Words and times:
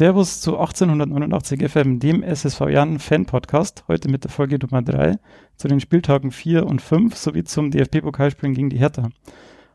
Servus 0.00 0.40
zu 0.40 0.58
1889 0.58 1.68
FM, 1.68 1.98
dem 1.98 2.22
SSV 2.22 2.70
Jan 2.70 2.98
Fan 2.98 3.26
Podcast. 3.26 3.84
Heute 3.86 4.08
mit 4.08 4.24
der 4.24 4.30
Folge 4.30 4.56
Nummer 4.58 4.80
3 4.80 5.18
zu 5.58 5.68
den 5.68 5.78
Spieltagen 5.78 6.30
4 6.30 6.64
und 6.64 6.80
5 6.80 7.14
sowie 7.14 7.44
zum 7.44 7.70
DFB-Pokalspielen 7.70 8.54
gegen 8.54 8.70
die 8.70 8.78
Hertha. 8.78 9.10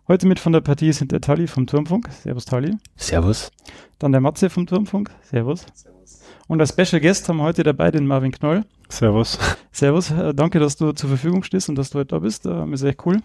Heute 0.07 0.25
mit 0.25 0.39
von 0.39 0.51
der 0.51 0.61
Partie 0.61 0.93
sind 0.93 1.11
der 1.11 1.21
Tali 1.21 1.45
vom 1.45 1.67
Turmfunk. 1.67 2.09
Servus 2.11 2.45
Tali. 2.45 2.75
Servus. 2.95 3.51
Dann 3.99 4.13
der 4.13 4.21
Matze 4.21 4.49
vom 4.49 4.65
Turmfunk. 4.65 5.11
Servus. 5.21 5.67
Servus. 5.75 6.23
Und 6.47 6.59
als 6.59 6.71
Special 6.71 6.99
Guest 6.99 7.29
haben 7.29 7.37
wir 7.37 7.43
heute 7.43 7.61
dabei 7.61 7.91
den 7.91 8.07
Marvin 8.07 8.31
Knoll. 8.31 8.65
Servus. 8.89 9.37
Servus. 9.71 10.09
Äh, 10.09 10.33
danke, 10.33 10.57
dass 10.57 10.75
du 10.75 10.91
zur 10.93 11.09
Verfügung 11.09 11.43
stehst 11.43 11.69
und 11.69 11.75
dass 11.75 11.91
du 11.91 11.99
heute 11.99 12.15
da 12.15 12.17
bist. 12.17 12.47
Äh, 12.47 12.67
ist 12.71 12.81
echt 12.81 13.05
cool. 13.05 13.21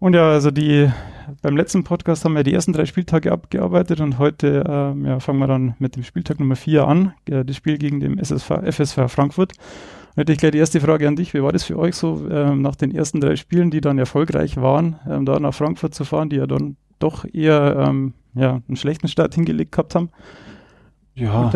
Und 0.00 0.14
ja, 0.14 0.30
also 0.30 0.50
die 0.50 0.90
beim 1.42 1.56
letzten 1.56 1.84
Podcast 1.84 2.24
haben 2.24 2.34
wir 2.34 2.42
die 2.42 2.54
ersten 2.54 2.72
drei 2.72 2.86
Spieltage 2.86 3.30
abgearbeitet 3.30 4.00
und 4.00 4.18
heute 4.18 4.64
ähm, 4.66 5.04
ja, 5.04 5.20
fangen 5.20 5.38
wir 5.38 5.46
dann 5.46 5.74
mit 5.78 5.94
dem 5.94 6.02
Spieltag 6.02 6.40
Nummer 6.40 6.56
vier 6.56 6.88
an, 6.88 7.12
äh, 7.26 7.44
das 7.44 7.56
Spiel 7.56 7.78
gegen 7.78 8.00
den 8.00 8.18
SSV, 8.18 8.50
FSV 8.64 9.08
Frankfurt. 9.08 9.52
Und 10.10 10.16
hätte 10.16 10.32
ich 10.32 10.38
gleich 10.38 10.52
die 10.52 10.58
erste 10.58 10.80
Frage 10.80 11.06
an 11.06 11.16
dich. 11.16 11.34
Wie 11.34 11.42
war 11.42 11.52
das 11.52 11.64
für 11.64 11.78
euch 11.78 11.94
so, 11.94 12.26
ähm, 12.30 12.62
nach 12.62 12.74
den 12.76 12.94
ersten 12.94 13.20
drei 13.20 13.36
Spielen, 13.36 13.70
die 13.70 13.82
dann 13.82 13.98
erfolgreich 13.98 14.56
waren, 14.56 14.98
ähm, 15.08 15.26
da 15.26 15.38
nach 15.38 15.54
Frankfurt 15.54 15.94
zu 15.94 16.04
fahren, 16.04 16.30
die 16.30 16.36
ja 16.36 16.46
dann 16.46 16.76
doch 16.98 17.26
eher 17.30 17.86
ähm, 17.86 18.14
ja, 18.34 18.60
einen 18.66 18.76
schlechten 18.76 19.06
Start 19.06 19.34
hingelegt 19.34 19.72
gehabt 19.72 19.94
haben? 19.94 20.08
Ja, 21.14 21.52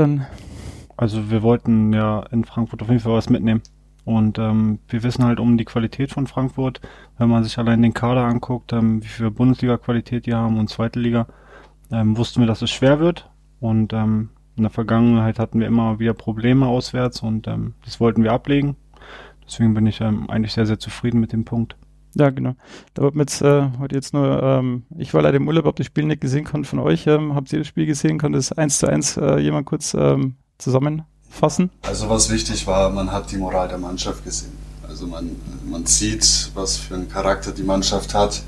also 0.96 1.30
wir 1.30 1.42
wollten 1.42 1.92
ja 1.92 2.20
in 2.30 2.44
Frankfurt 2.44 2.82
auf 2.82 2.88
jeden 2.88 3.00
Fall 3.00 3.14
was 3.14 3.30
mitnehmen. 3.30 3.62
Und 4.04 4.38
ähm, 4.38 4.80
wir 4.88 5.02
wissen 5.02 5.24
halt 5.24 5.40
um 5.40 5.56
die 5.56 5.64
Qualität 5.64 6.10
von 6.10 6.26
Frankfurt, 6.26 6.80
wenn 7.16 7.28
man 7.28 7.42
sich 7.42 7.58
allein 7.58 7.82
den 7.82 7.94
Kader 7.94 8.24
anguckt, 8.24 8.72
ähm, 8.72 9.02
wie 9.02 9.08
viel 9.08 9.30
Bundesliga-Qualität 9.30 10.26
die 10.26 10.34
haben 10.34 10.58
und 10.58 10.68
zweite 10.68 11.00
Liga, 11.00 11.26
ähm, 11.90 12.16
wussten 12.16 12.40
wir, 12.40 12.46
dass 12.46 12.62
es 12.62 12.70
schwer 12.70 13.00
wird. 13.00 13.30
Und 13.60 13.92
ähm, 13.92 14.30
in 14.56 14.62
der 14.62 14.70
Vergangenheit 14.70 15.38
hatten 15.38 15.58
wir 15.58 15.66
immer 15.66 15.98
wieder 15.98 16.14
Probleme 16.14 16.66
auswärts 16.66 17.22
und 17.22 17.48
ähm, 17.48 17.74
das 17.84 17.98
wollten 17.98 18.22
wir 18.22 18.32
ablegen. 18.32 18.76
Deswegen 19.46 19.74
bin 19.74 19.86
ich 19.86 20.00
ähm, 20.00 20.28
eigentlich 20.28 20.52
sehr, 20.52 20.66
sehr 20.66 20.78
zufrieden 20.78 21.20
mit 21.20 21.32
dem 21.32 21.44
Punkt. 21.44 21.76
Ja, 22.14 22.30
genau. 22.30 22.54
Da 22.92 23.02
wird 23.02 23.16
jetzt 23.16 23.42
äh, 23.42 23.70
heute 23.78 23.96
jetzt 23.96 24.14
nur, 24.14 24.42
ähm, 24.42 24.84
ich 24.96 25.12
war 25.14 25.22
leider 25.22 25.38
im 25.38 25.48
Urlaub, 25.48 25.64
habe 25.64 25.76
das 25.76 25.86
Spiel 25.86 26.04
nicht 26.04 26.20
gesehen 26.20 26.44
kann 26.44 26.64
von 26.64 26.78
euch. 26.78 27.06
Ähm, 27.06 27.34
habt 27.34 27.52
ihr 27.52 27.58
das 27.58 27.68
Spiel 27.68 27.86
gesehen? 27.86 28.18
Kann 28.18 28.32
das 28.32 28.52
eins 28.52 28.78
zu 28.78 28.86
eins 28.86 29.16
äh, 29.16 29.38
jemand 29.38 29.66
kurz 29.66 29.94
ähm, 29.94 30.36
zusammen 30.58 31.02
fassen? 31.34 31.70
Also 31.82 32.08
was 32.08 32.30
wichtig 32.30 32.66
war, 32.66 32.90
man 32.90 33.12
hat 33.12 33.30
die 33.30 33.36
Moral 33.36 33.68
der 33.68 33.78
Mannschaft 33.78 34.24
gesehen. 34.24 34.52
Also 34.88 35.06
man, 35.06 35.30
man 35.68 35.86
sieht, 35.86 36.50
was 36.54 36.76
für 36.76 36.94
einen 36.94 37.08
Charakter 37.08 37.52
die 37.52 37.62
Mannschaft 37.62 38.14
hat 38.14 38.42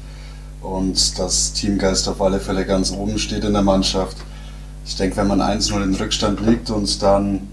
und 0.63 1.19
dass 1.19 1.53
Teamgeist 1.53 2.09
auf 2.09 2.21
alle 2.21 2.41
Fälle 2.41 2.65
ganz 2.65 2.93
oben 2.93 3.19
steht 3.19 3.45
in 3.45 3.53
der 3.53 3.63
Mannschaft. 3.63 4.17
Ich 4.87 4.97
denke, 4.97 5.17
wenn 5.17 5.27
man 5.27 5.41
1-0 5.41 5.83
in 5.83 5.95
Rückstand 5.95 6.41
liegt 6.41 6.71
und 6.71 7.03
dann 7.03 7.49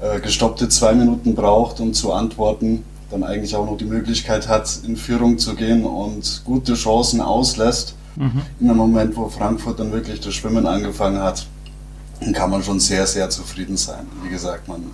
äh, 0.00 0.20
gestoppte 0.20 0.68
zwei 0.68 0.94
Minuten 0.94 1.34
braucht, 1.34 1.80
um 1.80 1.92
zu 1.92 2.12
antworten, 2.12 2.84
dann 3.10 3.22
eigentlich 3.22 3.54
auch 3.54 3.66
noch 3.66 3.76
die 3.76 3.84
Möglichkeit 3.84 4.48
hat, 4.48 4.78
in 4.86 4.96
Führung 4.96 5.38
zu 5.38 5.54
gehen 5.54 5.84
und 5.84 6.42
gute 6.44 6.74
Chancen 6.74 7.20
auslässt, 7.20 7.94
mhm. 8.16 8.42
in 8.60 8.68
einem 8.68 8.78
Moment, 8.78 9.16
wo 9.16 9.28
Frankfurt 9.28 9.78
dann 9.78 9.92
wirklich 9.92 10.20
das 10.20 10.34
Schwimmen 10.34 10.66
angefangen 10.66 11.20
hat, 11.20 11.46
kann 12.32 12.50
man 12.50 12.62
schon 12.62 12.80
sehr, 12.80 13.06
sehr 13.06 13.30
zufrieden 13.30 13.76
sein. 13.76 14.06
Wie 14.22 14.28
gesagt, 14.28 14.68
man, 14.68 14.90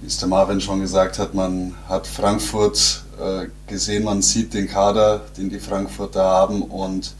wie 0.00 0.06
es 0.06 0.18
der 0.18 0.28
Marvin 0.28 0.60
schon 0.60 0.80
gesagt 0.80 1.18
hat, 1.18 1.34
man 1.34 1.74
hat 1.88 2.06
Frankfurt 2.06 3.04
äh, 3.20 3.46
gesehen, 3.66 4.04
man 4.04 4.22
sieht 4.22 4.54
den 4.54 4.68
Kader, 4.68 5.22
den 5.36 5.50
die 5.50 5.60
Frankfurter 5.60 6.22
haben 6.22 6.62
und 6.62 7.14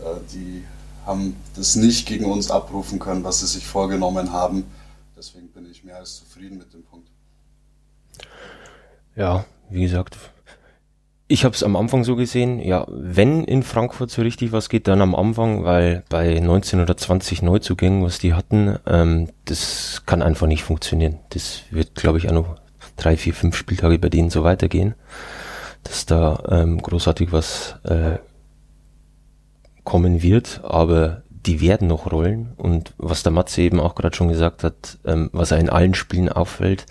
äh, 0.00 0.20
die 0.32 0.64
haben 1.06 1.36
das 1.56 1.76
nicht 1.76 2.06
gegen 2.06 2.26
uns 2.26 2.50
abrufen 2.50 2.98
können, 2.98 3.24
was 3.24 3.40
sie 3.40 3.46
sich 3.46 3.66
vorgenommen 3.66 4.32
haben. 4.32 4.64
Deswegen 5.16 5.48
bin 5.48 5.70
ich 5.70 5.82
mehr 5.82 5.96
als 5.96 6.16
zufrieden 6.16 6.58
mit 6.58 6.72
dem 6.74 6.82
Punkt. 6.82 7.08
Ja, 9.16 9.44
wie 9.70 9.82
gesagt, 9.82 10.16
ich 11.30 11.44
habe 11.44 11.54
es 11.54 11.62
am 11.62 11.76
Anfang 11.76 12.04
so 12.04 12.16
gesehen, 12.16 12.58
ja, 12.58 12.86
wenn 12.88 13.44
in 13.44 13.62
Frankfurt 13.62 14.10
so 14.10 14.22
richtig 14.22 14.50
was 14.50 14.70
geht, 14.70 14.88
dann 14.88 15.02
am 15.02 15.14
Anfang, 15.14 15.62
weil 15.62 16.02
bei 16.08 16.40
19 16.40 16.80
oder 16.80 16.96
20 16.96 17.42
Neuzugängen, 17.42 18.02
was 18.02 18.18
die 18.18 18.32
hatten, 18.32 18.78
ähm, 18.86 19.28
das 19.44 20.02
kann 20.06 20.22
einfach 20.22 20.46
nicht 20.46 20.64
funktionieren. 20.64 21.18
Das 21.28 21.62
wird, 21.70 21.94
glaube 21.94 22.16
ich, 22.16 22.28
auch 22.28 22.32
noch 22.32 22.56
drei, 22.96 23.18
vier, 23.18 23.34
fünf 23.34 23.56
Spieltage 23.56 23.98
bei 23.98 24.08
denen 24.08 24.30
so 24.30 24.42
weitergehen, 24.42 24.94
dass 25.84 26.06
da 26.06 26.42
ähm, 26.48 26.80
großartig 26.80 27.30
was 27.30 27.76
äh, 27.84 28.16
kommen 29.84 30.22
wird, 30.22 30.62
aber 30.64 31.22
die 31.30 31.60
werden 31.60 31.88
noch 31.88 32.10
rollen 32.10 32.54
und 32.56 32.94
was 32.96 33.22
der 33.22 33.32
Matze 33.32 33.62
eben 33.62 33.80
auch 33.80 33.94
gerade 33.94 34.16
schon 34.16 34.28
gesagt 34.28 34.64
hat, 34.64 34.98
ähm, 35.04 35.28
was 35.32 35.50
er 35.50 35.58
in 35.58 35.68
allen 35.68 35.94
Spielen 35.94 36.30
auffällt, 36.30 36.86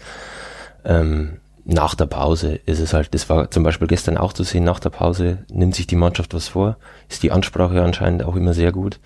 ähm, 0.86 1.40
nach 1.70 1.96
der 1.96 2.06
Pause 2.06 2.56
ist 2.66 2.80
es 2.80 2.94
halt, 2.94 3.14
das 3.14 3.30
war 3.30 3.52
zum 3.52 3.64
Beispiel 3.64 3.88
gestern 3.88 4.18
auch 4.18 4.32
zu 4.32 4.44
sehen, 4.44 4.64
nach 4.64 4.80
der 4.80 4.90
Pause 4.90 5.40
nimmt 5.52 5.76
sich 5.76 5.86
die 5.86 5.98
Mannschaft 5.98 6.34
was 6.34 6.48
vor, 6.48 6.78
ist 7.10 7.24
die 7.24 7.32
Ansprache 7.32 7.84
anscheinend 7.84 8.24
auch 8.24 8.38
immer 8.38 8.54
sehr 8.54 8.72
gut 8.72 9.02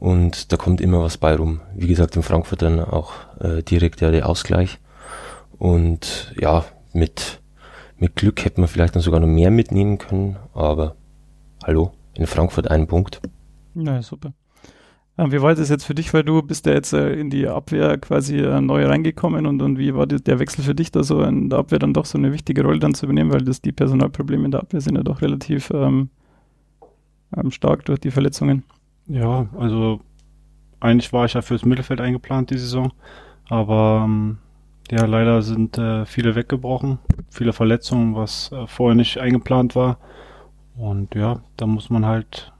und 0.00 0.50
da 0.50 0.56
kommt 0.56 0.80
immer 0.80 1.00
was 1.02 1.18
bei 1.18 1.36
rum. 1.36 1.60
Wie 1.72 1.86
gesagt, 1.86 2.16
in 2.16 2.24
Frankfurt 2.24 2.62
dann 2.62 2.80
auch 2.80 3.12
äh, 3.38 3.62
direkt 3.62 4.00
ja 4.00 4.10
der 4.10 4.28
Ausgleich 4.28 4.80
und 5.56 6.34
ja, 6.36 6.64
mit, 6.92 7.40
mit 7.96 8.16
Glück 8.16 8.44
hätte 8.44 8.60
man 8.60 8.68
vielleicht 8.68 8.96
noch 8.96 9.02
sogar 9.02 9.20
noch 9.20 9.28
mehr 9.28 9.52
mitnehmen 9.52 9.98
können, 9.98 10.36
aber 10.52 10.96
hallo, 11.62 11.92
in 12.14 12.26
Frankfurt 12.26 12.72
einen 12.72 12.88
Punkt. 12.88 13.20
Na, 13.72 14.02
super. 14.02 14.32
Ähm, 15.16 15.30
wie 15.30 15.40
war 15.40 15.54
das 15.54 15.68
jetzt 15.68 15.84
für 15.84 15.94
dich, 15.94 16.12
weil 16.12 16.24
du 16.24 16.42
bist 16.42 16.66
ja 16.66 16.72
jetzt 16.72 16.92
äh, 16.92 17.12
in 17.12 17.30
die 17.30 17.46
Abwehr 17.46 17.98
quasi 17.98 18.38
äh, 18.38 18.60
neu 18.60 18.86
reingekommen 18.86 19.46
und, 19.46 19.62
und 19.62 19.78
wie 19.78 19.94
war 19.94 20.06
der 20.06 20.38
Wechsel 20.38 20.64
für 20.64 20.74
dich 20.74 20.90
da 20.90 21.04
so 21.04 21.22
in 21.22 21.50
der 21.50 21.60
Abwehr 21.60 21.78
dann 21.78 21.94
doch 21.94 22.04
so 22.04 22.18
eine 22.18 22.32
wichtige 22.32 22.62
Rolle 22.62 22.80
dann 22.80 22.94
zu 22.94 23.06
übernehmen, 23.06 23.32
weil 23.32 23.42
das 23.42 23.62
die 23.62 23.72
Personalprobleme 23.72 24.44
in 24.44 24.50
der 24.50 24.60
Abwehr 24.60 24.80
sind 24.80 24.96
ja 24.96 25.02
doch 25.02 25.22
relativ 25.22 25.70
ähm, 25.70 26.10
ähm, 27.36 27.50
stark 27.52 27.84
durch 27.84 28.00
die 28.00 28.10
Verletzungen. 28.10 28.64
Ja, 29.06 29.46
also 29.56 30.00
eigentlich 30.80 31.12
war 31.12 31.26
ich 31.26 31.34
ja 31.34 31.42
fürs 31.42 31.64
Mittelfeld 31.64 32.00
eingeplant 32.00 32.50
die 32.50 32.58
Saison, 32.58 32.92
aber 33.48 34.02
ähm, 34.04 34.38
ja, 34.90 35.06
leider 35.06 35.42
sind 35.42 35.78
äh, 35.78 36.04
viele 36.06 36.34
weggebrochen, 36.34 36.98
viele 37.30 37.52
Verletzungen, 37.52 38.16
was 38.16 38.50
äh, 38.52 38.66
vorher 38.66 38.94
nicht 38.96 39.18
eingeplant 39.18 39.76
war. 39.76 39.98
Und 40.76 41.14
ja, 41.14 41.40
da 41.56 41.66
muss 41.66 41.88
man 41.88 42.04
halt 42.04 42.52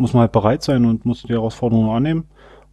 muss 0.00 0.14
man 0.14 0.22
halt 0.22 0.32
bereit 0.32 0.62
sein 0.62 0.86
und 0.86 1.04
muss 1.04 1.22
die 1.22 1.32
Herausforderung 1.32 1.90
annehmen. 1.90 2.24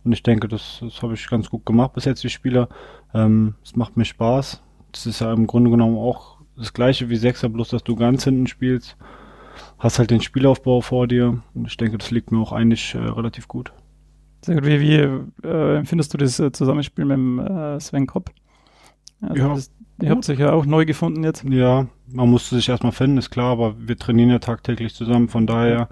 Und 0.04 0.14
ich 0.14 0.24
denke, 0.24 0.48
das, 0.48 0.80
das 0.82 1.02
habe 1.02 1.14
ich 1.14 1.30
ganz 1.30 1.50
gut 1.50 1.66
gemacht 1.66 1.94
bis 1.94 2.06
jetzt, 2.06 2.24
die 2.24 2.30
Spieler. 2.30 2.70
Ähm, 3.14 3.56
es 3.64 3.76
macht 3.76 3.98
mir 3.98 4.06
Spaß. 4.06 4.64
Das 4.94 5.06
ist 5.06 5.20
ja 5.20 5.34
im 5.34 5.46
Grunde 5.46 5.70
genommen 5.70 5.98
auch 5.98 6.38
das 6.56 6.72
gleiche 6.74 7.10
wie 7.10 7.18
Sechser, 7.18 7.50
bloß 7.50 7.70
dass 7.70 7.84
du 7.84 7.96
ganz 7.96 8.24
hinten 8.24 8.48
spielst. 8.48 8.96
Hast 9.78 10.00
halt 10.00 10.10
den 10.10 10.22
Spielaufbau 10.22 10.80
vor 10.80 11.08
dir. 11.08 11.42
Und 11.54 11.68
ich 11.68 11.76
denke, 11.76 11.98
das 11.98 12.12
liegt 12.12 12.32
mir 12.32 12.40
auch 12.40 12.54
eigentlich 12.54 12.96
äh, 12.96 13.00
relativ 13.00 13.50
gut. 13.50 13.74
Sehr 14.46 14.56
gut. 14.56 14.66
Wie, 14.66 14.80
wie 14.80 15.46
äh, 15.46 15.76
empfindest 15.76 16.14
du 16.14 16.18
das 16.18 16.40
äh, 16.40 16.54
Zusammenspiel 16.54 17.04
mit 17.04 17.18
dem 17.18 17.40
äh, 17.40 17.80
Sven 17.82 18.08
Kopp? 18.08 18.32
Also 19.22 19.36
ja, 19.36 19.56
das, 19.56 19.72
Ihr 20.02 20.12
habt 20.12 20.26
sich 20.26 20.38
ja 20.38 20.54
auch 20.54 20.66
neu 20.66 20.86
gefunden 20.86 21.24
jetzt. 21.24 21.44
Ja, 21.44 21.88
man 22.08 22.30
musste 22.30 22.56
sich 22.56 22.70
erstmal 22.70 22.92
finden, 22.92 23.18
ist 23.18 23.32
klar, 23.32 23.52
aber 23.52 23.76
wir 23.80 23.98
trainieren 23.98 24.30
ja 24.30 24.38
tagtäglich 24.38 24.94
zusammen, 24.94 25.28
von 25.28 25.48
daher 25.48 25.90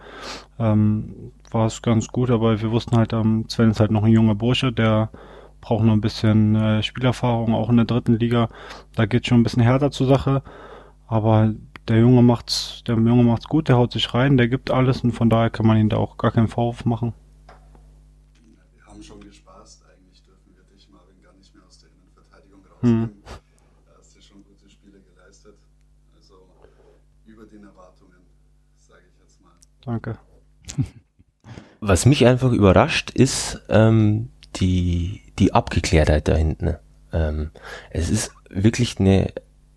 ähm, 0.60 1.32
war 1.50 1.66
es 1.66 1.82
ganz 1.82 2.10
gut, 2.10 2.30
aber 2.30 2.62
wir 2.62 2.72
wussten 2.72 2.96
halt, 2.98 3.14
ähm, 3.14 3.46
Sven 3.48 3.72
ist 3.72 3.80
halt 3.80 3.90
noch 3.90 4.04
ein 4.04 4.12
junger 4.12 4.36
Bursche, 4.36 4.72
der 4.72 5.10
braucht 5.60 5.84
noch 5.84 5.94
ein 5.94 6.02
bisschen 6.02 6.54
äh, 6.56 6.84
Spielerfahrung, 6.84 7.56
auch 7.56 7.70
in 7.70 7.78
der 7.78 7.86
dritten 7.86 8.20
Liga. 8.20 8.50
Da 8.96 9.08
geht 9.08 9.26
schon 9.26 9.40
ein 9.40 9.44
bisschen 9.44 9.64
härter 9.64 9.90
zur 9.90 10.06
Sache, 10.06 10.44
aber 11.08 11.56
der 11.88 12.00
Junge 12.00 12.22
macht's, 12.22 12.84
der 12.86 12.96
Junge 12.96 13.24
macht's 13.24 13.48
gut, 13.48 13.70
der 13.70 13.78
haut 13.78 13.92
sich 13.92 14.14
rein, 14.14 14.38
der 14.38 14.48
gibt 14.48 14.70
alles 14.70 15.02
und 15.04 15.14
von 15.14 15.32
daher 15.32 15.50
kann 15.50 15.66
man 15.66 15.78
ihn 15.78 15.90
da 15.90 15.98
auch 15.98 16.18
gar 16.18 16.32
keinen 16.32 16.48
Vorwurf 16.48 16.86
machen. 16.86 17.14
Wir 18.76 18.86
haben 18.86 19.02
schon 19.02 19.20
gespaßt, 19.20 19.84
eigentlich 19.92 20.22
dürfen 20.22 20.54
wir 20.54 20.64
dich, 20.76 20.88
Marvin, 20.92 21.20
gar 21.24 21.34
nicht 21.34 21.56
mehr 21.56 21.64
aus 21.66 21.80
der 21.80 21.90
Rausnehmen. 22.86 23.04
Hm. 23.04 23.10
Danke. 29.86 30.18
Was 31.80 32.08
mich 32.08 32.26
einfach 32.26 32.52
überrascht, 32.52 33.12
ist 33.12 33.62
ähm, 33.70 34.30
die, 34.56 35.22
die 35.38 35.54
Abgeklärtheit 35.54 36.28
da 36.28 36.36
hinten. 36.36 36.76
Ähm, 37.14 37.52
es 37.92 38.10
ist 38.10 38.32
wirklich 38.50 39.00
eine, 39.00 39.32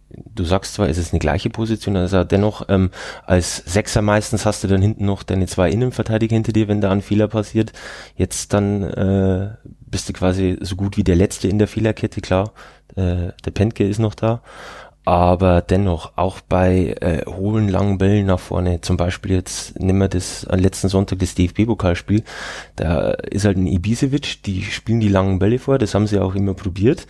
du 0.09 0.45
sagst 0.45 0.73
zwar, 0.73 0.89
es 0.89 0.97
ist 0.97 1.13
eine 1.13 1.19
gleiche 1.19 1.51
Position, 1.51 1.97
also 1.97 2.25
dennoch 2.25 2.67
ähm, 2.71 2.91
als 3.27 3.59
Sechser 3.59 4.01
meistens 4.01 4.47
hast 4.47 4.65
du 4.65 4.69
dann 4.69 4.81
hinten 4.81 5.05
noch 5.05 5.23
deine 5.23 5.47
zwei 5.47 5.71
Innenverteidiger 5.71 6.35
hinter 6.35 6.53
dir, 6.53 6.69
wenn 6.69 6.81
da 6.81 6.91
ein 6.91 7.03
Fehler 7.03 7.29
passiert. 7.29 7.73
Jetzt 8.17 8.55
dann 8.55 8.83
äh, 8.85 9.51
bist 9.65 10.09
du 10.09 10.15
quasi 10.15 10.57
so 10.63 10.77
gut 10.77 10.97
wie 10.97 11.05
der 11.05 11.17
Letzte 11.17 11.49
in 11.49 11.59
der 11.59 11.69
Fehlerkette, 11.69 12.23
klar. 12.23 12.55
Äh, 12.99 13.33
der 13.45 13.51
Pentke 13.53 13.87
ist 13.87 13.99
noch 13.99 14.15
da. 14.15 14.43
aber 15.05 15.63
dennoch, 15.63 16.13
auch 16.17 16.41
bei 16.41 16.95
äh, 17.01 17.25
hohen, 17.25 17.69
langen 17.69 17.97
Bällen 17.97 18.27
nach 18.27 18.41
vorne, 18.41 18.83
zum 18.83 18.99
Beispiel 18.99 19.37
jetzt 19.37 19.81
nehmen 19.81 20.01
wir 20.01 20.09
das 20.09 20.47
am 20.47 20.59
letzten 20.59 20.89
Sonntag 20.89 21.21
das 21.21 21.35
DFB-Pokalspiel, 21.35 22.25
da 22.77 23.13
ist 23.13 23.47
halt 23.47 23.57
ein 23.57 23.67
Ibisevic, 23.67 24.43
die 24.43 24.63
spielen 24.65 25.01
die 25.01 25.09
langen 25.09 25.39
Bälle 25.39 25.59
vor, 25.59 25.79
das 25.79 25.95
haben 25.95 26.07
sie 26.07 26.21
auch 26.21 26.35
immer 26.35 26.53
probiert. 26.53 27.07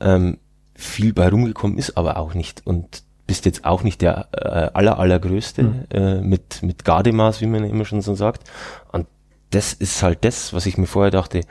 Ähm, 0.00 0.38
viel 0.74 1.12
bei 1.12 1.28
rumgekommen 1.28 1.78
ist 1.78 1.96
aber 1.96 2.16
auch 2.16 2.34
nicht 2.34 2.62
und 2.66 3.04
bist 3.26 3.44
jetzt 3.44 3.64
auch 3.64 3.82
nicht 3.82 4.02
der 4.02 4.28
äh, 4.32 4.76
aller, 4.76 4.98
allergrößte 4.98 5.62
mhm. 5.62 5.84
äh, 5.90 6.20
mit, 6.20 6.62
mit 6.62 6.84
Gardemaß, 6.84 7.40
wie 7.40 7.46
man 7.46 7.64
immer 7.64 7.84
schon 7.84 8.02
so 8.02 8.14
sagt. 8.14 8.50
Und 8.92 9.06
das 9.50 9.72
ist 9.72 10.02
halt 10.02 10.24
das, 10.24 10.52
was 10.52 10.66
ich 10.66 10.78
mir 10.78 10.86
vorher 10.86 11.10
dachte, 11.10 11.42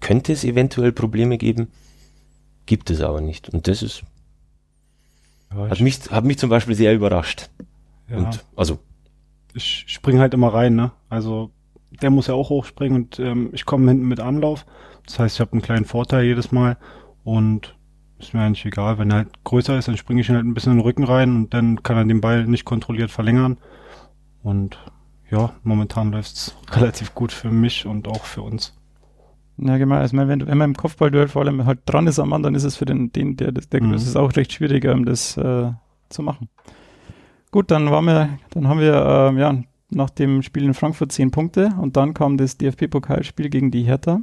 könnte 0.00 0.32
es 0.32 0.44
eventuell 0.44 0.92
Probleme 0.92 1.38
geben, 1.38 1.68
gibt 2.66 2.90
es 2.90 3.00
aber 3.00 3.20
nicht. 3.20 3.48
Und 3.50 3.68
das 3.68 3.82
ist 3.82 4.04
ja, 5.54 5.70
hat, 5.70 5.80
mich, 5.80 6.10
hat 6.10 6.24
mich 6.24 6.38
zum 6.38 6.50
Beispiel 6.50 6.74
sehr 6.74 6.94
überrascht. 6.94 7.50
Ja. 8.08 8.18
Und, 8.18 8.44
also. 8.56 8.78
Ich 9.54 9.84
springe 9.86 10.20
halt 10.20 10.34
immer 10.34 10.52
rein, 10.52 10.74
ne? 10.74 10.92
Also 11.08 11.50
der 12.02 12.10
muss 12.10 12.26
ja 12.26 12.34
auch 12.34 12.50
hochspringen 12.50 13.02
und 13.02 13.20
ähm, 13.20 13.50
ich 13.52 13.64
komme 13.64 13.88
hinten 13.88 14.08
mit 14.08 14.18
Anlauf. 14.18 14.66
Das 15.06 15.18
heißt, 15.18 15.36
ich 15.36 15.40
habe 15.40 15.52
einen 15.52 15.62
kleinen 15.62 15.84
Vorteil 15.84 16.24
jedes 16.24 16.50
Mal 16.50 16.76
und 17.22 17.76
ist 18.18 18.34
mir 18.34 18.40
eigentlich 18.40 18.64
egal. 18.64 18.98
Wenn 18.98 19.10
er 19.10 19.18
halt 19.18 19.44
größer 19.44 19.78
ist, 19.78 19.86
dann 19.86 19.96
springe 19.96 20.20
ich 20.20 20.28
ihn 20.28 20.34
halt 20.34 20.44
ein 20.44 20.54
bisschen 20.54 20.72
in 20.72 20.78
den 20.78 20.84
Rücken 20.84 21.04
rein 21.04 21.36
und 21.36 21.54
dann 21.54 21.82
kann 21.82 21.96
er 21.96 22.04
den 22.04 22.20
Ball 22.20 22.46
nicht 22.46 22.64
kontrolliert 22.64 23.10
verlängern. 23.10 23.58
Und 24.42 24.78
ja, 25.30 25.54
momentan 25.62 26.10
läuft's 26.10 26.56
relativ 26.72 27.14
gut 27.14 27.32
für 27.32 27.50
mich 27.50 27.86
und 27.86 28.08
auch 28.08 28.24
für 28.24 28.42
uns. 28.42 28.74
Ja, 29.56 29.78
genau. 29.78 29.96
Also, 29.96 30.16
wenn, 30.16 30.46
wenn 30.46 30.58
man 30.58 30.70
im 30.70 30.76
Kopfballduell 30.76 31.28
vor 31.28 31.42
allem 31.42 31.64
halt 31.64 31.80
dran 31.86 32.06
ist 32.06 32.18
am 32.18 32.30
Mann, 32.30 32.42
dann 32.42 32.54
ist 32.54 32.64
es 32.64 32.76
für 32.76 32.84
den, 32.84 33.12
den 33.12 33.36
der, 33.36 33.52
der 33.52 33.82
mhm. 33.82 33.94
ist 33.94 34.16
auch 34.16 34.34
recht 34.36 34.52
schwieriger, 34.52 34.92
um 34.92 35.04
das 35.04 35.36
äh, 35.36 35.70
zu 36.08 36.22
machen. 36.22 36.48
Gut, 37.50 37.70
dann 37.70 37.90
waren 37.90 38.04
wir, 38.06 38.38
dann 38.50 38.68
haben 38.68 38.80
wir 38.80 38.94
äh, 38.94 39.40
ja 39.40 39.62
nach 39.90 40.10
dem 40.10 40.42
Spiel 40.42 40.64
in 40.64 40.74
Frankfurt 40.74 41.12
zehn 41.12 41.30
Punkte 41.30 41.70
und 41.80 41.96
dann 41.96 42.14
kam 42.14 42.36
das 42.36 42.58
DFB-Pokalspiel 42.58 43.48
gegen 43.48 43.70
die 43.70 43.82
Hertha. 43.82 44.20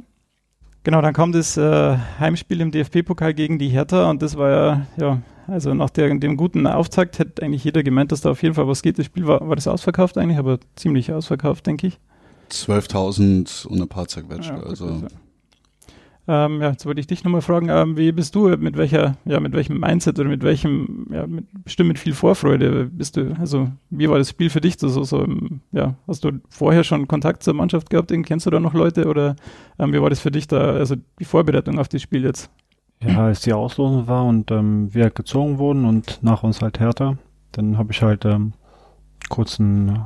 Genau, 0.84 1.00
dann 1.00 1.14
kam 1.14 1.32
das 1.32 1.56
äh, 1.56 1.96
Heimspiel 2.18 2.60
im 2.60 2.72
DFB-Pokal 2.72 3.32
gegen 3.34 3.58
die 3.58 3.68
Hertha 3.68 4.10
und 4.10 4.20
das 4.20 4.36
war 4.36 4.50
ja, 4.50 4.86
ja, 4.98 5.22
also 5.46 5.72
nach 5.74 5.90
der, 5.90 6.14
dem 6.14 6.36
guten 6.36 6.66
Auftakt 6.66 7.18
hätte 7.18 7.42
eigentlich 7.42 7.64
jeder 7.64 7.82
gemeint, 7.82 8.12
dass 8.12 8.20
da 8.20 8.30
auf 8.30 8.42
jeden 8.42 8.54
Fall 8.54 8.68
was 8.68 8.82
geht. 8.82 8.98
Das 8.98 9.06
Spiel 9.06 9.26
war, 9.26 9.48
war 9.48 9.56
das 9.56 9.68
ausverkauft 9.68 10.18
eigentlich, 10.18 10.38
aber 10.38 10.58
ziemlich 10.76 11.12
ausverkauft, 11.12 11.66
denke 11.66 11.86
ich. 11.86 12.00
12.000 12.52 13.66
und 13.66 13.80
ein 13.80 13.88
paar 13.88 14.06
zerquetscht. 14.06 14.50
Ja, 14.50 14.62
also. 14.62 15.02
Ähm, 16.28 16.60
ja, 16.62 16.70
jetzt 16.70 16.86
wollte 16.86 17.00
ich 17.00 17.08
dich 17.08 17.24
nochmal 17.24 17.40
fragen, 17.40 17.68
ähm, 17.68 17.96
wie 17.96 18.12
bist 18.12 18.36
du, 18.36 18.48
mit 18.56 18.76
welcher, 18.76 19.16
ja, 19.24 19.40
mit 19.40 19.54
welchem 19.54 19.80
Mindset 19.80 20.20
oder 20.20 20.28
mit 20.28 20.44
welchem, 20.44 21.08
ja, 21.10 21.26
mit, 21.26 21.46
bestimmt 21.64 21.88
mit 21.88 21.98
viel 21.98 22.14
Vorfreude 22.14 22.84
bist 22.84 23.16
du, 23.16 23.34
also 23.40 23.68
wie 23.90 24.08
war 24.08 24.18
das 24.18 24.30
Spiel 24.30 24.48
für 24.48 24.60
dich? 24.60 24.78
So, 24.78 24.88
so, 24.88 25.02
so 25.02 25.26
ja, 25.72 25.96
hast 26.06 26.22
du 26.22 26.30
vorher 26.48 26.84
schon 26.84 27.08
Kontakt 27.08 27.42
zur 27.42 27.54
Mannschaft 27.54 27.90
gehabt? 27.90 28.12
Kennst 28.24 28.46
du 28.46 28.50
da 28.50 28.60
noch 28.60 28.72
Leute 28.72 29.08
oder 29.08 29.34
ähm, 29.80 29.92
wie 29.92 30.00
war 30.00 30.10
das 30.10 30.20
für 30.20 30.30
dich 30.30 30.46
da, 30.46 30.72
also 30.72 30.94
die 31.18 31.24
Vorbereitung 31.24 31.80
auf 31.80 31.88
das 31.88 32.02
Spiel 32.02 32.22
jetzt? 32.22 32.50
Ja, 33.02 33.26
als 33.26 33.40
die 33.40 33.52
Auslosung 33.52 34.06
war 34.06 34.24
und 34.24 34.52
ähm, 34.52 34.94
wir 34.94 35.02
halt 35.04 35.16
gezogen 35.16 35.58
wurden 35.58 35.84
und 35.84 36.20
nach 36.22 36.44
uns 36.44 36.62
halt 36.62 36.78
härter, 36.78 37.18
dann 37.50 37.76
habe 37.78 37.90
ich 37.90 38.00
halt 38.00 38.24
ähm, 38.24 38.52
kurz 39.28 39.58
einen 39.58 40.04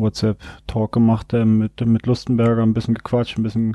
WhatsApp-Talk 0.00 0.92
gemacht 0.92 1.32
äh, 1.32 1.44
mit, 1.44 1.84
mit 1.86 2.06
Lustenberger, 2.06 2.62
ein 2.62 2.74
bisschen 2.74 2.94
gequatscht, 2.94 3.38
ein 3.38 3.42
bisschen 3.42 3.74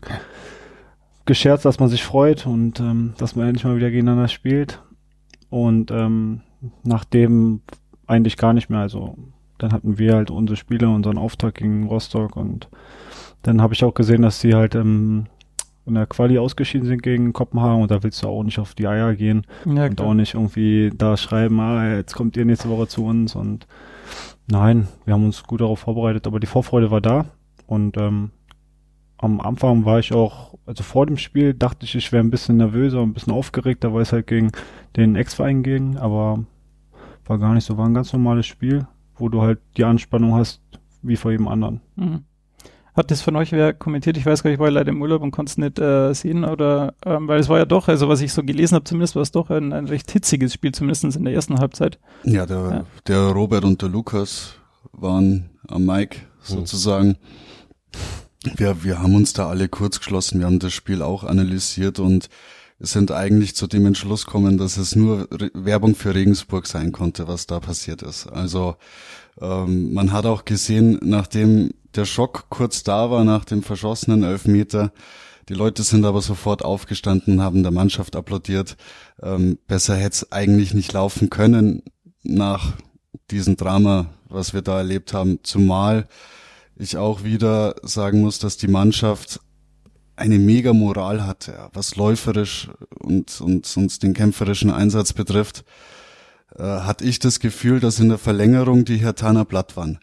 gescherzt, 1.25 1.65
dass 1.65 1.79
man 1.79 1.89
sich 1.89 2.03
freut 2.03 2.45
und 2.45 2.79
ähm, 2.79 3.13
dass 3.17 3.35
man 3.35 3.47
endlich 3.47 3.65
mal 3.65 3.75
wieder 3.75 3.91
gegeneinander 3.91 4.27
spielt. 4.27 4.81
Und 5.49 5.91
ähm, 5.91 6.41
nachdem 6.83 7.61
eigentlich 8.07 8.37
gar 8.37 8.53
nicht 8.53 8.69
mehr, 8.69 8.79
also 8.79 9.17
dann 9.57 9.71
hatten 9.71 9.97
wir 9.97 10.15
halt 10.15 10.31
unsere 10.31 10.57
Spiele, 10.57 10.89
unseren 10.89 11.17
Auftakt 11.17 11.57
gegen 11.57 11.87
Rostock 11.87 12.35
und 12.35 12.69
dann 13.41 13.61
habe 13.61 13.73
ich 13.73 13.83
auch 13.83 13.93
gesehen, 13.93 14.21
dass 14.21 14.39
sie 14.39 14.53
halt 14.53 14.75
ähm, 14.75 15.27
in 15.85 15.93
der 15.93 16.07
Quali 16.07 16.37
ausgeschieden 16.39 16.87
sind 16.87 17.03
gegen 17.03 17.31
Kopenhagen 17.31 17.81
und 17.83 17.91
da 17.91 18.01
willst 18.03 18.23
du 18.23 18.27
auch 18.27 18.43
nicht 18.43 18.59
auf 18.59 18.73
die 18.73 18.87
Eier 18.87 19.13
gehen 19.15 19.45
ja, 19.65 19.85
und 19.85 20.01
auch 20.01 20.13
nicht 20.13 20.33
irgendwie 20.33 20.91
da 20.95 21.15
schreiben, 21.15 21.59
ah, 21.59 21.95
jetzt 21.95 22.15
kommt 22.15 22.35
ihr 22.37 22.45
nächste 22.45 22.69
Woche 22.69 22.87
zu 22.87 23.05
uns 23.05 23.35
und 23.35 23.67
nein, 24.47 24.87
wir 25.05 25.13
haben 25.13 25.25
uns 25.25 25.43
gut 25.43 25.61
darauf 25.61 25.79
vorbereitet, 25.79 26.27
aber 26.27 26.39
die 26.39 26.47
Vorfreude 26.47 26.91
war 26.91 27.01
da 27.01 27.25
und 27.67 27.97
ähm, 27.97 28.31
am 29.17 29.39
Anfang 29.39 29.85
war 29.85 29.99
ich 29.99 30.13
auch, 30.13 30.55
also 30.65 30.83
vor 30.83 31.05
dem 31.05 31.17
Spiel 31.17 31.53
dachte 31.53 31.85
ich, 31.85 31.95
ich 31.95 32.11
wäre 32.11 32.23
ein 32.23 32.31
bisschen 32.31 32.57
nervöser, 32.57 33.01
ein 33.01 33.13
bisschen 33.13 33.33
aufgeregter, 33.33 33.93
weil 33.93 34.01
es 34.01 34.11
halt 34.11 34.27
gegen 34.27 34.51
den 34.95 35.15
Ex-Verein 35.15 35.63
ging, 35.63 35.97
aber 35.97 36.43
war 37.25 37.39
gar 37.39 37.53
nicht 37.53 37.65
so, 37.65 37.77
war 37.77 37.87
ein 37.87 37.93
ganz 37.93 38.11
normales 38.13 38.45
Spiel, 38.45 38.87
wo 39.15 39.29
du 39.29 39.41
halt 39.41 39.59
die 39.77 39.85
Anspannung 39.85 40.35
hast, 40.35 40.61
wie 41.01 41.15
vor 41.15 41.31
jedem 41.31 41.47
anderen. 41.47 41.81
Mhm. 41.95 42.23
Hat 42.95 43.11
das 43.11 43.21
von 43.21 43.35
euch 43.35 43.51
wer 43.51 43.73
kommentiert? 43.73 44.17
Ich 44.17 44.25
weiß 44.25 44.41
gar 44.41 44.49
nicht, 44.49 44.57
ich 44.57 44.61
war 44.61 44.71
leider 44.71 44.89
im 44.89 45.01
Urlaub 45.01 45.21
und 45.21 45.31
konnte 45.31 45.51
es 45.51 45.57
nicht 45.57 45.79
äh, 45.79 46.13
sehen, 46.13 46.45
oder 46.45 46.93
ähm, 47.05 47.27
weil 47.27 47.39
es 47.39 47.49
war 47.49 47.57
ja 47.57 47.65
doch, 47.65 47.87
also 47.87 48.07
was 48.07 48.21
ich 48.21 48.33
so 48.33 48.43
gelesen 48.43 48.75
habe, 48.75 48.85
zumindest 48.85 49.15
war 49.15 49.21
es 49.21 49.31
doch 49.31 49.49
ein, 49.49 49.73
ein 49.73 49.87
recht 49.87 50.09
hitziges 50.11 50.53
Spiel, 50.53 50.71
zumindest 50.71 51.03
in 51.03 51.25
der 51.25 51.33
ersten 51.33 51.59
Halbzeit. 51.59 51.99
Ja, 52.23 52.45
der, 52.45 52.57
ja. 52.57 52.85
der 53.07 53.19
Robert 53.31 53.65
und 53.65 53.81
der 53.81 53.89
Lukas 53.89 54.55
waren 54.93 55.49
am 55.67 55.85
Mike 55.85 56.17
mhm. 56.19 56.55
sozusagen. 56.55 57.07
Mhm 57.07 57.15
wir, 58.55 58.83
wir 58.83 58.99
haben 58.99 59.15
uns 59.15 59.33
da 59.33 59.49
alle 59.49 59.67
kurz 59.69 59.99
geschlossen, 59.99 60.39
wir 60.39 60.45
haben 60.45 60.59
das 60.59 60.73
Spiel 60.73 61.01
auch 61.01 61.23
analysiert 61.23 61.99
und 61.99 62.29
sind 62.79 63.11
eigentlich 63.11 63.55
zu 63.55 63.67
dem 63.67 63.85
Entschluss 63.85 64.25
gekommen, 64.25 64.57
dass 64.57 64.77
es 64.77 64.95
nur 64.95 65.27
Re 65.31 65.49
Werbung 65.53 65.95
für 65.95 66.13
Regensburg 66.13 66.67
sein 66.67 66.91
konnte, 66.91 67.27
was 67.27 67.47
da 67.47 67.59
passiert 67.59 68.01
ist. 68.01 68.27
Also 68.27 68.75
ähm, 69.39 69.93
man 69.93 70.11
hat 70.11 70.25
auch 70.25 70.45
gesehen, 70.45 70.99
nachdem 71.01 71.71
der 71.95 72.05
Schock 72.05 72.45
kurz 72.49 72.83
da 72.83 73.09
war, 73.09 73.23
nach 73.23 73.45
dem 73.45 73.63
verschossenen 73.63 74.23
Elfmeter, 74.23 74.91
die 75.49 75.53
Leute 75.53 75.83
sind 75.83 76.05
aber 76.05 76.21
sofort 76.21 76.65
aufgestanden, 76.65 77.41
haben 77.41 77.61
der 77.61 77.71
Mannschaft 77.71 78.15
applaudiert. 78.15 78.77
Ähm, 79.21 79.59
besser 79.67 79.95
hätte 79.95 80.13
es 80.13 80.31
eigentlich 80.31 80.73
nicht 80.73 80.91
laufen 80.93 81.29
können 81.29 81.83
nach 82.23 82.73
diesem 83.29 83.55
Drama, 83.55 84.07
was 84.27 84.53
wir 84.53 84.61
da 84.61 84.79
erlebt 84.79 85.13
haben, 85.13 85.39
zumal 85.43 86.07
ich 86.75 86.97
auch 86.97 87.23
wieder 87.23 87.75
sagen 87.83 88.21
muss, 88.21 88.39
dass 88.39 88.57
die 88.57 88.67
Mannschaft 88.67 89.39
eine 90.15 90.39
mega 90.39 90.73
Moral 90.73 91.25
hatte, 91.25 91.69
was 91.73 91.95
läuferisch 91.95 92.69
und, 92.99 93.39
und, 93.39 93.77
und 93.77 94.03
den 94.03 94.13
kämpferischen 94.13 94.71
Einsatz 94.71 95.13
betrifft, 95.13 95.63
äh, 96.57 96.63
hatte 96.63 97.05
ich 97.05 97.19
das 97.19 97.39
Gefühl, 97.39 97.79
dass 97.79 97.99
in 97.99 98.09
der 98.09 98.17
Verlängerung 98.17 98.85
die 98.85 98.97
Hertaner 98.97 99.45
platt 99.45 99.77
waren. 99.77 99.99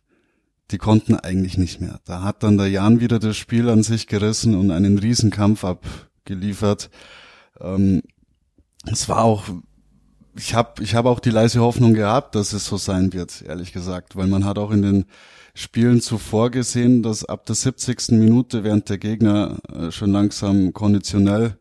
Die 0.71 0.78
konnten 0.78 1.14
eigentlich 1.16 1.59
nicht 1.59 1.81
mehr. 1.81 2.00
Da 2.04 2.23
hat 2.23 2.42
dann 2.42 2.57
der 2.57 2.69
Jan 2.69 3.00
wieder 3.00 3.19
das 3.19 3.37
Spiel 3.37 3.69
an 3.69 3.83
sich 3.83 4.07
gerissen 4.07 4.54
und 4.54 4.71
einen 4.71 4.99
Riesenkampf 4.99 5.64
abgeliefert. 5.64 6.90
Ähm, 7.61 8.02
es 8.90 9.09
war 9.09 9.23
auch, 9.25 9.45
ich 10.37 10.54
habe 10.54 10.83
ich 10.83 10.95
hab 10.95 11.04
auch 11.04 11.21
die 11.21 11.31
leise 11.31 11.61
Hoffnung 11.61 11.95
gehabt, 11.95 12.35
dass 12.35 12.52
es 12.52 12.64
so 12.64 12.78
sein 12.78 13.12
wird, 13.12 13.42
ehrlich 13.42 13.73
gesagt, 13.73 14.16
weil 14.16 14.26
man 14.26 14.45
hat 14.45 14.59
auch 14.59 14.71
in 14.71 14.83
den 14.83 15.04
Spielen 15.54 16.00
zuvor 16.00 16.50
gesehen, 16.50 17.02
dass 17.02 17.25
ab 17.25 17.45
der 17.45 17.54
70. 17.54 18.12
Minute, 18.12 18.64
während 18.64 18.88
der 18.88 18.97
Gegner 18.97 19.59
äh, 19.71 19.90
schon 19.90 20.11
langsam 20.11 20.73
konditionell 20.73 21.59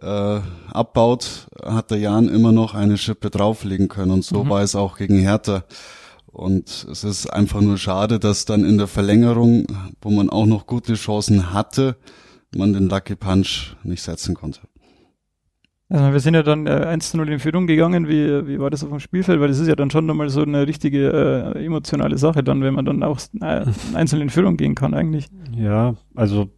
äh, 0.00 0.40
abbaut, 0.72 1.48
hat 1.64 1.90
der 1.90 1.98
Jan 1.98 2.28
immer 2.28 2.52
noch 2.52 2.74
eine 2.74 2.98
Schippe 2.98 3.30
drauflegen 3.30 3.88
können. 3.88 4.12
Und 4.12 4.24
so 4.24 4.44
mhm. 4.44 4.50
war 4.50 4.62
es 4.62 4.76
auch 4.76 4.96
gegen 4.96 5.18
Hertha. 5.18 5.64
Und 6.36 6.86
es 6.92 7.02
ist 7.02 7.28
einfach 7.28 7.62
nur 7.62 7.78
schade, 7.78 8.18
dass 8.18 8.44
dann 8.44 8.62
in 8.62 8.76
der 8.76 8.88
Verlängerung, 8.88 9.66
wo 10.02 10.10
man 10.10 10.28
auch 10.28 10.44
noch 10.44 10.66
gute 10.66 10.92
Chancen 10.92 11.54
hatte, 11.54 11.96
man 12.54 12.74
den 12.74 12.90
Lucky 12.90 13.16
Punch 13.16 13.74
nicht 13.84 14.02
setzen 14.02 14.34
konnte. 14.34 14.60
Also 15.88 16.12
wir 16.12 16.20
sind 16.20 16.34
ja 16.34 16.42
dann 16.42 16.66
äh, 16.66 16.72
1 16.72 17.12
zu 17.12 17.16
0 17.16 17.30
in 17.30 17.38
Führung 17.38 17.66
gegangen. 17.66 18.06
Wie, 18.06 18.46
wie 18.46 18.60
war 18.60 18.68
das 18.68 18.84
auf 18.84 18.90
dem 18.90 19.00
Spielfeld? 19.00 19.40
Weil 19.40 19.48
das 19.48 19.60
ist 19.60 19.68
ja 19.68 19.76
dann 19.76 19.90
schon 19.90 20.04
nochmal 20.04 20.28
so 20.28 20.42
eine 20.42 20.66
richtige 20.66 21.54
äh, 21.54 21.64
emotionale 21.64 22.18
Sache, 22.18 22.44
dann, 22.44 22.60
wenn 22.62 22.74
man 22.74 22.84
dann 22.84 23.02
auch 23.02 23.18
äh, 23.40 23.64
einzeln 23.94 24.20
in 24.20 24.28
Führung 24.28 24.58
gehen 24.58 24.74
kann 24.74 24.92
eigentlich. 24.92 25.28
Ja, 25.56 25.94
also 26.14 26.50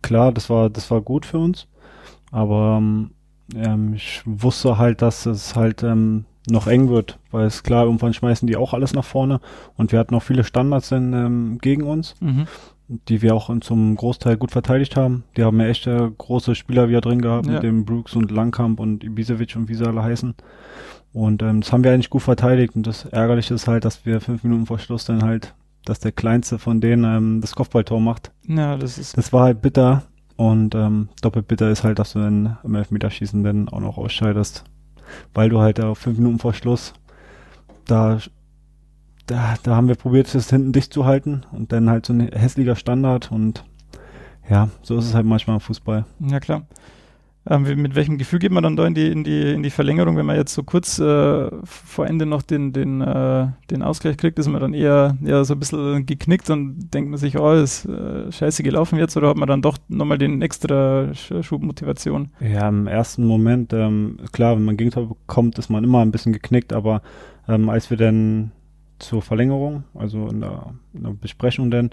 klar, 0.00 0.30
das 0.30 0.48
war, 0.48 0.70
das 0.70 0.92
war 0.92 1.00
gut 1.00 1.26
für 1.26 1.38
uns. 1.38 1.66
Aber 2.30 2.76
ähm, 3.56 3.94
ich 3.94 4.22
wusste 4.26 4.78
halt, 4.78 5.02
dass 5.02 5.26
es 5.26 5.56
halt 5.56 5.82
ähm, 5.82 6.26
noch 6.46 6.66
eng 6.66 6.88
wird, 6.88 7.18
weil 7.30 7.46
es 7.46 7.62
klar, 7.62 7.84
irgendwann 7.84 8.12
schmeißen 8.12 8.46
die 8.46 8.56
auch 8.56 8.74
alles 8.74 8.92
nach 8.92 9.04
vorne 9.04 9.40
und 9.76 9.92
wir 9.92 9.98
hatten 9.98 10.14
auch 10.14 10.22
viele 10.22 10.44
Standards 10.44 10.92
in, 10.92 11.12
ähm, 11.12 11.58
gegen 11.60 11.82
uns. 11.82 12.14
Mhm 12.20 12.46
die 13.08 13.22
wir 13.22 13.34
auch 13.34 13.50
zum 13.60 13.96
Großteil 13.96 14.36
gut 14.36 14.50
verteidigt 14.50 14.96
haben. 14.96 15.24
Die 15.36 15.44
haben 15.44 15.58
ja 15.60 15.66
echt 15.68 15.86
äh, 15.86 16.10
große 16.18 16.54
Spieler 16.54 16.88
wieder 16.88 17.00
drin 17.00 17.22
gehabt, 17.22 17.46
ja. 17.46 17.54
mit 17.54 17.62
dem 17.62 17.84
Brooks 17.84 18.14
und 18.14 18.30
Langkamp 18.30 18.78
und 18.78 19.02
Ibisevic 19.02 19.56
und 19.56 19.68
wie 19.68 19.74
sie 19.74 19.86
alle 19.86 20.02
heißen. 20.02 20.34
Und 21.12 21.42
ähm, 21.42 21.60
das 21.60 21.72
haben 21.72 21.84
wir 21.84 21.92
eigentlich 21.92 22.10
gut 22.10 22.22
verteidigt. 22.22 22.76
Und 22.76 22.86
das 22.86 23.06
Ärgerliche 23.06 23.54
ist 23.54 23.68
halt, 23.68 23.84
dass 23.84 24.04
wir 24.04 24.20
fünf 24.20 24.44
Minuten 24.44 24.66
vor 24.66 24.78
Schluss 24.78 25.04
dann 25.04 25.22
halt, 25.22 25.54
dass 25.84 26.00
der 26.00 26.12
kleinste 26.12 26.58
von 26.58 26.80
denen 26.80 27.04
ähm, 27.04 27.40
das 27.40 27.54
Kopfballtor 27.54 28.00
macht. 28.00 28.32
Ja, 28.46 28.76
das 28.76 28.98
ist. 28.98 29.16
Das 29.16 29.32
war 29.32 29.44
halt 29.44 29.62
bitter. 29.62 30.02
Und 30.36 30.74
ähm, 30.74 31.08
doppelt 31.22 31.46
bitter 31.46 31.70
ist 31.70 31.84
halt, 31.84 32.00
dass 32.00 32.12
du 32.12 32.18
dann 32.18 32.58
im 32.64 32.74
Elfmeterschießen 32.74 33.44
dann 33.44 33.68
auch 33.68 33.80
noch 33.80 33.96
ausscheidest. 33.96 34.64
Weil 35.32 35.48
du 35.48 35.60
halt 35.60 35.80
auf 35.80 35.98
fünf 35.98 36.18
Minuten 36.18 36.38
vor 36.38 36.54
Schluss 36.54 36.94
da, 37.86 38.18
da, 39.26 39.54
da 39.62 39.76
haben 39.76 39.88
wir 39.88 39.94
probiert, 39.94 40.34
das 40.34 40.50
hinten 40.50 40.72
dicht 40.72 40.92
zu 40.92 41.04
halten 41.04 41.44
und 41.52 41.72
dann 41.72 41.90
halt 41.90 42.06
so 42.06 42.12
ein 42.12 42.20
hässlicher 42.20 42.76
Standard 42.76 43.30
und 43.30 43.64
ja, 44.48 44.68
so 44.82 44.98
ist 44.98 45.06
es 45.06 45.14
halt 45.14 45.26
manchmal 45.26 45.56
im 45.56 45.60
Fußball. 45.60 46.04
Ja, 46.20 46.40
klar. 46.40 46.66
Ähm, 47.48 47.82
mit 47.82 47.94
welchem 47.94 48.16
Gefühl 48.16 48.38
geht 48.38 48.52
man 48.52 48.62
dann 48.62 48.76
da 48.76 48.86
in 48.86 48.94
die, 48.94 49.08
in 49.08 49.22
die, 49.22 49.52
in 49.52 49.62
die 49.62 49.70
Verlängerung, 49.70 50.16
wenn 50.16 50.24
man 50.24 50.36
jetzt 50.36 50.54
so 50.54 50.62
kurz 50.62 50.98
äh, 50.98 51.50
vor 51.64 52.06
Ende 52.06 52.24
noch 52.24 52.40
den, 52.40 52.72
den, 52.72 53.02
äh, 53.02 53.48
den 53.70 53.82
Ausgleich 53.82 54.16
kriegt, 54.16 54.38
ist 54.38 54.48
man 54.48 54.60
dann 54.60 54.72
eher, 54.72 55.16
eher 55.22 55.44
so 55.44 55.54
ein 55.54 55.58
bisschen 55.58 56.06
geknickt 56.06 56.48
und 56.48 56.88
denkt 56.94 57.10
man 57.10 57.18
sich, 57.18 57.38
oh, 57.38 57.52
ist 57.52 57.84
äh, 57.84 58.32
scheiße 58.32 58.62
gelaufen 58.62 58.98
jetzt 58.98 59.16
oder 59.18 59.28
hat 59.28 59.36
man 59.36 59.48
dann 59.48 59.60
doch 59.60 59.76
nochmal 59.88 60.16
den 60.16 60.40
extra 60.40 61.12
Schub 61.14 61.62
Motivation? 61.62 62.30
Ja, 62.40 62.68
im 62.68 62.86
ersten 62.86 63.26
Moment, 63.26 63.74
ähm, 63.74 64.16
klar, 64.32 64.56
wenn 64.56 64.64
man 64.64 64.78
Gegentor 64.78 65.08
bekommt, 65.08 65.58
ist 65.58 65.68
man 65.68 65.84
immer 65.84 66.00
ein 66.00 66.12
bisschen 66.12 66.32
geknickt, 66.32 66.72
aber 66.72 67.02
ähm, 67.46 67.68
als 67.68 67.90
wir 67.90 67.98
dann 67.98 68.52
zur 68.98 69.22
Verlängerung, 69.22 69.84
also 69.94 70.28
in 70.28 70.40
der, 70.40 70.74
in 70.92 71.02
der 71.02 71.10
Besprechung 71.10 71.70
dann, 71.70 71.90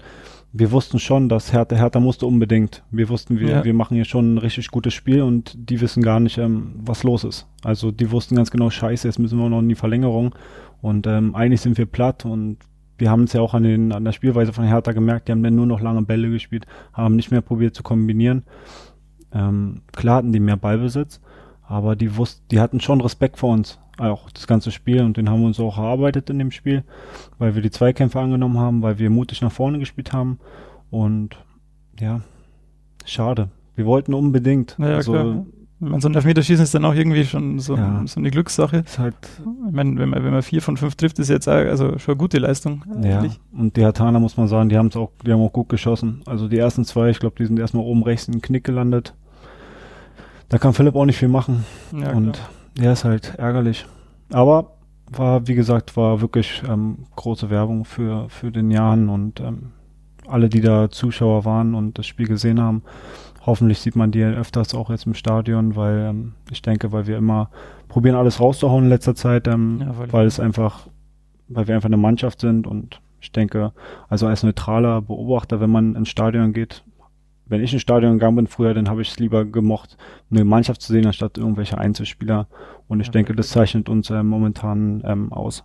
wir 0.52 0.70
wussten 0.70 0.98
schon, 0.98 1.28
dass 1.28 1.52
Hertha, 1.52 1.76
Hertha 1.76 2.00
musste 2.00 2.26
unbedingt. 2.26 2.82
Wir 2.90 3.08
wussten, 3.08 3.38
wir, 3.38 3.48
ja. 3.48 3.64
wir 3.64 3.74
machen 3.74 3.94
hier 3.94 4.04
schon 4.04 4.34
ein 4.34 4.38
richtig 4.38 4.68
gutes 4.68 4.94
Spiel 4.94 5.22
und 5.22 5.54
die 5.56 5.80
wissen 5.80 6.02
gar 6.02 6.20
nicht, 6.20 6.38
ähm, 6.38 6.74
was 6.76 7.02
los 7.02 7.24
ist. 7.24 7.46
Also 7.64 7.90
die 7.90 8.10
wussten 8.10 8.36
ganz 8.36 8.50
genau, 8.50 8.70
scheiße, 8.70 9.08
jetzt 9.08 9.18
müssen 9.18 9.38
wir 9.38 9.48
noch 9.48 9.60
in 9.60 9.68
die 9.68 9.74
Verlängerung 9.74 10.34
und 10.80 11.06
ähm, 11.06 11.34
eigentlich 11.34 11.60
sind 11.60 11.78
wir 11.78 11.86
platt 11.86 12.24
und 12.24 12.58
wir 12.98 13.10
haben 13.10 13.24
es 13.24 13.32
ja 13.32 13.40
auch 13.40 13.54
an, 13.54 13.64
den, 13.64 13.92
an 13.92 14.04
der 14.04 14.12
Spielweise 14.12 14.52
von 14.52 14.64
Hertha 14.64 14.92
gemerkt, 14.92 15.26
die 15.26 15.32
haben 15.32 15.42
dann 15.42 15.56
nur 15.56 15.66
noch 15.66 15.80
lange 15.80 16.02
Bälle 16.02 16.30
gespielt, 16.30 16.66
haben 16.92 17.16
nicht 17.16 17.30
mehr 17.30 17.40
probiert 17.40 17.74
zu 17.74 17.82
kombinieren. 17.82 18.44
Ähm, 19.32 19.82
klar 19.92 20.16
hatten 20.18 20.32
die 20.32 20.40
mehr 20.40 20.56
Ballbesitz, 20.56 21.20
aber 21.66 21.96
die 21.96 22.16
wussten, 22.16 22.44
die 22.50 22.60
hatten 22.60 22.80
schon 22.80 23.00
Respekt 23.00 23.38
vor 23.38 23.54
uns 23.54 23.78
auch 24.10 24.30
das 24.30 24.46
ganze 24.46 24.70
Spiel 24.70 25.02
und 25.02 25.16
den 25.16 25.30
haben 25.30 25.40
wir 25.40 25.46
uns 25.46 25.60
auch 25.60 25.78
erarbeitet 25.78 26.30
in 26.30 26.38
dem 26.38 26.50
Spiel, 26.50 26.84
weil 27.38 27.54
wir 27.54 27.62
die 27.62 27.70
Zweikämpfe 27.70 28.20
angenommen 28.20 28.58
haben, 28.58 28.82
weil 28.82 28.98
wir 28.98 29.10
mutig 29.10 29.42
nach 29.42 29.52
vorne 29.52 29.78
gespielt 29.78 30.12
haben 30.12 30.38
und 30.90 31.36
ja, 32.00 32.20
schade. 33.04 33.48
Wir 33.74 33.86
wollten 33.86 34.14
unbedingt. 34.14 34.76
Ja, 34.78 34.96
also, 34.96 35.12
klar. 35.12 35.46
Man, 35.78 36.00
so 36.00 36.08
ein 36.08 36.14
Elfmeterschießen 36.14 36.62
ist 36.62 36.74
dann 36.74 36.84
auch 36.84 36.94
irgendwie 36.94 37.24
schon 37.24 37.58
so, 37.58 37.76
ja. 37.76 38.02
so 38.06 38.20
eine 38.20 38.30
Glückssache. 38.30 38.84
Ist 38.86 39.00
halt 39.00 39.16
ich 39.40 39.72
meine, 39.72 39.98
wenn 39.98 40.10
man, 40.10 40.22
wenn 40.22 40.32
man 40.32 40.42
vier 40.42 40.62
von 40.62 40.76
fünf 40.76 40.94
trifft, 40.94 41.18
ist 41.18 41.28
jetzt 41.28 41.48
also 41.48 41.98
schon 41.98 42.12
eine 42.12 42.18
gute 42.18 42.38
Leistung. 42.38 42.84
Ja, 43.02 43.24
und 43.52 43.76
die 43.76 43.84
Hatana 43.84 44.20
muss 44.20 44.36
man 44.36 44.46
sagen, 44.46 44.68
die 44.68 44.78
haben 44.78 44.88
es 44.88 44.96
auch, 44.96 45.10
die 45.26 45.32
haben 45.32 45.40
auch 45.40 45.52
gut 45.52 45.68
geschossen. 45.68 46.22
Also 46.24 46.46
die 46.46 46.58
ersten 46.58 46.84
zwei, 46.84 47.10
ich 47.10 47.18
glaube, 47.18 47.34
die 47.36 47.46
sind 47.46 47.58
erstmal 47.58 47.82
oben 47.84 48.04
rechts 48.04 48.28
in 48.28 48.34
den 48.34 48.42
Knick 48.42 48.62
gelandet. 48.62 49.14
Da 50.50 50.58
kann 50.58 50.72
Philipp 50.72 50.94
auch 50.94 51.04
nicht 51.06 51.16
viel 51.16 51.28
machen. 51.28 51.64
Ja, 51.92 52.12
und 52.12 52.34
klar 52.34 52.48
ja, 52.78 52.92
ist 52.92 53.04
halt 53.04 53.34
ärgerlich. 53.36 53.86
Aber 54.30 54.72
war, 55.10 55.46
wie 55.46 55.54
gesagt, 55.54 55.96
war 55.96 56.20
wirklich 56.20 56.62
ähm, 56.68 57.06
große 57.16 57.50
Werbung 57.50 57.84
für, 57.84 58.28
für 58.28 58.50
den 58.50 58.70
Jahren 58.70 59.08
und 59.08 59.40
ähm, 59.40 59.72
alle, 60.26 60.48
die 60.48 60.60
da 60.60 60.90
Zuschauer 60.90 61.44
waren 61.44 61.74
und 61.74 61.98
das 61.98 62.06
Spiel 62.06 62.26
gesehen 62.26 62.60
haben. 62.60 62.82
Hoffentlich 63.44 63.80
sieht 63.80 63.96
man 63.96 64.12
die 64.12 64.22
öfters 64.22 64.74
auch 64.74 64.88
jetzt 64.88 65.06
im 65.06 65.14
Stadion, 65.14 65.74
weil 65.76 65.98
ähm, 66.10 66.34
ich 66.50 66.62
denke, 66.62 66.92
weil 66.92 67.06
wir 67.06 67.18
immer 67.18 67.50
probieren, 67.88 68.16
alles 68.16 68.40
rauszuhauen 68.40 68.84
in 68.84 68.90
letzter 68.90 69.14
Zeit, 69.14 69.48
ähm, 69.48 69.78
ja, 69.80 69.98
weil, 69.98 70.12
weil 70.12 70.26
es 70.26 70.40
einfach, 70.40 70.86
weil 71.48 71.66
wir 71.66 71.74
einfach 71.74 71.88
eine 71.88 71.96
Mannschaft 71.96 72.40
sind 72.40 72.66
und 72.66 73.00
ich 73.20 73.32
denke, 73.32 73.72
also 74.08 74.26
als 74.26 74.42
neutraler 74.42 75.02
Beobachter, 75.02 75.60
wenn 75.60 75.70
man 75.70 75.94
ins 75.94 76.08
Stadion 76.08 76.52
geht, 76.52 76.84
wenn 77.52 77.62
ich 77.62 77.74
ins 77.74 77.82
Stadion 77.82 78.14
gegangen 78.14 78.36
bin 78.36 78.46
früher, 78.46 78.72
dann 78.72 78.88
habe 78.88 79.02
ich 79.02 79.10
es 79.10 79.18
lieber 79.18 79.44
gemocht, 79.44 79.98
eine 80.30 80.42
Mannschaft 80.42 80.80
zu 80.80 80.90
sehen, 80.90 81.04
anstatt 81.04 81.36
irgendwelche 81.36 81.76
Einzelspieler. 81.76 82.48
Und 82.88 83.00
ich 83.00 83.08
ja, 83.08 83.12
denke, 83.12 83.34
das 83.34 83.50
zeichnet 83.50 83.90
uns 83.90 84.08
äh, 84.08 84.22
momentan 84.22 85.02
ähm, 85.04 85.32
aus. 85.34 85.62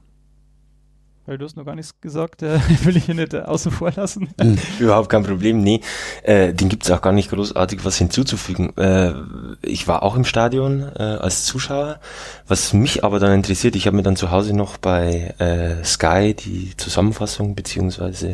Weil 1.28 1.38
du 1.38 1.44
hast 1.44 1.58
noch 1.58 1.66
gar 1.66 1.76
nichts 1.76 2.00
gesagt, 2.00 2.42
äh, 2.42 2.58
will 2.84 2.96
ich 2.96 3.06
hier 3.06 3.14
nicht 3.14 3.34
äh, 3.34 3.42
außen 3.42 3.72
vor 3.72 3.92
lassen. 3.92 4.30
Hm, 4.40 4.58
überhaupt 4.80 5.10
kein 5.10 5.24
Problem, 5.24 5.60
nee. 5.60 5.82
Äh, 6.24 6.54
den 6.54 6.70
gibt's 6.70 6.90
auch 6.90 7.02
gar 7.02 7.12
nicht 7.12 7.30
großartig 7.30 7.84
was 7.84 7.98
hinzuzufügen. 7.98 8.76
Äh, 8.78 9.14
ich 9.62 9.90
war 9.90 10.04
auch 10.04 10.16
im 10.16 10.24
Stadion 10.24 10.90
äh, 10.96 11.04
als 11.04 11.44
Zuschauer. 11.44 12.00
Was 12.48 12.72
mich 12.72 13.04
aber 13.04 13.20
dann 13.20 13.34
interessiert, 13.34 13.76
ich 13.76 13.88
habe 13.88 13.98
mir 13.98 14.04
dann 14.04 14.16
zu 14.16 14.32
Hause 14.32 14.56
noch 14.56 14.78
bei 14.78 15.34
äh, 15.40 15.84
Sky 15.84 16.34
die 16.34 16.78
Zusammenfassung 16.78 17.56
beziehungsweise 17.56 18.32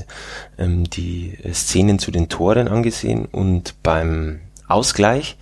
ähm, 0.60 0.84
die 0.90 1.38
Szenen 1.52 1.98
zu 1.98 2.12
den 2.12 2.30
Toren 2.30 2.68
angesehen 2.68 3.26
und 3.26 3.82
beim 3.82 4.42
Ausgleich 4.68 5.38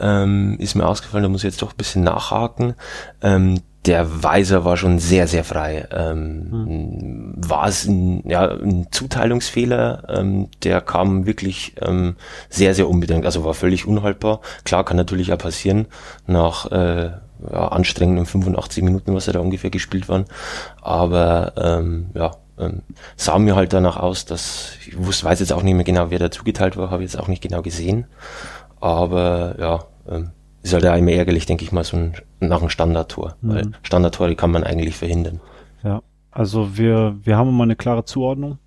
ähm, 0.00 0.56
ist 0.58 0.74
mir 0.74 0.86
ausgefallen, 0.86 1.22
da 1.22 1.28
muss 1.28 1.42
ich 1.42 1.50
jetzt 1.50 1.62
doch 1.62 1.72
ein 1.72 1.76
bisschen 1.76 2.02
nachhaken. 2.02 2.74
Ähm, 3.22 3.60
der 3.86 4.22
Weiser 4.22 4.64
war 4.64 4.76
schon 4.76 4.98
sehr, 4.98 5.26
sehr 5.26 5.42
frei. 5.42 5.88
Ähm, 5.90 6.48
hm. 6.50 7.32
War 7.36 7.66
es 7.66 7.86
ein, 7.86 8.28
ja, 8.28 8.46
ein 8.50 8.88
Zuteilungsfehler, 8.90 10.04
ähm, 10.08 10.48
der 10.62 10.80
kam 10.82 11.24
wirklich 11.26 11.74
ähm, 11.80 12.16
sehr, 12.50 12.74
sehr 12.74 12.88
unbedingt, 12.88 13.24
also 13.24 13.44
war 13.44 13.54
völlig 13.54 13.86
unhaltbar. 13.86 14.40
Klar, 14.64 14.84
kann 14.84 14.98
natürlich 14.98 15.32
auch 15.32 15.38
passieren, 15.38 15.86
nach 16.26 16.70
äh, 16.70 17.10
ja, 17.50 17.68
anstrengenden 17.68 18.26
85 18.26 18.84
Minuten, 18.84 19.14
was 19.14 19.26
er 19.26 19.32
da 19.32 19.40
ungefähr 19.40 19.70
gespielt 19.70 20.08
waren. 20.10 20.26
Aber 20.82 21.54
ähm, 21.56 22.10
ja, 22.14 22.32
ähm, 22.58 22.82
sah 23.16 23.38
mir 23.38 23.56
halt 23.56 23.72
danach 23.72 23.96
aus, 23.96 24.26
dass 24.26 24.72
ich 24.86 24.98
wusste, 24.98 25.24
weiß 25.24 25.40
jetzt 25.40 25.52
auch 25.52 25.62
nicht 25.62 25.74
mehr 25.74 25.84
genau, 25.84 26.10
wer 26.10 26.18
da 26.18 26.30
zugeteilt 26.30 26.76
war, 26.76 26.90
habe 26.90 27.02
jetzt 27.02 27.18
auch 27.18 27.28
nicht 27.28 27.42
genau 27.42 27.62
gesehen. 27.62 28.06
Aber 28.80 29.56
ja, 29.58 29.84
ähm, 30.08 30.30
ist 30.62 30.74
halt 30.74 30.84
ja 30.84 30.94
immer 30.94 31.12
ärgerlich, 31.12 31.46
denke 31.46 31.64
ich 31.64 31.72
mal, 31.72 31.84
so 31.84 31.96
ein, 31.96 32.14
nach 32.40 32.60
einem 32.60 32.70
Standardtor. 32.70 33.36
Mhm. 33.40 33.48
Weil 33.48 33.72
Standardtore 33.82 34.34
kann 34.36 34.50
man 34.50 34.64
eigentlich 34.64 34.96
verhindern. 34.96 35.40
Ja, 35.82 36.02
also 36.30 36.76
wir, 36.76 37.16
wir 37.22 37.36
haben 37.36 37.48
immer 37.48 37.64
eine 37.64 37.76
klare 37.76 38.04
Zuordnung. 38.04 38.58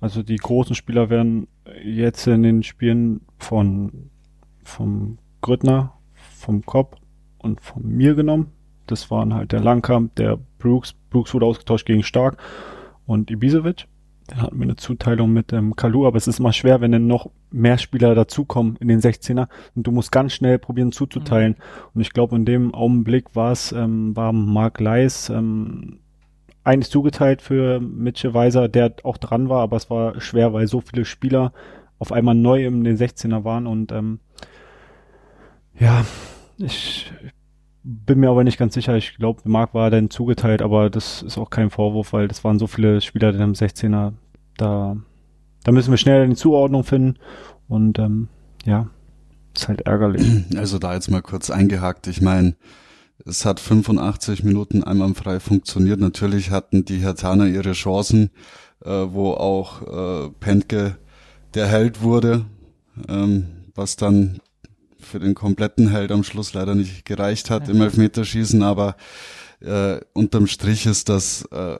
Also 0.00 0.22
die 0.22 0.36
großen 0.36 0.74
Spieler 0.74 1.10
werden 1.10 1.48
jetzt 1.84 2.26
in 2.26 2.42
den 2.42 2.62
Spielen 2.62 3.20
von 3.38 4.10
vom 4.64 5.18
Grüttner, 5.40 5.94
vom 6.12 6.64
Kopp 6.64 6.96
und 7.38 7.60
von 7.60 7.82
mir 7.84 8.14
genommen. 8.14 8.52
Das 8.86 9.10
waren 9.10 9.34
halt 9.34 9.52
der 9.52 9.60
Langkamp, 9.60 10.14
der 10.16 10.38
Brooks. 10.58 10.94
Brooks 11.10 11.34
wurde 11.34 11.46
ausgetauscht 11.46 11.86
gegen 11.86 12.02
Stark 12.02 12.38
und 13.06 13.30
Ibisevic. 13.30 13.86
Dann 14.28 14.42
hatten 14.42 14.58
wir 14.58 14.64
eine 14.64 14.76
Zuteilung 14.76 15.32
mit 15.32 15.52
dem 15.52 15.58
ähm, 15.58 15.76
Kalu, 15.76 16.06
aber 16.06 16.16
es 16.16 16.28
ist 16.28 16.38
immer 16.38 16.52
schwer, 16.52 16.80
wenn 16.80 16.92
dann 16.92 17.06
noch 17.06 17.30
mehr 17.50 17.78
Spieler 17.78 18.14
dazukommen 18.14 18.76
in 18.76 18.88
den 18.88 19.00
16er 19.00 19.48
und 19.74 19.86
du 19.86 19.90
musst 19.90 20.12
ganz 20.12 20.34
schnell 20.34 20.58
probieren 20.58 20.92
zuzuteilen. 20.92 21.52
Mhm. 21.52 21.90
Und 21.94 22.00
ich 22.02 22.12
glaube, 22.12 22.36
in 22.36 22.44
dem 22.44 22.74
Augenblick 22.74 23.34
war 23.34 23.52
es, 23.52 23.72
ähm, 23.72 24.14
war 24.14 24.32
Mark 24.32 24.80
Leis 24.80 25.30
ähm, 25.30 26.00
eigentlich 26.62 26.90
zugeteilt 26.90 27.40
für 27.40 27.80
Mitchell 27.80 28.34
Weiser, 28.34 28.68
der 28.68 28.96
auch 29.02 29.16
dran 29.16 29.48
war, 29.48 29.62
aber 29.62 29.78
es 29.78 29.88
war 29.88 30.20
schwer, 30.20 30.52
weil 30.52 30.66
so 30.66 30.82
viele 30.82 31.06
Spieler 31.06 31.52
auf 31.98 32.12
einmal 32.12 32.34
neu 32.34 32.66
in 32.66 32.84
den 32.84 32.98
16er 32.98 33.44
waren 33.44 33.66
und 33.66 33.92
ähm, 33.92 34.20
ja, 35.78 36.04
ich 36.58 37.10
bin 37.90 38.20
mir 38.20 38.28
aber 38.28 38.44
nicht 38.44 38.58
ganz 38.58 38.74
sicher. 38.74 38.96
Ich 38.96 39.16
glaube, 39.16 39.40
Marc 39.44 39.72
war 39.72 39.90
dann 39.90 40.10
zugeteilt, 40.10 40.60
aber 40.60 40.90
das 40.90 41.22
ist 41.22 41.38
auch 41.38 41.48
kein 41.48 41.70
Vorwurf, 41.70 42.12
weil 42.12 42.28
das 42.28 42.44
waren 42.44 42.58
so 42.58 42.66
viele 42.66 43.00
Spieler 43.00 43.30
in 43.30 43.38
dem 43.38 43.52
16er. 43.54 44.12
Da, 44.58 44.96
da 45.64 45.72
müssen 45.72 45.90
wir 45.90 45.96
schnell 45.96 46.22
eine 46.22 46.36
Zuordnung 46.36 46.84
finden. 46.84 47.18
Und 47.66 47.98
ähm, 47.98 48.28
ja, 48.66 48.90
ist 49.54 49.68
halt 49.68 49.82
ärgerlich. 49.82 50.22
Also 50.56 50.78
da 50.78 50.92
jetzt 50.92 51.10
mal 51.10 51.22
kurz 51.22 51.48
eingehakt. 51.48 52.06
Ich 52.08 52.20
meine, 52.20 52.56
es 53.24 53.46
hat 53.46 53.58
85 53.58 54.44
Minuten 54.44 54.84
einwandfrei 54.84 55.40
funktioniert. 55.40 55.98
Natürlich 55.98 56.50
hatten 56.50 56.84
die 56.84 56.98
Hertaner 56.98 57.46
ihre 57.46 57.72
Chancen, 57.72 58.30
äh, 58.84 58.90
wo 58.90 59.30
auch 59.30 60.26
äh, 60.26 60.30
Pentke 60.40 60.98
der 61.54 61.68
Held 61.68 62.02
wurde, 62.02 62.44
ähm, 63.08 63.46
was 63.74 63.96
dann 63.96 64.40
für 65.08 65.18
den 65.18 65.34
kompletten 65.34 65.90
Held 65.90 66.12
am 66.12 66.22
Schluss 66.22 66.52
leider 66.54 66.74
nicht 66.74 67.04
gereicht 67.04 67.50
hat 67.50 67.66
ja. 67.66 67.74
im 67.74 67.80
Elfmeterschießen, 67.80 68.62
aber 68.62 68.96
äh, 69.60 69.98
unterm 70.12 70.46
Strich 70.46 70.86
ist 70.86 71.08
das, 71.08 71.42
äh, 71.50 71.78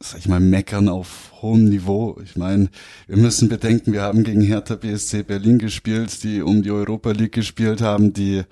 sag 0.00 0.18
ich 0.18 0.28
mal, 0.28 0.40
Meckern 0.40 0.88
auf 0.88 1.32
hohem 1.42 1.64
Niveau. 1.68 2.18
Ich 2.24 2.36
meine, 2.36 2.68
wir 3.06 3.16
müssen 3.16 3.48
bedenken, 3.48 3.92
wir 3.92 4.02
haben 4.02 4.24
gegen 4.24 4.40
Hertha 4.40 4.76
BSC 4.76 5.22
Berlin 5.22 5.58
gespielt, 5.58 6.22
die 6.22 6.40
um 6.40 6.62
die 6.62 6.70
Europa 6.70 7.10
League 7.10 7.32
gespielt 7.32 7.82
haben, 7.82 8.12
die 8.12 8.44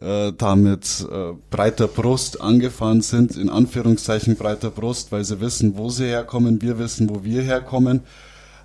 äh, 0.00 0.32
damit 0.36 1.06
äh, 1.10 1.32
breiter 1.50 1.86
Brust 1.86 2.40
angefahren 2.40 3.02
sind, 3.02 3.36
in 3.36 3.48
Anführungszeichen 3.48 4.36
breiter 4.36 4.70
Brust, 4.70 5.12
weil 5.12 5.24
sie 5.24 5.40
wissen, 5.40 5.76
wo 5.76 5.90
sie 5.90 6.06
herkommen, 6.06 6.60
wir 6.62 6.78
wissen, 6.78 7.08
wo 7.08 7.22
wir 7.22 7.42
herkommen. 7.42 8.00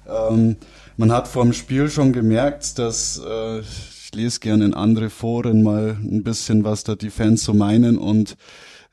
Ähm, 0.08 0.56
man 0.96 1.12
hat 1.12 1.28
vor 1.28 1.44
dem 1.44 1.54
Spiel 1.54 1.90
schon 1.90 2.12
gemerkt, 2.12 2.80
dass 2.80 3.20
äh, 3.20 3.62
ich 4.08 4.16
lese 4.16 4.40
gerne 4.40 4.64
in 4.64 4.74
andere 4.74 5.10
Foren 5.10 5.64
mal 5.64 5.98
ein 6.02 6.24
bisschen, 6.24 6.64
was 6.64 6.86
da 6.86 6.96
die 6.96 7.10
Fans 7.10 7.44
so 7.44 7.54
meinen 7.54 7.98
und 7.98 8.38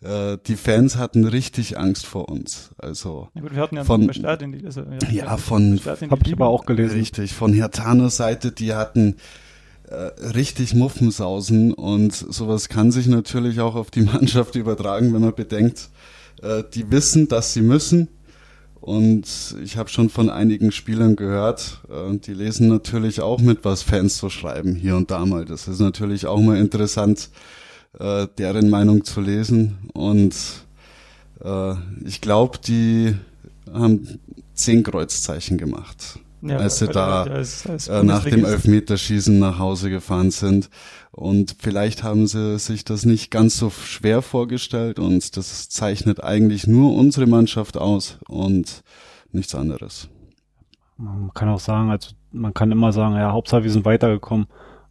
äh, 0.03 0.39
die 0.45 0.57
Fans 0.57 0.97
hatten 0.97 1.25
richtig 1.25 1.79
Angst 1.79 2.05
vor 2.05 2.29
uns. 2.29 2.71
Also 2.79 3.29
ja 3.33 3.43
gut, 3.43 3.55
wir 3.55 3.63
hatten 3.63 3.77
ja 3.77 3.85
von, 3.85 4.09
in 4.09 4.53
die, 4.53 4.67
also, 4.67 4.81
ja, 4.81 5.11
ja 5.11 5.37
von 5.37 5.81
habe 5.85 6.21
ich 6.27 6.33
aber 6.33 6.49
auch 6.49 6.67
gelesen. 6.67 6.99
Richtig, 6.99 7.33
von 7.33 7.53
Hertaner 7.53 8.11
Seite, 8.11 8.51
die 8.51 8.75
hatten 8.75 9.15
äh, 9.89 9.95
richtig 10.35 10.75
Muffensausen 10.75 11.73
und 11.73 12.13
sowas 12.13 12.69
kann 12.69 12.91
sich 12.91 13.07
natürlich 13.07 13.61
auch 13.61 13.77
auf 13.77 13.93
die 13.93 14.03
Mannschaft 14.13 14.57
übertragen, 14.57 15.15
wenn 15.15 15.21
man 15.21 15.35
bedenkt, 15.37 15.91
äh, 16.43 16.65
die 16.75 16.91
wissen, 16.91 17.29
dass 17.29 17.55
sie 17.55 17.63
müssen. 17.63 18.09
Und 18.85 19.57
ich 19.65 19.79
habe 19.79 19.89
schon 19.89 20.11
von 20.11 20.29
einigen 20.29 20.71
Spielern 20.71 21.17
gehört, 21.17 21.81
äh, 21.91 22.19
die 22.19 22.35
lesen 22.35 22.69
natürlich 22.69 23.23
auch 23.23 23.41
mit, 23.41 23.65
was 23.65 23.81
Fans 23.81 24.19
so 24.19 24.29
schreiben, 24.29 24.75
hier 24.75 24.95
und 24.95 25.11
da 25.11 25.25
mal. 25.25 25.47
Das 25.47 25.69
ist 25.69 25.81
natürlich 25.81 26.27
auch 26.27 26.39
mal 26.39 26.59
interessant, 26.59 27.31
äh, 27.99 28.27
deren 28.37 28.69
Meinung 28.69 29.03
zu 29.03 29.23
lesen. 29.23 29.79
Und 29.95 30.35
äh, 31.43 31.75
ich 32.05 32.21
glaube, 32.21 32.59
die 32.59 33.15
haben 33.73 34.21
zehn 34.53 34.83
Kreuzzeichen 34.83 35.57
gemacht, 35.57 36.19
ja, 36.43 36.59
als 36.59 36.81
sie 36.81 36.89
da 36.89 37.23
als, 37.23 37.67
als 37.67 37.89
nach 37.89 38.25
dem 38.25 38.45
Elfmeterschießen 38.45 39.39
nach 39.39 39.59
Hause 39.59 39.89
gefahren 39.89 40.31
sind. 40.31 40.69
Und 41.15 41.55
vielleicht 41.61 42.03
haben 42.03 42.27
sie 42.27 42.59
sich 42.59 42.85
das 42.85 43.05
nicht 43.05 43.31
ganz 43.31 43.57
so 43.57 43.71
schwer 43.71 44.21
vorgestellt 44.21 44.99
und 44.99 45.37
das 45.37 45.69
zeichnet 45.69 46.23
eigentlich 46.25 46.67
nur 46.67 46.93
unsere 46.93 47.29
Mannschaft 47.29 47.77
aus 47.77 48.19
und 48.27 48.83
nichts 49.31 49.55
anderes. 49.55 50.11
Man 50.97 51.33
kann 51.33 51.49
auch 51.49 51.61
sagen, 51.61 51.91
also 51.91 52.11
man 52.33 52.53
kann 52.53 52.73
immer 52.73 52.93
sagen, 52.93 53.15
ja, 53.15 53.31
Hauptsache 53.31 53.63
wir 53.63 53.71
sind 53.71 53.85
weitergekommen. 53.85 54.47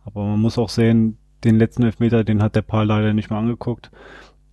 Aber 0.06 0.24
man 0.26 0.40
muss 0.40 0.58
auch 0.58 0.70
sehen, 0.70 1.18
den 1.44 1.58
letzten 1.58 1.84
Elfmeter, 1.84 2.24
den 2.24 2.42
hat 2.42 2.56
der 2.56 2.62
Paar 2.62 2.86
leider 2.86 3.14
nicht 3.14 3.30
mehr 3.30 3.40
angeguckt. 3.40 3.92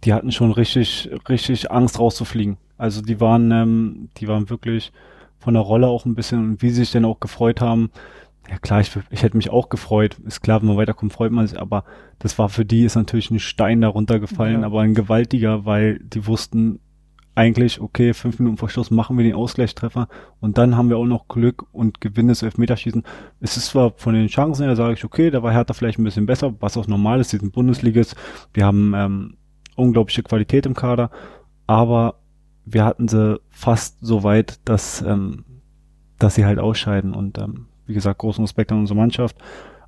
Die 0.03 0.13
hatten 0.13 0.33
schon 0.33 0.51
richtig, 0.51 1.09
richtig 1.29 1.71
Angst 1.71 2.01
rauszufliegen. 2.01 2.57
Also 2.79 3.01
die 3.01 3.21
waren, 3.21 3.53
ähm, 3.53 4.09
die 4.17 4.27
waren 4.27 4.51
wirklich 4.51 4.93
von 5.39 5.55
der 5.55 5.63
Rolle 5.63 5.87
auch 5.87 6.05
ein 6.05 6.15
bisschen 6.15 6.39
und 6.41 6.63
wie 6.63 6.71
sie 6.71 6.77
sich 6.77 6.91
denn 6.91 7.05
auch 7.05 7.21
gefreut 7.21 7.61
haben. 7.61 7.91
Ja 8.51 8.59
klar, 8.59 8.81
ich, 8.81 8.91
ich 9.11 9.23
hätte 9.23 9.37
mich 9.37 9.51
auch 9.51 9.69
gefreut. 9.69 10.19
Ist 10.27 10.41
klar, 10.41 10.61
wenn 10.61 10.69
man 10.69 10.77
weiterkommt, 10.77 11.13
freut 11.13 11.31
man 11.31 11.47
sich, 11.47 11.59
aber 11.59 11.85
das 12.19 12.37
war 12.39 12.49
für 12.49 12.65
die 12.65 12.85
ist 12.85 12.97
natürlich 12.97 13.31
ein 13.31 13.39
Stein 13.39 13.81
darunter 13.81 14.19
gefallen, 14.19 14.61
ja. 14.61 14.67
aber 14.67 14.81
ein 14.81 14.95
gewaltiger, 14.95 15.65
weil 15.65 16.01
die 16.01 16.27
wussten 16.27 16.81
eigentlich, 17.37 17.81
okay, 17.81 18.13
fünf 18.13 18.41
Minuten 18.41 18.57
vor 18.57 18.69
Schluss 18.69 18.91
machen 18.91 19.17
wir 19.17 19.25
den 19.25 19.35
Ausgleichstreffer 19.35 20.09
und 20.41 20.59
dann 20.59 20.77
haben 20.77 20.91
wir 20.91 20.99
auch 20.99 21.07
noch 21.07 21.29
Glück 21.29 21.65
und 21.73 22.01
gewinnen 22.01 22.29
das 22.29 22.43
Elfmeterschießen. 22.43 23.05
Es 23.41 23.57
ist 23.57 23.67
zwar 23.67 23.93
von 23.97 24.15
den 24.15 24.27
Chancen 24.27 24.65
her, 24.65 24.75
sage 24.75 24.95
ich, 24.95 25.05
okay, 25.05 25.31
da 25.31 25.43
war 25.43 25.53
Hertha 25.53 25.73
vielleicht 25.73 25.99
ein 25.99 26.05
bisschen 26.05 26.27
besser, 26.27 26.55
was 26.59 26.77
auch 26.77 26.89
normal 26.89 27.21
ist, 27.21 27.33
diesen 27.33 27.53
Bundesligas. 27.53 28.17
Wir 28.53 28.67
haben 28.67 28.93
ähm, 28.97 29.37
unglaubliche 29.77 30.25
Qualität 30.25 30.67
im 30.67 30.75
Kader, 30.75 31.11
aber 31.69 32.17
wir 32.65 32.85
hatten 32.85 33.09
sie 33.09 33.41
fast 33.49 33.99
so 34.01 34.23
weit, 34.23 34.61
dass, 34.65 35.03
ähm, 35.03 35.45
dass 36.19 36.35
sie 36.35 36.45
halt 36.45 36.59
ausscheiden. 36.59 37.15
Und 37.15 37.39
ähm, 37.39 37.67
wie 37.91 37.95
gesagt, 37.95 38.19
großen 38.19 38.45
Respekt 38.45 38.71
an 38.71 38.79
unsere 38.79 38.97
Mannschaft, 38.97 39.37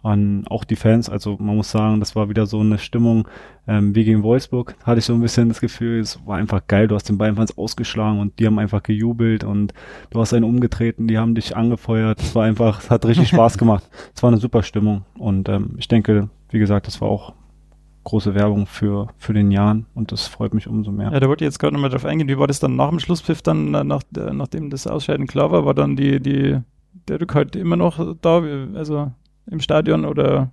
an 0.02 0.44
auch 0.48 0.64
die 0.64 0.74
Fans. 0.74 1.08
Also 1.08 1.36
man 1.38 1.56
muss 1.56 1.70
sagen, 1.70 2.00
das 2.00 2.16
war 2.16 2.28
wieder 2.28 2.46
so 2.46 2.58
eine 2.58 2.78
Stimmung 2.78 3.28
ähm, 3.68 3.94
wie 3.94 4.04
gegen 4.04 4.24
Wolfsburg. 4.24 4.74
Hatte 4.82 4.98
ich 4.98 5.04
so 5.04 5.14
ein 5.14 5.20
bisschen 5.20 5.48
das 5.48 5.60
Gefühl, 5.60 6.00
es 6.00 6.18
war 6.26 6.36
einfach 6.36 6.66
geil. 6.66 6.88
Du 6.88 6.96
hast 6.96 7.08
den 7.08 7.16
Bayern-Fans 7.16 7.56
ausgeschlagen 7.56 8.18
und 8.18 8.38
die 8.40 8.46
haben 8.46 8.58
einfach 8.58 8.82
gejubelt 8.82 9.44
und 9.44 9.72
du 10.10 10.20
hast 10.20 10.34
einen 10.34 10.44
umgetreten, 10.44 11.06
die 11.06 11.18
haben 11.18 11.36
dich 11.36 11.56
angefeuert. 11.56 12.20
Es 12.20 12.34
war 12.34 12.44
einfach, 12.44 12.80
es 12.80 12.90
hat 12.90 13.06
richtig 13.06 13.28
Spaß 13.30 13.56
gemacht. 13.56 13.88
Es 14.14 14.22
war 14.22 14.30
eine 14.30 14.38
super 14.38 14.64
Stimmung 14.64 15.04
und 15.16 15.48
ähm, 15.48 15.76
ich 15.78 15.86
denke, 15.86 16.28
wie 16.50 16.58
gesagt, 16.58 16.88
das 16.88 17.00
war 17.00 17.08
auch 17.08 17.34
große 18.04 18.34
Werbung 18.34 18.66
für, 18.66 19.08
für 19.16 19.32
den 19.32 19.50
Jahren 19.50 19.86
und 19.94 20.12
das 20.12 20.26
freut 20.26 20.54
mich 20.54 20.66
umso 20.66 20.90
mehr. 20.90 21.12
Ja, 21.12 21.20
da 21.20 21.28
wollte 21.28 21.44
ich 21.44 21.46
jetzt 21.46 21.58
gerade 21.58 21.74
nochmal 21.74 21.90
drauf 21.90 22.04
eingehen. 22.04 22.28
Wie 22.28 22.38
war 22.38 22.46
das 22.46 22.58
dann 22.58 22.76
nach 22.76 22.90
dem 22.90 22.98
Schlusspfiff 22.98 23.42
dann, 23.42 23.70
nach, 23.70 24.02
nachdem 24.10 24.70
das 24.70 24.86
Ausscheiden 24.86 25.26
klar 25.26 25.52
war, 25.52 25.64
war 25.64 25.74
dann 25.74 25.96
die, 25.96 26.20
die, 26.20 26.58
der 27.08 27.20
Rückhalt 27.20 27.56
immer 27.56 27.76
noch 27.76 28.16
da, 28.20 28.42
also 28.74 29.12
im 29.46 29.60
Stadion 29.60 30.04
oder? 30.04 30.50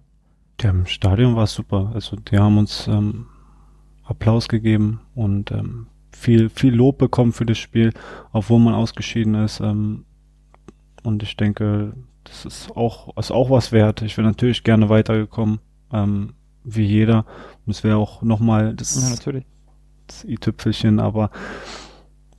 Ja, 0.62 0.70
im 0.72 0.86
Stadion 0.86 1.36
war 1.36 1.44
es 1.44 1.54
super. 1.54 1.92
Also 1.94 2.16
die 2.18 2.38
haben 2.38 2.58
uns 2.58 2.88
ähm, 2.88 3.28
Applaus 4.04 4.48
gegeben 4.48 5.02
und 5.16 5.52
ähm, 5.52 5.88
viel, 6.12 6.50
viel 6.50 6.74
Lob 6.74 6.98
bekommen 6.98 7.32
für 7.32 7.46
das 7.46 7.58
Spiel, 7.58 7.94
obwohl 8.32 8.60
man 8.60 8.74
ausgeschieden 8.74 9.36
ist. 9.36 9.60
Ähm, 9.60 10.06
und 11.04 11.24
ich 11.24 11.38
denke, 11.38 11.94
das 12.24 12.46
ist 12.46 12.76
auch, 12.76 13.16
ist 13.18 13.32
auch 13.32 13.50
was 13.50 13.72
wert. 13.72 14.02
Ich 14.02 14.18
wäre 14.18 14.28
natürlich 14.28 14.64
gerne 14.64 14.90
weitergekommen. 14.90 15.60
Ähm, 15.92 16.34
wie 16.64 16.86
jeder. 16.86 17.26
Und 17.66 17.72
es 17.72 17.84
wäre 17.84 17.98
auch 17.98 18.22
nochmal 18.22 18.76
das, 18.76 19.02
ja, 19.02 19.10
natürlich. 19.10 19.46
das 20.08 20.24
i-Tüpfelchen, 20.26 21.00
aber 21.00 21.32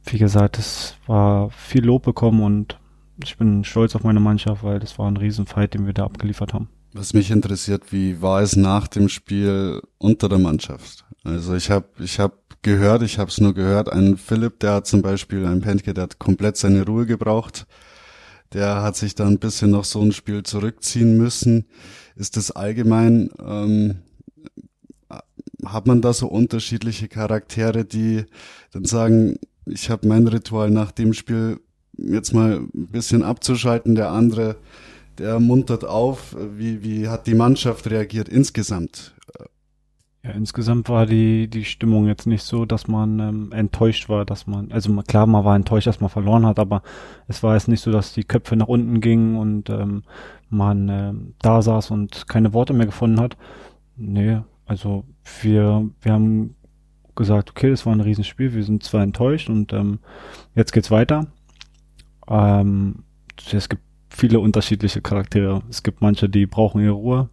wie 0.04 0.18
gesagt, 0.18 0.58
es 0.58 0.96
war 1.06 1.50
viel 1.50 1.84
Lob 1.84 2.04
bekommen 2.04 2.42
und 2.42 2.78
ich 3.24 3.36
bin 3.36 3.64
stolz 3.64 3.94
auf 3.94 4.04
meine 4.04 4.20
Mannschaft, 4.20 4.62
weil 4.62 4.78
das 4.78 4.98
war 4.98 5.10
ein 5.10 5.16
Riesenfight, 5.16 5.74
den 5.74 5.86
wir 5.86 5.92
da 5.92 6.04
abgeliefert 6.04 6.54
haben. 6.54 6.68
Was 6.92 7.14
mich 7.14 7.30
interessiert, 7.30 7.92
wie 7.92 8.20
war 8.20 8.42
es 8.42 8.56
nach 8.56 8.88
dem 8.88 9.08
Spiel 9.08 9.80
unter 9.98 10.28
der 10.28 10.38
Mannschaft? 10.38 11.04
Also 11.22 11.54
ich 11.54 11.70
habe 11.70 11.86
ich 11.98 12.18
hab 12.18 12.62
gehört, 12.62 13.02
ich 13.02 13.18
habe 13.18 13.30
es 13.30 13.40
nur 13.40 13.54
gehört, 13.54 13.92
ein 13.92 14.16
Philipp, 14.16 14.60
der 14.60 14.74
hat 14.74 14.86
zum 14.86 15.02
Beispiel, 15.02 15.46
ein 15.46 15.60
Pentke, 15.60 15.94
der 15.94 16.04
hat 16.04 16.18
komplett 16.18 16.56
seine 16.56 16.84
Ruhe 16.84 17.06
gebraucht. 17.06 17.66
Der 18.52 18.82
hat 18.82 18.96
sich 18.96 19.14
dann 19.14 19.28
ein 19.28 19.38
bisschen 19.38 19.70
noch 19.70 19.84
so 19.84 20.02
ein 20.02 20.12
Spiel 20.12 20.42
zurückziehen 20.42 21.16
müssen. 21.16 21.66
Ist 22.16 22.36
das 22.36 22.50
allgemein 22.50 23.30
ähm, 23.40 24.00
hat 25.64 25.86
man 25.86 26.00
da 26.00 26.12
so 26.12 26.26
unterschiedliche 26.26 27.08
Charaktere, 27.08 27.84
die 27.84 28.24
dann 28.72 28.84
sagen, 28.84 29.36
ich 29.66 29.90
habe 29.90 30.08
mein 30.08 30.26
Ritual 30.26 30.70
nach 30.70 30.90
dem 30.90 31.12
Spiel 31.12 31.60
jetzt 32.04 32.32
mal 32.32 32.60
ein 32.74 32.86
bisschen 32.88 33.22
abzuschalten, 33.22 33.94
der 33.94 34.10
andere, 34.10 34.56
der 35.18 35.40
muntert 35.40 35.84
auf. 35.84 36.36
Wie, 36.56 36.82
wie 36.82 37.08
hat 37.08 37.26
die 37.26 37.34
Mannschaft 37.34 37.90
reagiert 37.90 38.28
insgesamt? 38.28 39.14
Ja, 40.22 40.32
insgesamt 40.32 40.90
war 40.90 41.06
die, 41.06 41.48
die 41.48 41.64
Stimmung 41.64 42.06
jetzt 42.06 42.26
nicht 42.26 42.42
so, 42.42 42.66
dass 42.66 42.88
man 42.88 43.20
ähm, 43.20 43.52
enttäuscht 43.52 44.10
war, 44.10 44.26
dass 44.26 44.46
man, 44.46 44.70
also 44.70 44.94
klar, 45.02 45.26
man 45.26 45.46
war 45.46 45.56
enttäuscht, 45.56 45.86
dass 45.86 46.00
man 46.00 46.10
verloren 46.10 46.44
hat, 46.44 46.58
aber 46.58 46.82
es 47.26 47.42
war 47.42 47.54
jetzt 47.54 47.68
nicht 47.68 47.80
so, 47.80 47.90
dass 47.90 48.12
die 48.12 48.24
Köpfe 48.24 48.54
nach 48.54 48.68
unten 48.68 49.00
gingen 49.00 49.36
und 49.36 49.70
ähm, 49.70 50.02
man 50.50 50.88
ähm, 50.90 51.34
da 51.40 51.62
saß 51.62 51.90
und 51.90 52.28
keine 52.28 52.52
Worte 52.52 52.74
mehr 52.74 52.84
gefunden 52.84 53.18
hat. 53.18 53.38
Nee, 53.96 54.40
also 54.66 55.04
wir, 55.40 55.88
wir 56.02 56.12
haben 56.12 56.54
gesagt, 57.16 57.50
okay, 57.50 57.70
das 57.70 57.86
war 57.86 57.94
ein 57.94 58.02
Riesenspiel, 58.02 58.52
wir 58.52 58.64
sind 58.64 58.82
zwar 58.82 59.02
enttäuscht 59.02 59.48
und 59.48 59.72
ähm, 59.72 60.00
jetzt 60.54 60.72
geht's 60.72 60.90
weiter. 60.90 61.28
Ähm, 62.30 63.04
es 63.52 63.68
gibt 63.68 63.82
viele 64.08 64.40
unterschiedliche 64.40 65.02
Charaktere. 65.02 65.62
Es 65.68 65.82
gibt 65.82 66.00
manche, 66.00 66.28
die 66.28 66.46
brauchen 66.46 66.82
ihre 66.82 66.92
Ruhe. 66.92 67.28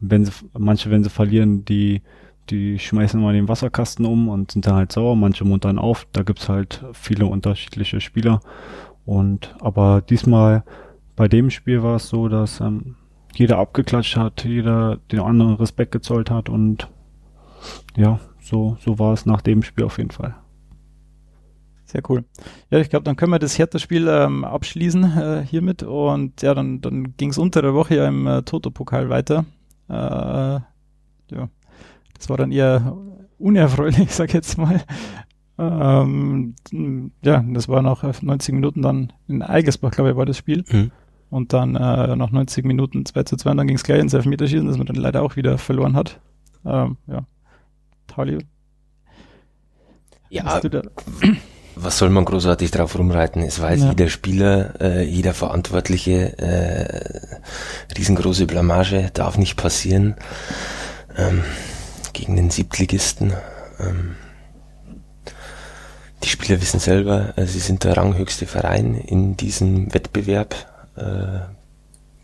Wenn 0.00 0.24
sie, 0.24 0.32
manche, 0.56 0.90
wenn 0.90 1.02
sie 1.02 1.10
verlieren, 1.10 1.64
die, 1.64 2.02
die 2.50 2.78
schmeißen 2.78 3.20
mal 3.20 3.32
den 3.32 3.48
Wasserkasten 3.48 4.04
um 4.04 4.28
und 4.28 4.52
sind 4.52 4.66
dann 4.66 4.74
halt 4.74 4.92
sauer. 4.92 5.16
Manche 5.16 5.44
muntern 5.44 5.78
auf. 5.78 6.06
Da 6.12 6.22
gibt's 6.22 6.48
halt 6.48 6.84
viele 6.92 7.26
unterschiedliche 7.26 8.00
Spieler. 8.00 8.40
Und 9.06 9.54
aber 9.60 10.02
diesmal 10.02 10.64
bei 11.16 11.28
dem 11.28 11.50
Spiel 11.50 11.82
war 11.82 11.96
es 11.96 12.08
so, 12.08 12.28
dass 12.28 12.60
ähm, 12.60 12.96
jeder 13.34 13.58
abgeklatscht 13.58 14.16
hat, 14.16 14.44
jeder 14.44 14.98
den 15.10 15.20
anderen 15.20 15.54
Respekt 15.54 15.92
gezollt 15.92 16.30
hat 16.30 16.48
und 16.48 16.88
ja, 17.96 18.18
so, 18.40 18.76
so 18.80 18.98
war 18.98 19.12
es 19.12 19.26
nach 19.26 19.40
dem 19.40 19.62
Spiel 19.62 19.84
auf 19.84 19.98
jeden 19.98 20.10
Fall. 20.10 20.34
Sehr 21.94 22.02
cool. 22.08 22.24
Ja, 22.70 22.80
ich 22.80 22.90
glaube, 22.90 23.04
dann 23.04 23.14
können 23.14 23.30
wir 23.30 23.38
das 23.38 23.56
Hertha-Spiel 23.56 24.08
ähm, 24.08 24.44
abschließen 24.44 25.04
äh, 25.16 25.46
hiermit 25.48 25.84
und 25.84 26.42
ja, 26.42 26.52
dann, 26.52 26.80
dann 26.80 27.16
ging 27.16 27.30
es 27.30 27.38
unter 27.38 27.62
der 27.62 27.72
Woche 27.72 27.94
ja 27.94 28.08
im 28.08 28.26
äh, 28.26 28.42
Toto-Pokal 28.42 29.10
weiter. 29.10 29.44
Äh, 29.88 29.92
ja, 29.92 31.48
das 32.18 32.28
war 32.28 32.36
dann 32.36 32.50
eher 32.50 32.96
unerfreulich, 33.38 34.10
sag 34.12 34.30
ich 34.30 34.34
jetzt 34.34 34.58
mal. 34.58 34.82
Ähm, 35.56 36.56
ja, 37.22 37.44
das 37.46 37.68
war 37.68 37.80
nach 37.80 38.02
90 38.02 38.54
Minuten 38.56 38.82
dann 38.82 39.12
in 39.28 39.42
Eigersbach, 39.42 39.92
glaube 39.92 40.10
ich, 40.10 40.16
war 40.16 40.26
das 40.26 40.36
Spiel. 40.36 40.64
Mhm. 40.68 40.90
Und 41.30 41.52
dann 41.52 41.76
äh, 41.76 42.16
nach 42.16 42.32
90 42.32 42.64
Minuten 42.64 43.06
2 43.06 43.22
zu 43.22 43.36
2 43.36 43.52
und 43.52 43.56
dann 43.58 43.68
ging 43.68 43.76
es 43.76 43.84
gleich 43.84 44.00
ins 44.00 44.14
Elfmeterschießen, 44.14 44.66
das 44.66 44.78
man 44.78 44.88
dann 44.88 44.96
leider 44.96 45.22
auch 45.22 45.36
wieder 45.36 45.58
verloren 45.58 45.94
hat. 45.94 46.20
Ähm, 46.64 46.96
ja. 47.06 47.24
Tali. 48.08 48.38
Ja, 50.28 50.60
was 51.76 51.98
soll 51.98 52.10
man 52.10 52.24
großartig 52.24 52.70
drauf 52.70 52.98
rumreiten? 52.98 53.42
Es 53.42 53.60
weiß 53.60 53.80
ja. 53.80 53.88
jeder 53.90 54.08
Spieler, 54.08 54.80
äh, 54.80 55.02
jeder 55.04 55.34
Verantwortliche, 55.34 56.38
äh, 56.38 57.28
riesengroße 57.96 58.46
Blamage, 58.46 59.10
darf 59.12 59.38
nicht 59.38 59.56
passieren. 59.56 60.16
Ähm, 61.16 61.42
gegen 62.14 62.36
den 62.36 62.50
Siebtligisten. 62.50 63.34
Ähm, 63.78 64.16
die 66.22 66.28
Spieler 66.28 66.62
wissen 66.62 66.80
selber, 66.80 67.36
äh, 67.36 67.44
sie 67.44 67.58
sind 67.58 67.84
der 67.84 67.98
ranghöchste 67.98 68.46
Verein 68.46 68.94
in 68.94 69.36
diesem 69.36 69.92
Wettbewerb. 69.92 70.54
Äh, 70.96 71.40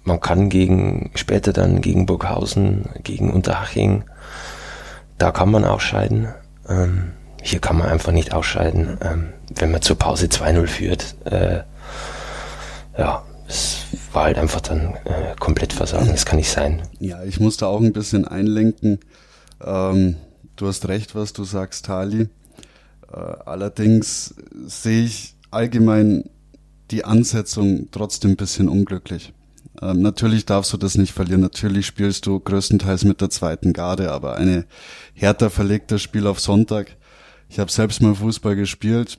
man 0.04 0.20
kann 0.20 0.48
gegen 0.48 1.10
später 1.14 1.52
dann 1.52 1.82
gegen 1.82 2.06
Burghausen, 2.06 2.88
gegen 3.02 3.30
Unterhaching, 3.30 4.04
da 5.18 5.30
kann 5.30 5.50
man 5.50 5.64
ausscheiden. 5.64 6.28
Ähm, 6.66 7.12
hier 7.42 7.60
kann 7.60 7.78
man 7.78 7.88
einfach 7.88 8.12
nicht 8.12 8.32
ausscheiden. 8.32 8.98
Ähm, 9.02 9.32
wenn 9.54 9.70
man 9.70 9.82
zur 9.82 9.96
Pause 9.96 10.26
2-0 10.26 10.66
führt, 10.66 11.16
äh, 11.24 11.60
ja, 12.98 13.24
es 13.48 13.84
war 14.12 14.24
halt 14.24 14.38
einfach 14.38 14.60
dann 14.60 14.94
äh, 15.04 15.34
komplett 15.38 15.72
versagen. 15.72 16.08
Das 16.08 16.24
kann 16.24 16.38
nicht 16.38 16.50
sein. 16.50 16.82
Ja, 16.98 17.22
ich 17.24 17.40
musste 17.40 17.66
auch 17.66 17.80
ein 17.80 17.92
bisschen 17.92 18.26
einlenken. 18.26 19.00
Ähm, 19.62 20.16
du 20.56 20.68
hast 20.68 20.88
recht, 20.88 21.14
was 21.14 21.32
du 21.32 21.44
sagst, 21.44 21.86
Tali. 21.86 22.28
Äh, 23.12 23.16
allerdings 23.44 24.34
sehe 24.66 25.04
ich 25.04 25.34
allgemein 25.50 26.24
die 26.90 27.04
Ansetzung 27.04 27.88
trotzdem 27.90 28.32
ein 28.32 28.36
bisschen 28.36 28.68
unglücklich. 28.68 29.32
Ähm, 29.80 30.02
natürlich 30.02 30.46
darfst 30.46 30.72
du 30.72 30.76
das 30.76 30.96
nicht 30.96 31.12
verlieren. 31.12 31.40
Natürlich 31.40 31.86
spielst 31.86 32.26
du 32.26 32.38
größtenteils 32.38 33.04
mit 33.04 33.20
der 33.20 33.30
zweiten 33.30 33.72
Garde, 33.72 34.12
aber 34.12 34.36
eine 34.36 34.64
härter 35.14 35.50
verlegter 35.50 35.98
Spiel 35.98 36.26
auf 36.26 36.40
Sonntag. 36.40 36.96
Ich 37.50 37.58
habe 37.58 37.70
selbst 37.70 38.00
mal 38.00 38.14
Fußball 38.14 38.54
gespielt, 38.54 39.18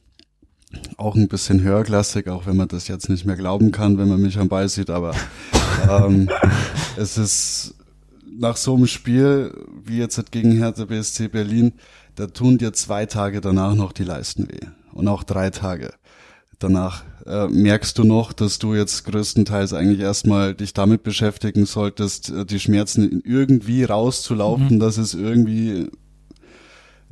auch 0.95 1.15
ein 1.15 1.27
bisschen 1.27 1.61
höherklassig, 1.61 2.29
auch 2.29 2.45
wenn 2.45 2.55
man 2.55 2.69
das 2.69 2.87
jetzt 2.87 3.09
nicht 3.09 3.25
mehr 3.25 3.35
glauben 3.35 3.73
kann, 3.73 3.97
wenn 3.97 4.07
man 4.07 4.21
mich 4.21 4.39
am 4.39 4.47
Ball 4.47 4.69
sieht, 4.69 4.89
aber 4.89 5.13
ähm, 5.89 6.29
es 6.95 7.17
ist 7.17 7.75
nach 8.25 8.55
so 8.55 8.75
einem 8.75 8.87
Spiel 8.87 9.53
wie 9.83 9.97
jetzt 9.97 10.31
gegen 10.31 10.53
Hertha 10.53 10.85
BSC 10.85 11.27
Berlin, 11.27 11.73
da 12.15 12.27
tun 12.27 12.57
dir 12.57 12.71
zwei 12.71 13.05
Tage 13.05 13.41
danach 13.41 13.75
noch 13.75 13.91
die 13.91 14.05
Leisten 14.05 14.47
weh 14.47 14.65
und 14.93 15.09
auch 15.09 15.23
drei 15.23 15.49
Tage 15.49 15.91
danach 16.57 17.03
äh, 17.25 17.47
merkst 17.47 17.97
du 17.97 18.03
noch, 18.03 18.33
dass 18.33 18.59
du 18.59 18.75
jetzt 18.75 19.03
größtenteils 19.05 19.73
eigentlich 19.73 19.99
erstmal 19.99 20.53
dich 20.53 20.73
damit 20.73 21.03
beschäftigen 21.03 21.65
solltest, 21.65 22.29
äh, 22.29 22.45
die 22.45 22.59
Schmerzen 22.59 23.21
irgendwie 23.25 23.83
rauszulaufen, 23.83 24.75
mhm. 24.75 24.79
dass 24.79 24.97
es 24.97 25.13
irgendwie 25.13 25.89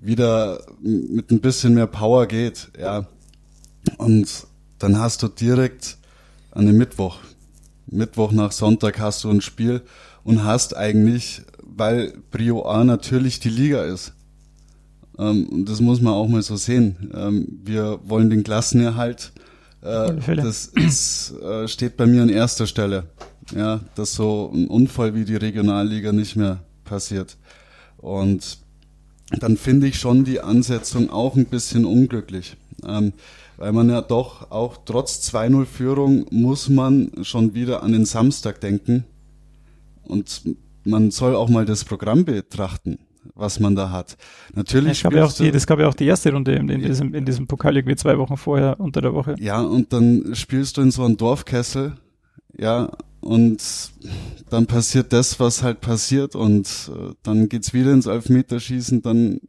wieder 0.02 0.62
mit 0.82 1.32
ein 1.32 1.42
bisschen 1.42 1.74
mehr 1.74 1.88
Power 1.88 2.28
geht, 2.28 2.70
ja. 2.80 3.06
Und 3.98 4.48
dann 4.78 5.00
hast 5.00 5.24
du 5.24 5.28
direkt 5.28 5.98
an 6.52 6.66
dem 6.66 6.78
Mittwoch, 6.78 7.20
Mittwoch 7.88 8.32
nach 8.32 8.52
Sonntag 8.52 9.00
hast 9.00 9.24
du 9.24 9.30
ein 9.30 9.42
Spiel 9.42 9.82
und 10.24 10.44
hast 10.44 10.76
eigentlich, 10.76 11.42
weil 11.62 12.14
Brio 12.32 12.66
A 12.66 12.84
natürlich 12.84 13.40
die 13.40 13.50
Liga 13.50 13.84
ist, 13.84 14.14
ähm, 15.20 15.48
und 15.50 15.70
das 15.70 15.82
muss 15.82 16.02
man 16.02 16.14
auch 16.14 16.28
mal 16.28 16.42
so 16.42 16.56
sehen. 16.56 17.12
Ähm, 17.14 17.60
wir 17.64 18.00
wollen 18.06 18.30
den 18.30 18.44
Klassenerhalt. 18.44 19.34
Äh, 19.82 20.36
das 20.36 20.68
ist, 20.68 21.34
äh, 21.42 21.68
steht 21.68 21.98
bei 21.98 22.06
mir 22.06 22.24
an 22.24 22.30
erster 22.30 22.66
Stelle. 22.66 23.04
Ja, 23.56 23.82
dass 23.96 24.14
so 24.14 24.52
ein 24.54 24.68
Unfall 24.68 25.16
wie 25.16 25.26
die 25.26 25.36
Regionalliga 25.36 26.12
nicht 26.12 26.36
mehr 26.36 26.60
passiert. 26.86 27.38
Und 27.98 28.60
dann 29.40 29.58
finde 29.58 29.88
ich 29.88 30.00
schon 30.00 30.24
die 30.24 30.42
Ansetzung 30.42 31.10
auch 31.10 31.36
ein 31.36 31.46
bisschen 31.46 31.86
unglücklich. 31.86 32.58
Ähm, 32.86 33.14
weil 33.58 33.74
man 33.74 33.90
ja 33.90 34.02
doch 34.02 34.52
auch 34.52 34.78
trotz 34.86 35.30
2-0 35.34 35.66
Führung 35.66 36.26
muss 36.32 36.70
man 36.70 37.12
schon 37.24 37.54
wieder 37.54 37.84
an 37.84 37.92
den 37.92 38.06
Samstag 38.06 38.62
denken. 38.62 39.04
Und 40.04 40.42
man 40.86 41.12
soll 41.12 41.36
auch 41.36 41.50
mal 41.50 41.66
das 41.66 41.84
Programm 41.84 42.26
betrachten 42.26 43.00
was 43.36 43.60
man 43.60 43.76
da 43.76 43.92
hat. 43.92 44.18
Natürlich. 44.54 44.92
Es 44.94 45.04
gab 45.04 45.14
ja 45.14 45.26
auch 45.26 45.34
die, 45.34 45.52
das 45.52 45.66
gab 45.66 45.80
ja 45.80 45.88
auch 45.88 45.94
die 45.94 46.06
erste 46.06 46.32
Runde 46.32 46.54
in, 46.54 46.70
in, 46.70 46.82
diesem, 46.82 47.14
in 47.14 47.26
diesem 47.26 47.48
Pokal 47.48 47.78
irgendwie 47.78 47.96
zwei 47.96 48.18
Wochen 48.18 48.38
vorher 48.38 48.80
unter 48.80 49.02
der 49.02 49.14
Woche. 49.14 49.36
Ja, 49.40 49.62
und 49.62 49.94
dann 49.94 50.34
spielst 50.34 50.78
du 50.78 50.82
in 50.82 50.92
so 50.92 51.04
einem 51.04 51.18
Dorfkessel, 51.18 51.94
ja, 52.60 52.92
und 53.22 53.62
dann 54.50 54.66
passiert 54.66 55.14
das, 55.14 55.40
was 55.40 55.64
halt 55.64 55.82
passiert 55.82 56.36
und 56.36 56.92
äh, 56.94 57.14
dann 57.24 57.50
geht's 57.50 57.74
wieder 57.74 57.92
ins 57.92 58.06
Elfmeterschießen, 58.06 59.02
dann 59.02 59.40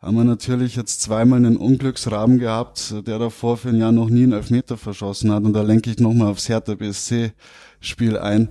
haben 0.00 0.16
wir 0.16 0.24
natürlich 0.24 0.76
jetzt 0.76 1.02
zweimal 1.02 1.38
einen 1.38 1.56
Unglücksrahmen 1.56 2.38
gehabt, 2.38 2.94
der 3.06 3.18
davor 3.18 3.56
für 3.56 3.70
ein 3.70 3.80
Jahr 3.80 3.90
noch 3.90 4.10
nie 4.10 4.22
einen 4.22 4.32
Elfmeter 4.32 4.76
verschossen 4.76 5.32
hat. 5.32 5.42
Und 5.42 5.54
da 5.54 5.62
lenke 5.62 5.90
ich 5.90 5.98
nochmal 5.98 6.28
aufs 6.28 6.48
Hertha 6.48 6.76
BSC 6.76 7.32
Spiel 7.80 8.16
ein. 8.16 8.48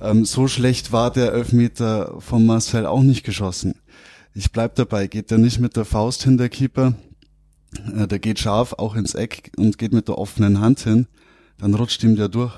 Ähm, 0.00 0.24
so 0.24 0.48
schlecht 0.48 0.92
war 0.92 1.12
der 1.12 1.32
Elfmeter 1.32 2.20
von 2.20 2.44
Marcel 2.46 2.86
auch 2.86 3.02
nicht 3.02 3.24
geschossen. 3.24 3.74
Ich 4.34 4.50
bleib 4.50 4.74
dabei, 4.74 5.06
geht 5.06 5.30
der 5.30 5.38
nicht 5.38 5.60
mit 5.60 5.76
der 5.76 5.84
Faust 5.84 6.24
hin, 6.24 6.36
der 6.36 6.48
Keeper, 6.48 6.94
äh, 7.96 8.08
der 8.08 8.18
geht 8.18 8.40
scharf 8.40 8.72
auch 8.72 8.96
ins 8.96 9.14
Eck 9.14 9.52
und 9.56 9.78
geht 9.78 9.92
mit 9.92 10.08
der 10.08 10.18
offenen 10.18 10.60
Hand 10.60 10.80
hin, 10.80 11.06
dann 11.58 11.74
rutscht 11.74 12.02
ihm 12.02 12.16
der 12.16 12.28
durch. 12.28 12.54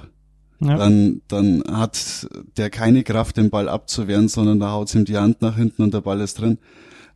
Ja. 0.60 0.76
Dann, 0.76 1.22
dann 1.28 1.62
hat 1.70 2.28
der 2.56 2.70
keine 2.70 3.02
Kraft, 3.02 3.38
den 3.38 3.50
Ball 3.50 3.68
abzuwehren, 3.68 4.28
sondern 4.28 4.60
da 4.60 4.72
haut 4.72 4.94
ihm 4.94 5.06
die 5.06 5.16
Hand 5.16 5.40
nach 5.40 5.56
hinten 5.56 5.82
und 5.82 5.94
der 5.94 6.02
Ball 6.02 6.20
ist 6.20 6.38
drin. 6.38 6.58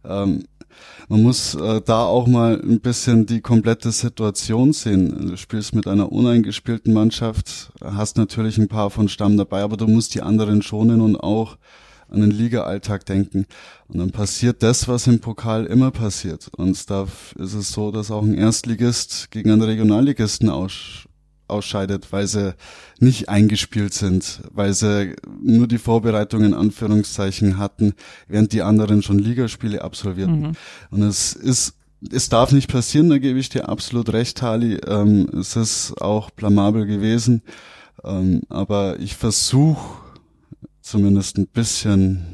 Ähm, 0.04 0.44
man 1.08 1.22
muss 1.22 1.54
äh, 1.54 1.80
da 1.84 2.04
auch 2.04 2.26
mal 2.26 2.60
ein 2.60 2.80
bisschen 2.80 3.26
die 3.26 3.40
komplette 3.40 3.92
Situation 3.92 4.72
sehen. 4.72 5.28
Du 5.28 5.36
spielst 5.36 5.74
mit 5.74 5.86
einer 5.86 6.10
uneingespielten 6.10 6.92
Mannschaft, 6.92 7.72
hast 7.82 8.16
natürlich 8.16 8.58
ein 8.58 8.68
paar 8.68 8.90
von 8.90 9.08
Stamm 9.08 9.36
dabei, 9.36 9.62
aber 9.62 9.76
du 9.76 9.86
musst 9.86 10.14
die 10.14 10.22
anderen 10.22 10.62
schonen 10.62 11.00
und 11.00 11.16
auch 11.16 11.58
an 12.08 12.20
den 12.20 12.30
Liga-Alltag 12.30 13.06
denken. 13.06 13.46
Und 13.88 13.98
dann 13.98 14.10
passiert 14.10 14.62
das, 14.62 14.88
was 14.88 15.06
im 15.06 15.20
Pokal 15.20 15.66
immer 15.66 15.90
passiert. 15.90 16.48
Und 16.56 16.90
da 16.90 17.06
ist 17.36 17.54
es 17.54 17.72
so, 17.72 17.90
dass 17.90 18.10
auch 18.10 18.22
ein 18.22 18.34
Erstligist 18.34 19.30
gegen 19.30 19.50
einen 19.50 19.62
Regionalligisten 19.62 20.48
aus, 20.48 21.06
ausscheidet, 21.48 22.12
weil 22.12 22.26
sie 22.26 22.54
nicht 22.98 23.28
eingespielt 23.28 23.94
sind, 23.94 24.42
weil 24.52 24.72
sie 24.72 25.14
nur 25.42 25.66
die 25.66 25.78
Vorbereitung 25.78 26.44
in 26.44 26.54
Anführungszeichen 26.54 27.58
hatten, 27.58 27.94
während 28.28 28.52
die 28.52 28.62
anderen 28.62 29.02
schon 29.02 29.18
Ligaspiele 29.18 29.82
absolvierten. 29.82 30.40
Mhm. 30.40 30.52
Und 30.90 31.02
es 31.02 31.34
ist 31.34 31.74
es 32.12 32.28
darf 32.28 32.52
nicht 32.52 32.70
passieren, 32.70 33.08
da 33.08 33.16
gebe 33.16 33.38
ich 33.38 33.48
dir 33.48 33.68
absolut 33.68 34.12
recht, 34.12 34.42
Hali. 34.42 34.74
Ähm, 34.86 35.26
es 35.40 35.56
ist 35.56 36.00
auch 36.02 36.30
blamabel 36.30 36.84
gewesen. 36.86 37.42
Ähm, 38.04 38.42
aber 38.48 38.98
ich 39.00 39.16
versuche 39.16 40.00
zumindest 40.82 41.38
ein 41.38 41.46
bisschen 41.46 42.24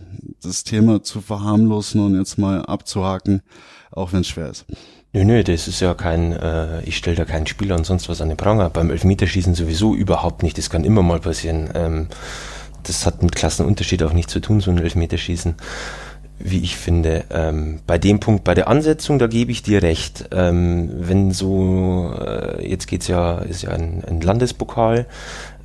das 0.43 0.65
Thema 0.65 1.03
zu 1.03 1.21
verharmlosen 1.21 2.01
und 2.01 2.17
jetzt 2.17 2.39
mal 2.39 2.63
abzuhaken, 2.63 3.43
auch 3.91 4.13
wenn 4.13 4.23
es 4.23 4.29
schwer 4.29 4.51
ist. 4.51 4.67
Nö, 5.13 5.25
nö, 5.25 5.43
das 5.43 5.67
ist 5.67 5.81
ja 5.81 5.95
kein, 5.95 6.33
äh, 6.33 6.83
ich 6.83 6.97
stelle 6.97 7.17
da 7.17 7.25
keinen 7.25 7.49
Spieler 7.49 7.75
und 7.75 7.85
sonst 7.85 8.09
was 8.09 8.21
an 8.21 8.29
den 8.29 8.37
Pranger. 8.37 8.71
Beim 8.71 8.91
Elfmeterschießen 8.91 9.57
sowieso 9.57 9.93
überhaupt 9.93 10.45
nicht. 10.45 10.57
Das 10.57 10.71
kann 10.71 10.85
immer 10.85 11.03
mal 11.03 11.19
passieren. 11.19 11.69
Ähm, 11.75 12.07
das 12.85 13.07
hat 13.07 13.21
mit 13.21 13.35
Klassenunterschied 13.35 14.05
auch 14.05 14.13
nichts 14.13 14.33
zu 14.33 14.41
tun, 14.41 14.61
so 14.61 14.71
ein 14.71 14.79
Elfmeterschießen 14.79 15.57
wie 16.43 16.61
ich 16.61 16.77
finde. 16.77 17.25
Ähm, 17.31 17.81
bei 17.87 17.99
dem 17.99 18.19
Punkt, 18.19 18.45
bei 18.45 18.55
der 18.55 18.69
Ansetzung, 18.69 19.19
da 19.19 19.27
gebe 19.27 19.53
ich 19.53 19.63
dir 19.63 19.83
recht. 19.83 20.29
Ähm, 20.33 20.91
wenn 20.95 21.33
so, 21.33 22.15
äh, 22.19 22.69
jetzt 22.69 22.87
geht's 22.87 23.09
ja, 23.09 23.39
ist 23.39 23.63
ja 23.63 23.71
ein, 23.71 24.03
ein 24.07 24.21
Landespokal, 24.21 25.07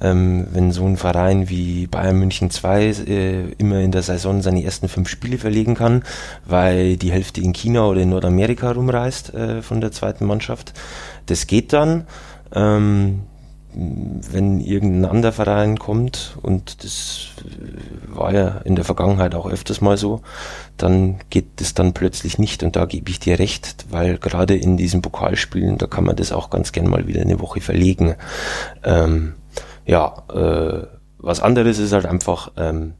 ähm, 0.01 0.47
wenn 0.51 0.71
so 0.71 0.85
ein 0.85 0.97
Verein 0.97 1.49
wie 1.49 1.87
Bayern 1.87 2.19
München 2.19 2.49
2 2.49 2.83
äh, 2.85 3.51
immer 3.57 3.79
in 3.79 3.91
der 3.91 4.03
Saison 4.03 4.41
seine 4.41 4.63
ersten 4.63 4.89
fünf 4.89 5.09
Spiele 5.09 5.37
verlegen 5.37 5.75
kann, 5.75 6.03
weil 6.45 6.97
die 6.97 7.11
Hälfte 7.11 7.41
in 7.41 7.53
China 7.53 7.85
oder 7.87 8.01
in 8.01 8.09
Nordamerika 8.09 8.71
rumreist 8.71 9.33
äh, 9.33 9.61
von 9.61 9.81
der 9.81 9.91
zweiten 9.91 10.25
Mannschaft, 10.25 10.73
das 11.25 11.47
geht 11.47 11.73
dann. 11.73 12.05
Ähm, 12.53 13.21
wenn 13.77 14.61
irgendein 14.61 15.09
anderer 15.09 15.33
Verein 15.33 15.77
kommt, 15.77 16.37
und 16.41 16.83
das 16.83 17.27
war 18.07 18.33
ja 18.33 18.59
in 18.59 18.75
der 18.75 18.85
Vergangenheit 18.85 19.35
auch 19.35 19.49
öfters 19.49 19.81
mal 19.81 19.97
so, 19.97 20.21
dann 20.77 21.19
geht 21.29 21.59
es 21.59 21.73
dann 21.73 21.93
plötzlich 21.93 22.39
nicht 22.39 22.63
und 22.63 22.77
da 22.77 22.85
gebe 22.85 23.09
ich 23.11 23.19
dir 23.19 23.37
recht, 23.37 23.85
weil 23.89 24.17
gerade 24.17 24.55
in 24.55 24.77
diesen 24.77 25.01
Pokalspielen, 25.01 25.77
da 25.77 25.87
kann 25.87 26.05
man 26.05 26.15
das 26.15 26.31
auch 26.31 26.49
ganz 26.49 26.71
gern 26.71 26.89
mal 26.89 27.07
wieder 27.07 27.21
eine 27.21 27.41
Woche 27.41 27.59
verlegen. 27.59 28.15
Ähm, 28.83 29.33
ja, 29.85 30.23
äh, 30.33 30.87
was 31.17 31.41
anderes 31.41 31.77
ist 31.77 31.91
halt 31.91 32.05
einfach, 32.05 32.51
ähm, 32.55 32.93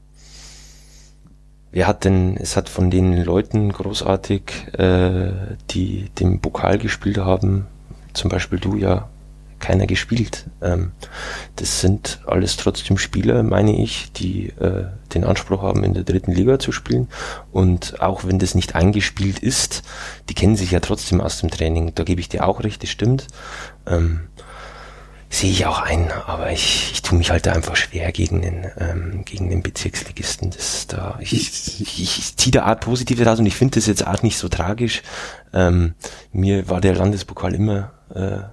wer 1.71 1.87
hat 1.87 2.03
denn, 2.03 2.35
es 2.35 2.57
hat 2.57 2.67
von 2.67 2.91
den 2.91 3.23
Leuten 3.23 3.71
großartig, 3.71 4.73
äh, 4.77 5.31
die 5.69 6.09
den 6.19 6.41
Pokal 6.41 6.79
gespielt 6.79 7.19
haben, 7.19 7.67
zum 8.13 8.29
Beispiel 8.29 8.59
du 8.59 8.75
ja 8.75 9.07
keiner 9.59 9.87
gespielt. 9.87 10.45
Ähm, 10.61 10.91
das 11.55 11.81
sind 11.81 12.19
alles 12.25 12.57
trotzdem 12.57 12.97
Spieler, 12.97 13.43
meine 13.43 13.81
ich, 13.81 14.11
die 14.11 14.49
äh, 14.59 14.85
den 15.13 15.23
Anspruch 15.23 15.61
haben, 15.61 15.83
in 15.83 15.93
der 15.93 16.03
dritten 16.03 16.31
Liga 16.31 16.59
zu 16.59 16.71
spielen. 16.71 17.07
Und 17.51 18.01
auch 18.01 18.25
wenn 18.25 18.39
das 18.39 18.55
nicht 18.55 18.75
eingespielt 18.75 19.39
ist, 19.39 19.83
die 20.29 20.33
kennen 20.33 20.55
sich 20.55 20.71
ja 20.71 20.79
trotzdem 20.79 21.21
aus 21.21 21.39
dem 21.39 21.49
Training. 21.49 21.93
Da 21.95 22.03
gebe 22.03 22.21
ich 22.21 22.29
dir 22.29 22.45
auch 22.45 22.63
recht, 22.63 22.83
das 22.83 22.89
stimmt. 22.89 23.27
Ähm, 23.87 24.21
sehe 25.29 25.51
ich 25.51 25.65
auch 25.65 25.81
ein, 25.81 26.11
aber 26.11 26.51
ich, 26.51 26.91
ich 26.93 27.01
tue 27.01 27.17
mich 27.17 27.31
halt 27.31 27.45
da 27.45 27.51
einfach 27.51 27.75
schwer 27.75 28.11
gegen 28.11 28.41
den, 28.41 28.67
ähm, 28.77 29.25
gegen 29.25 29.49
den 29.49 29.63
Bezirksligisten. 29.63 30.51
Das 30.51 30.87
da, 30.87 31.17
ich, 31.19 31.33
ich, 31.33 32.01
ich 32.01 32.37
ziehe 32.37 32.51
da 32.51 32.63
Art 32.63 32.81
positiv 32.81 33.25
raus 33.25 33.39
und 33.39 33.45
ich 33.45 33.55
finde 33.55 33.75
das 33.75 33.87
jetzt 33.87 34.05
auch 34.05 34.21
nicht 34.21 34.37
so 34.37 34.47
tragisch. 34.47 35.01
Ähm, 35.53 35.95
mir 36.31 36.69
war 36.69 36.79
der 36.79 36.95
Landespokal 36.95 37.53
immer 37.53 37.91
äh, 38.13 38.43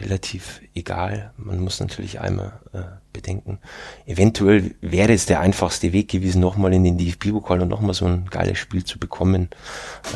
relativ 0.00 0.60
egal. 0.74 1.32
Man 1.36 1.60
muss 1.60 1.80
natürlich 1.80 2.20
einmal 2.20 2.60
äh, 2.72 2.82
bedenken. 3.12 3.58
Eventuell 4.06 4.74
wäre 4.80 5.12
es 5.12 5.26
der 5.26 5.40
einfachste 5.40 5.92
Weg 5.92 6.08
gewesen, 6.08 6.40
nochmal 6.40 6.72
in 6.72 6.84
den 6.84 6.98
DFB-Pokal 6.98 7.60
und 7.60 7.68
nochmal 7.68 7.94
so 7.94 8.06
ein 8.06 8.26
geiles 8.26 8.58
Spiel 8.58 8.84
zu 8.84 8.98
bekommen. 8.98 9.48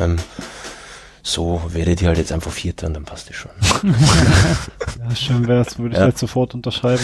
Ähm, 0.01 0.17
so 1.23 1.62
werdet 1.73 2.01
ihr 2.01 2.09
halt 2.09 2.19
jetzt 2.19 2.33
einfach 2.33 2.51
Vierter 2.51 2.87
und 2.87 2.95
dann 2.95 3.05
passt 3.05 3.31
es 3.31 3.37
schon. 3.37 3.51
ja, 4.99 5.14
schön 5.14 5.47
wär's, 5.47 5.79
würde 5.79 5.95
ich 5.95 6.01
ja. 6.01 6.07
jetzt 6.07 6.21
sofort 6.21 6.55
unterschreiben. 6.55 7.03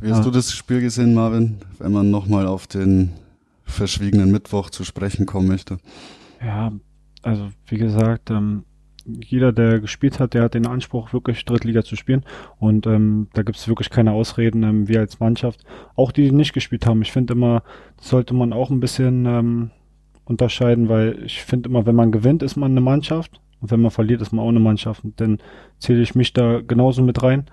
Wie 0.00 0.10
hast 0.10 0.18
ja. 0.18 0.24
du 0.24 0.30
das 0.30 0.52
Spiel 0.52 0.80
gesehen, 0.80 1.14
Marvin, 1.14 1.58
wenn 1.78 1.92
man 1.92 2.10
nochmal 2.10 2.46
auf 2.46 2.66
den 2.66 3.12
verschwiegenen 3.64 4.30
Mittwoch 4.30 4.70
zu 4.70 4.84
sprechen 4.84 5.26
kommen 5.26 5.48
möchte? 5.48 5.78
Ja, 6.40 6.72
also 7.22 7.50
wie 7.66 7.78
gesagt, 7.78 8.30
ähm, 8.30 8.64
jeder, 9.04 9.52
der 9.52 9.80
gespielt 9.80 10.20
hat, 10.20 10.34
der 10.34 10.42
hat 10.42 10.54
den 10.54 10.66
Anspruch, 10.66 11.12
wirklich 11.12 11.44
Drittliga 11.44 11.82
zu 11.82 11.96
spielen. 11.96 12.24
Und 12.58 12.86
ähm, 12.86 13.28
da 13.32 13.42
gibt 13.42 13.58
es 13.58 13.68
wirklich 13.68 13.90
keine 13.90 14.12
Ausreden, 14.12 14.62
ähm, 14.62 14.88
wir 14.88 15.00
als 15.00 15.20
Mannschaft. 15.20 15.64
Auch 15.96 16.12
die, 16.12 16.24
die 16.24 16.32
nicht 16.32 16.52
gespielt 16.52 16.86
haben. 16.86 17.02
Ich 17.02 17.12
finde 17.12 17.34
immer, 17.34 17.62
das 17.96 18.08
sollte 18.08 18.34
man 18.34 18.52
auch 18.52 18.70
ein 18.70 18.80
bisschen 18.80 19.26
ähm, 19.26 19.70
unterscheiden, 20.24 20.88
weil 20.88 21.22
ich 21.24 21.42
finde 21.42 21.68
immer, 21.68 21.86
wenn 21.86 21.96
man 21.96 22.12
gewinnt, 22.12 22.42
ist 22.42 22.56
man 22.56 22.72
eine 22.72 22.80
Mannschaft. 22.80 23.40
Und 23.60 23.70
wenn 23.70 23.80
man 23.80 23.90
verliert, 23.90 24.22
ist 24.22 24.32
man 24.32 24.44
auch 24.44 24.48
eine 24.48 24.60
Mannschaft. 24.60 25.04
Und 25.04 25.20
dann 25.20 25.38
zähle 25.78 26.02
ich 26.02 26.14
mich 26.14 26.32
da 26.32 26.60
genauso 26.60 27.02
mit 27.02 27.22
rein. 27.22 27.46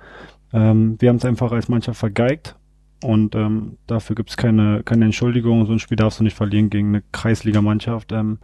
Ähm, 0.54 0.96
wir 1.00 1.10
haben 1.10 1.18
es 1.18 1.26
einfach 1.26 1.52
als 1.52 1.70
Mannschaft 1.70 2.00
vergeigt. 2.00 2.56
Und 3.02 3.34
ähm, 3.36 3.78
dafür 3.88 4.16
gibt 4.16 4.30
es 4.30 4.38
keine, 4.38 4.84
keine 4.84 5.06
Entschuldigung. 5.06 5.66
So 5.66 5.72
ein 5.72 5.80
Spiel 5.80 5.96
darfst 5.96 6.20
du 6.20 6.24
nicht 6.24 6.36
verlieren 6.36 6.70
gegen 6.70 6.90
eine 6.90 7.04
Kreisligamannschaft. 7.12 8.12
Ähm, 8.12 8.40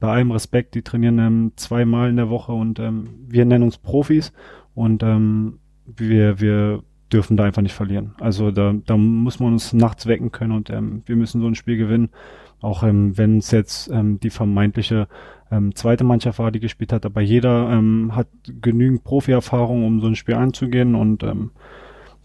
bei 0.00 0.08
allem 0.08 0.30
Respekt, 0.30 0.74
die 0.74 0.82
trainieren 0.82 1.18
ähm, 1.18 1.52
zweimal 1.56 2.08
in 2.08 2.16
der 2.16 2.30
Woche 2.30 2.52
und 2.52 2.78
ähm, 2.78 3.10
wir 3.26 3.44
nennen 3.44 3.64
uns 3.64 3.76
Profis 3.76 4.32
und 4.74 5.02
ähm, 5.02 5.58
wir, 5.84 6.40
wir 6.40 6.82
dürfen 7.12 7.36
da 7.36 7.44
einfach 7.44 7.62
nicht 7.62 7.74
verlieren. 7.74 8.14
Also 8.18 8.50
da, 8.50 8.74
da 8.86 8.96
muss 8.96 9.40
man 9.40 9.52
uns 9.52 9.72
nachts 9.72 10.06
wecken 10.06 10.32
können 10.32 10.52
und 10.52 10.70
ähm, 10.70 11.02
wir 11.06 11.16
müssen 11.16 11.40
so 11.40 11.46
ein 11.46 11.54
Spiel 11.54 11.76
gewinnen. 11.76 12.10
Auch 12.60 12.82
ähm, 12.82 13.16
wenn 13.16 13.38
es 13.38 13.50
jetzt 13.50 13.88
ähm, 13.90 14.20
die 14.20 14.30
vermeintliche 14.30 15.06
ähm, 15.50 15.74
zweite 15.74 16.04
Mannschaft 16.04 16.38
war, 16.38 16.50
die 16.50 16.60
gespielt 16.60 16.92
hat, 16.92 17.06
aber 17.06 17.20
jeder 17.20 17.70
ähm, 17.70 18.14
hat 18.14 18.28
genügend 18.60 19.04
Profi-Erfahrung, 19.04 19.84
um 19.84 20.00
so 20.00 20.06
ein 20.06 20.16
Spiel 20.16 20.34
anzugehen 20.34 20.94
und 20.94 21.22
ähm, 21.22 21.52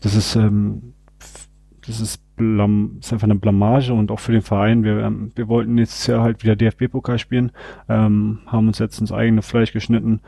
das 0.02 0.16
ist 0.16 0.36
ähm, 0.36 0.93
das 1.86 2.00
ist, 2.00 2.36
Blam, 2.36 2.98
ist 3.00 3.14
einfach 3.14 3.26
eine 3.26 3.36
Blamage 3.36 3.94
und 3.94 4.12
auch 4.12 4.20
für 4.20 4.32
den 4.32 4.42
Verein. 4.42 4.84
Wir, 4.84 5.00
ähm, 5.00 5.32
wir 5.36 5.48
wollten 5.48 5.78
jetzt 5.78 6.08
ja 6.08 6.22
halt 6.22 6.44
wieder 6.44 6.56
DFB-Pokal 6.56 7.20
spielen, 7.20 7.52
ähm, 7.90 8.40
haben 8.48 8.68
uns 8.68 8.80
jetzt 8.80 9.00
ins 9.00 9.12
eigene 9.12 9.42
Fleisch 9.42 9.74
geschnitten. 9.74 10.22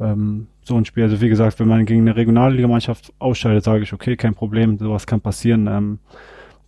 Ähm, 0.00 0.46
so 0.62 0.76
ein 0.76 0.84
Spiel, 0.84 1.04
also 1.04 1.20
wie 1.20 1.28
gesagt, 1.28 1.58
wenn 1.60 1.68
man 1.68 1.86
gegen 1.86 2.02
eine 2.02 2.16
Regionalligamannschaft 2.16 3.12
ausscheidet, 3.18 3.64
sage 3.64 3.82
ich, 3.82 3.92
okay, 3.92 4.16
kein 4.16 4.34
Problem, 4.34 4.78
sowas 4.78 5.06
kann 5.06 5.20
passieren. 5.20 5.66
Ähm, 5.66 5.98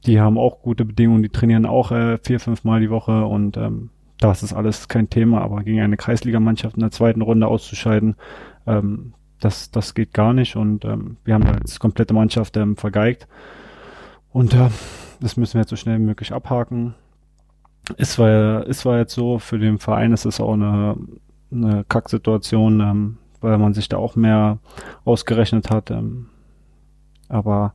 die 0.07 0.21
haben 0.21 0.37
auch 0.37 0.61
gute 0.61 0.85
Bedingungen, 0.85 1.23
die 1.23 1.31
trainieren 1.31 1.65
auch 1.65 1.91
äh, 1.91 2.19
vier, 2.19 2.41
fünf 2.41 2.65
Mal 2.65 2.81
die 2.81 2.91
Woche 2.91 3.25
und 3.25 3.57
ähm, 3.57 3.91
da 4.19 4.33
ist 4.33 4.43
das 4.43 4.53
alles 4.53 4.89
kein 4.89 5.11
Thema, 5.11 5.41
aber 5.41 5.63
gegen 5.63 5.81
eine 5.81 5.97
Kreisligamannschaft 5.97 6.77
in 6.77 6.81
der 6.81 6.91
zweiten 6.91 7.23
Runde 7.23 7.47
auszuscheiden, 7.47 8.17
ähm, 8.67 9.15
das, 9.41 9.71
das 9.71 9.95
geht 9.95 10.13
gar 10.13 10.33
nicht 10.33 10.57
und 10.57 10.85
ähm, 10.85 11.17
wir 11.25 11.35
haben 11.35 11.47
als 11.47 11.79
komplette 11.79 12.15
Mannschaft 12.15 12.57
ähm, 12.57 12.77
vergeigt. 12.77 13.29
Und 14.35 14.53
ja, 14.53 14.69
das 15.21 15.37
müssen 15.37 15.55
wir 15.55 15.61
jetzt 15.61 15.71
so 15.71 15.77
schnell 15.77 15.97
wie 16.01 16.03
möglich 16.03 16.33
abhaken. 16.33 16.95
Ist 17.99 18.15
zwar, 18.15 18.67
ist 18.67 18.81
zwar 18.81 18.99
jetzt 18.99 19.15
so, 19.15 19.39
für 19.39 19.61
den 19.61 19.79
Verein 19.79 20.13
ist 20.13 20.25
es 20.25 20.41
auch 20.41 20.55
eine, 20.55 20.97
eine 21.53 21.85
Kacksituation, 21.85 22.81
ähm, 22.81 23.19
weil 23.41 23.59
man 23.59 23.75
sich 23.75 23.89
da 23.89 23.97
auch 23.97 24.17
mehr 24.17 24.59
ausgerechnet 25.05 25.71
hat. 25.71 25.93
Ähm, 25.93 26.31
aber 27.29 27.75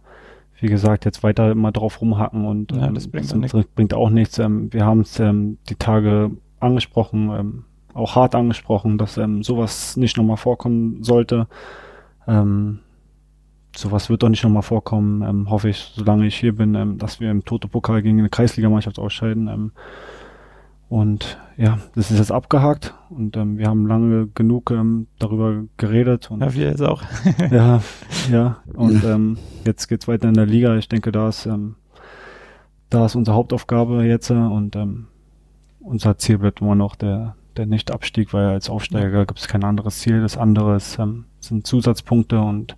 wie 0.60 0.68
gesagt, 0.68 1.06
jetzt 1.06 1.24
weiter 1.24 1.50
immer 1.50 1.72
drauf 1.72 2.02
rumhacken 2.02 2.46
und 2.46 2.74
ja, 2.74 2.88
ähm, 2.88 2.94
das 2.94 3.08
bringt, 3.08 3.32
das 3.42 3.56
auch 3.56 3.64
bringt 3.74 3.94
auch 3.94 4.10
nichts. 4.10 4.38
Ähm, 4.38 4.74
wir 4.74 4.86
haben 4.86 5.00
es 5.00 5.18
ähm, 5.18 5.60
die 5.70 5.76
Tage 5.76 6.32
angesprochen, 6.60 7.30
ähm, 7.30 7.66
auch 7.94 8.18
hart 8.18 8.36
angesprochen, 8.36 8.98
dass 8.98 9.18
ähm, 9.18 9.44
sowas 9.44 9.96
nicht 9.96 10.18
nochmal 10.18 10.36
vorkommen 10.36 11.04
sollte. 11.06 11.48
Ähm, 12.28 12.80
sowas 13.80 14.10
wird 14.10 14.24
doch 14.24 14.30
nicht 14.30 14.44
nochmal 14.44 14.64
vorkommen, 14.64 15.22
ähm, 15.22 15.50
hoffe 15.50 15.70
ich, 15.70 15.94
solange 15.96 16.28
ich 16.28 16.36
hier 16.36 16.56
bin, 16.56 16.76
ähm, 16.76 16.98
dass 16.98 17.20
wir 17.20 17.32
im 17.32 17.46
Toto-Pokal 17.46 18.02
gegen 18.02 18.20
eine 18.20 18.30
Kreisligamannschaft 18.30 19.00
ausscheiden. 19.00 19.48
Ähm, 19.48 19.72
und 20.90 21.38
ja, 21.56 21.78
das 21.94 22.10
ist 22.10 22.18
jetzt 22.18 22.32
abgehakt 22.32 22.96
und 23.10 23.38
ähm, 23.38 23.60
wir 23.60 23.68
haben 23.68 23.86
lange 23.86 24.28
genug 24.28 24.72
ähm, 24.72 25.08
darüber 25.20 25.64
geredet. 25.78 26.32
Und, 26.32 26.42
ja, 26.42 26.54
wir 26.54 26.68
jetzt 26.68 26.82
auch. 26.82 27.04
ja, 27.52 27.82
ja. 28.32 28.58
Und 28.74 29.04
ähm, 29.04 29.38
jetzt 29.66 29.88
geht's 29.88 30.08
weiter 30.08 30.30
in 30.30 30.34
der 30.34 30.48
Liga. 30.48 30.76
Ich 30.78 30.90
denke, 30.90 31.12
da 31.12 31.30
ist, 31.30 31.46
ähm, 31.46 31.76
da 32.90 33.06
ist 33.06 33.16
unsere 33.16 33.38
Hauptaufgabe 33.38 34.04
jetzt 34.04 34.32
äh, 34.32 34.34
und 34.34 34.76
ähm, 34.76 35.08
unser 35.80 36.18
Ziel 36.18 36.40
bleibt 36.40 36.62
immer 36.62 36.76
noch 36.76 36.96
der, 36.96 37.36
der 37.56 37.68
Nicht-Abstieg, 37.68 38.34
weil 38.34 38.48
als 38.48 38.70
Aufsteiger 38.70 39.28
gibt 39.28 39.40
es 39.40 39.48
kein 39.48 39.64
anderes 39.64 40.00
Ziel. 40.00 40.22
Das 40.22 40.38
andere 40.38 40.76
ist, 40.76 40.98
ähm, 40.98 41.26
sind 41.40 41.68
Zusatzpunkte 41.68 42.42
und 42.42 42.76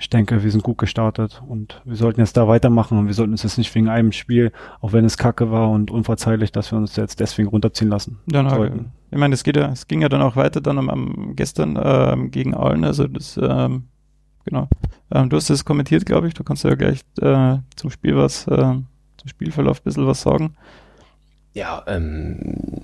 ich 0.00 0.08
denke, 0.08 0.42
wir 0.42 0.50
sind 0.50 0.64
gut 0.64 0.78
gestartet 0.78 1.42
und 1.46 1.82
wir 1.84 1.94
sollten 1.94 2.20
jetzt 2.20 2.34
da 2.38 2.48
weitermachen 2.48 2.96
und 2.96 3.06
wir 3.06 3.12
sollten 3.12 3.32
uns 3.32 3.42
jetzt 3.42 3.58
nicht 3.58 3.74
wegen 3.74 3.90
einem 3.90 4.12
Spiel, 4.12 4.50
auch 4.80 4.94
wenn 4.94 5.04
es 5.04 5.18
kacke 5.18 5.50
war 5.50 5.68
und 5.68 5.90
unverzeihlich, 5.90 6.52
dass 6.52 6.72
wir 6.72 6.78
uns 6.78 6.96
jetzt 6.96 7.20
deswegen 7.20 7.48
runterziehen 7.48 7.90
lassen. 7.90 8.18
Ja, 8.32 8.42
na, 8.42 8.64
ich 8.64 9.18
meine, 9.18 9.34
es 9.34 9.44
geht 9.44 9.58
ja, 9.58 9.70
es 9.70 9.88
ging 9.88 10.00
ja 10.00 10.08
dann 10.08 10.22
auch 10.22 10.36
weiter 10.36 10.62
dann 10.62 10.78
am, 10.78 10.88
am 10.88 11.36
gestern 11.36 11.78
ähm, 11.80 12.30
gegen 12.30 12.54
Aalen, 12.54 12.84
also 12.84 13.06
das, 13.08 13.38
ähm, 13.42 13.88
genau. 14.46 14.70
Ähm, 15.12 15.28
du 15.28 15.36
hast 15.36 15.50
es 15.50 15.66
kommentiert, 15.66 16.06
glaube 16.06 16.28
ich. 16.28 16.34
Du 16.34 16.44
kannst 16.44 16.64
ja 16.64 16.74
gleich 16.76 17.00
äh, 17.20 17.58
zum 17.76 17.90
Spiel 17.90 18.16
was, 18.16 18.46
äh, 18.46 18.56
zum 18.56 19.26
Spielverlauf 19.26 19.80
ein 19.80 19.84
bisschen 19.84 20.06
was 20.06 20.22
sagen. 20.22 20.56
Ja, 21.52 21.84
ähm, 21.86 22.80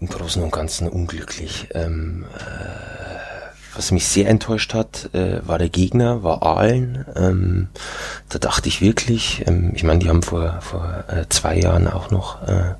im 0.00 0.08
Großen 0.08 0.42
und 0.42 0.50
Ganzen 0.50 0.88
unglücklich. 0.88 1.68
Ähm, 1.74 2.24
äh, 2.34 3.29
was 3.74 3.92
mich 3.92 4.06
sehr 4.06 4.28
enttäuscht 4.28 4.74
hat, 4.74 5.10
äh, 5.14 5.46
war 5.46 5.58
der 5.58 5.68
Gegner, 5.68 6.22
war 6.22 6.42
Aalen. 6.42 7.04
Ähm, 7.16 7.68
da 8.28 8.38
dachte 8.38 8.68
ich 8.68 8.80
wirklich, 8.80 9.44
ähm, 9.46 9.72
ich 9.74 9.84
meine, 9.84 10.00
die 10.00 10.08
haben 10.08 10.22
vor, 10.22 10.60
vor 10.60 11.04
äh, 11.08 11.26
zwei 11.28 11.58
Jahren 11.58 11.86
auch 11.88 12.10
noch 12.10 12.42
äh, 12.46 12.74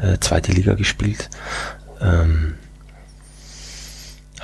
äh, 0.00 0.18
zweite 0.20 0.52
Liga 0.52 0.74
gespielt. 0.74 1.30
Ähm, 2.00 2.54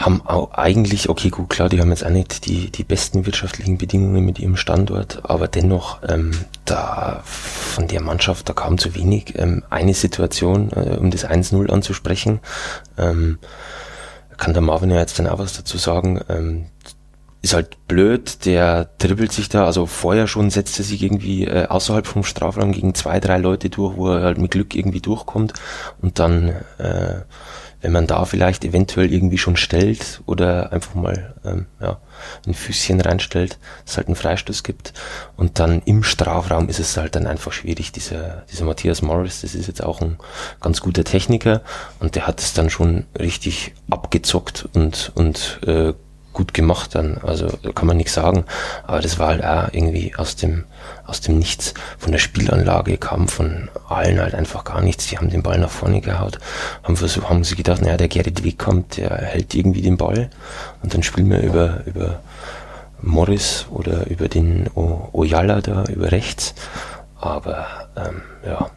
haben 0.00 0.22
auch 0.24 0.52
eigentlich, 0.54 1.10
okay, 1.10 1.28
gut, 1.28 1.50
klar, 1.50 1.68
die 1.68 1.78
haben 1.78 1.90
jetzt 1.90 2.06
auch 2.06 2.10
nicht 2.10 2.46
die, 2.46 2.70
die 2.70 2.84
besten 2.84 3.26
wirtschaftlichen 3.26 3.76
Bedingungen 3.76 4.24
mit 4.24 4.38
ihrem 4.38 4.56
Standort, 4.56 5.20
aber 5.24 5.46
dennoch, 5.46 5.98
ähm, 6.08 6.32
da 6.64 7.20
von 7.24 7.86
der 7.86 8.00
Mannschaft, 8.00 8.48
da 8.48 8.54
kam 8.54 8.78
zu 8.78 8.94
wenig. 8.94 9.34
Ähm, 9.36 9.62
eine 9.68 9.92
Situation, 9.92 10.70
äh, 10.72 10.96
um 10.98 11.10
das 11.10 11.26
1-0 11.26 11.70
anzusprechen, 11.70 12.40
ähm, 12.96 13.38
kann 14.40 14.54
der 14.54 14.62
Marvin 14.62 14.90
ja 14.90 14.98
jetzt 14.98 15.18
dann 15.18 15.28
auch 15.28 15.38
was 15.38 15.56
dazu 15.56 15.78
sagen. 15.78 16.20
Ähm, 16.28 16.66
ist 17.42 17.54
halt 17.54 17.86
blöd, 17.86 18.44
der 18.44 18.90
dribbelt 18.98 19.32
sich 19.32 19.48
da, 19.48 19.64
also 19.64 19.86
vorher 19.86 20.26
schon 20.26 20.50
setzt 20.50 20.78
er 20.78 20.84
sich 20.84 21.02
irgendwie 21.02 21.46
äh, 21.46 21.66
außerhalb 21.66 22.06
vom 22.06 22.22
Strafraum 22.22 22.72
gegen 22.72 22.94
zwei, 22.94 23.18
drei 23.18 23.38
Leute 23.38 23.70
durch, 23.70 23.96
wo 23.96 24.08
er 24.08 24.22
halt 24.22 24.38
mit 24.38 24.50
Glück 24.50 24.74
irgendwie 24.74 25.00
durchkommt 25.00 25.54
und 26.02 26.18
dann 26.18 26.48
äh, 26.78 27.22
wenn 27.80 27.92
man 27.92 28.06
da 28.06 28.24
vielleicht 28.24 28.64
eventuell 28.64 29.12
irgendwie 29.12 29.38
schon 29.38 29.56
stellt 29.56 30.20
oder 30.26 30.72
einfach 30.72 30.94
mal 30.94 31.34
ähm, 31.44 31.66
ja, 31.80 31.98
ein 32.46 32.54
Füßchen 32.54 33.00
reinstellt, 33.00 33.58
es 33.86 33.96
halt 33.96 34.08
einen 34.08 34.16
Freistoß 34.16 34.62
gibt. 34.62 34.92
Und 35.36 35.58
dann 35.58 35.82
im 35.84 36.02
Strafraum 36.02 36.68
ist 36.68 36.78
es 36.78 36.96
halt 36.96 37.16
dann 37.16 37.26
einfach 37.26 37.52
schwierig. 37.52 37.92
Dieser, 37.92 38.44
dieser 38.50 38.64
Matthias 38.64 39.02
Morris, 39.02 39.40
das 39.40 39.54
ist 39.54 39.66
jetzt 39.66 39.82
auch 39.82 40.00
ein 40.00 40.18
ganz 40.60 40.80
guter 40.80 41.04
Techniker 41.04 41.62
und 41.98 42.16
der 42.16 42.26
hat 42.26 42.40
es 42.40 42.52
dann 42.52 42.70
schon 42.70 43.06
richtig 43.18 43.74
abgezockt 43.88 44.68
und, 44.74 45.12
und 45.14 45.60
äh, 45.66 45.94
gut 46.40 46.54
gemacht 46.54 46.94
dann. 46.94 47.18
Also 47.22 47.48
kann 47.74 47.86
man 47.86 47.98
nichts 47.98 48.14
sagen. 48.14 48.44
Aber 48.86 49.00
das 49.00 49.18
war 49.18 49.28
halt 49.28 49.44
auch 49.44 49.74
irgendwie 49.74 50.14
aus 50.16 50.36
dem, 50.36 50.64
aus 51.04 51.20
dem 51.20 51.38
Nichts. 51.38 51.74
Von 51.98 52.12
der 52.12 52.18
Spielanlage 52.18 52.96
kam 52.96 53.28
von 53.28 53.68
allen 53.88 54.18
halt 54.18 54.34
einfach 54.34 54.64
gar 54.64 54.80
nichts. 54.80 55.06
Die 55.08 55.18
haben 55.18 55.28
den 55.28 55.42
Ball 55.42 55.58
nach 55.58 55.68
vorne 55.68 56.00
gehaut, 56.00 56.38
haben 56.82 56.96
versucht, 56.96 57.28
haben 57.28 57.44
sie 57.44 57.56
gedacht, 57.56 57.82
naja, 57.82 57.98
der 57.98 58.08
Gerrit 58.08 58.42
Weg 58.42 58.58
kommt, 58.58 58.96
der 58.96 59.10
hält 59.10 59.54
irgendwie 59.54 59.82
den 59.82 59.98
Ball. 59.98 60.30
Und 60.82 60.94
dann 60.94 61.02
spielen 61.02 61.28
wir 61.28 61.42
über, 61.42 61.82
über 61.84 62.20
Morris 63.02 63.66
oder 63.70 64.06
über 64.08 64.28
den 64.28 64.68
o 64.74 65.10
Oyala 65.12 65.60
da, 65.60 65.84
über 65.84 66.10
rechts. 66.10 66.54
Aber 67.20 67.66
ähm, 67.96 68.22
ja. 68.46 68.70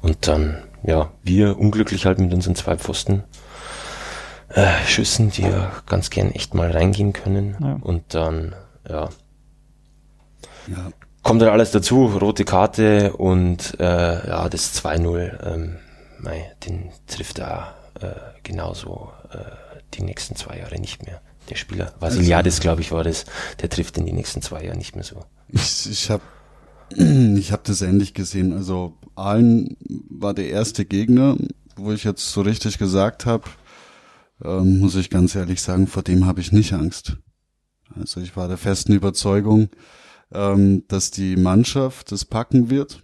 Und 0.00 0.26
dann, 0.28 0.62
ja, 0.82 1.10
wir 1.22 1.58
unglücklich 1.58 2.06
halt 2.06 2.20
mit 2.20 2.32
unseren 2.32 2.54
zwei 2.54 2.78
Pfosten 2.78 3.22
äh, 4.48 4.84
Schüssen, 4.86 5.30
die 5.30 5.42
ja 5.42 5.72
ganz 5.86 6.10
gern 6.10 6.30
echt 6.30 6.54
mal 6.54 6.70
reingehen 6.70 7.12
können. 7.12 7.56
Ja. 7.60 7.78
Und 7.80 8.14
dann, 8.14 8.54
ja. 8.88 9.08
ja. 10.68 10.90
Kommt 11.22 11.42
dann 11.42 11.48
alles 11.48 11.72
dazu, 11.72 12.06
rote 12.06 12.44
Karte 12.44 13.12
und 13.14 13.78
äh, 13.80 14.28
ja, 14.28 14.48
das 14.48 14.80
2-0, 14.82 15.54
ähm, 15.54 15.76
den 16.64 16.90
trifft 17.06 17.38
er 17.40 17.74
äh, 18.00 18.08
genauso 18.42 19.10
äh, 19.30 19.38
die 19.94 20.02
nächsten 20.02 20.36
zwei 20.36 20.58
Jahre 20.58 20.80
nicht 20.80 21.04
mehr. 21.04 21.20
Der 21.50 21.56
Spieler, 21.56 21.92
Vasiliadis, 22.00 22.54
also, 22.54 22.62
glaube 22.62 22.80
ich, 22.80 22.92
war 22.92 23.04
das, 23.04 23.24
der 23.60 23.70
trifft 23.70 23.98
in 23.98 24.06
die 24.06 24.12
nächsten 24.12 24.42
zwei 24.42 24.64
Jahre 24.64 24.76
nicht 24.76 24.94
mehr 24.96 25.04
so. 25.04 25.24
Ich, 25.48 25.90
ich 25.90 26.10
habe 26.10 26.22
ich 27.38 27.52
hab 27.52 27.64
das 27.64 27.82
ähnlich 27.82 28.14
gesehen. 28.14 28.52
Also 28.52 28.94
Aalen 29.14 29.76
war 30.08 30.34
der 30.34 30.48
erste 30.48 30.84
Gegner, 30.84 31.36
wo 31.76 31.92
ich 31.92 32.04
jetzt 32.04 32.30
so 32.30 32.42
richtig 32.42 32.78
gesagt 32.78 33.26
habe, 33.26 33.44
ähm, 34.44 34.80
muss 34.80 34.94
ich 34.94 35.10
ganz 35.10 35.34
ehrlich 35.34 35.62
sagen, 35.62 35.86
vor 35.86 36.02
dem 36.02 36.26
habe 36.26 36.40
ich 36.40 36.52
nicht 36.52 36.72
Angst. 36.72 37.16
Also 37.94 38.20
ich 38.20 38.36
war 38.36 38.48
der 38.48 38.58
festen 38.58 38.92
Überzeugung, 38.92 39.68
ähm, 40.32 40.84
dass 40.88 41.10
die 41.10 41.36
Mannschaft 41.36 42.12
das 42.12 42.24
packen 42.24 42.70
wird. 42.70 43.02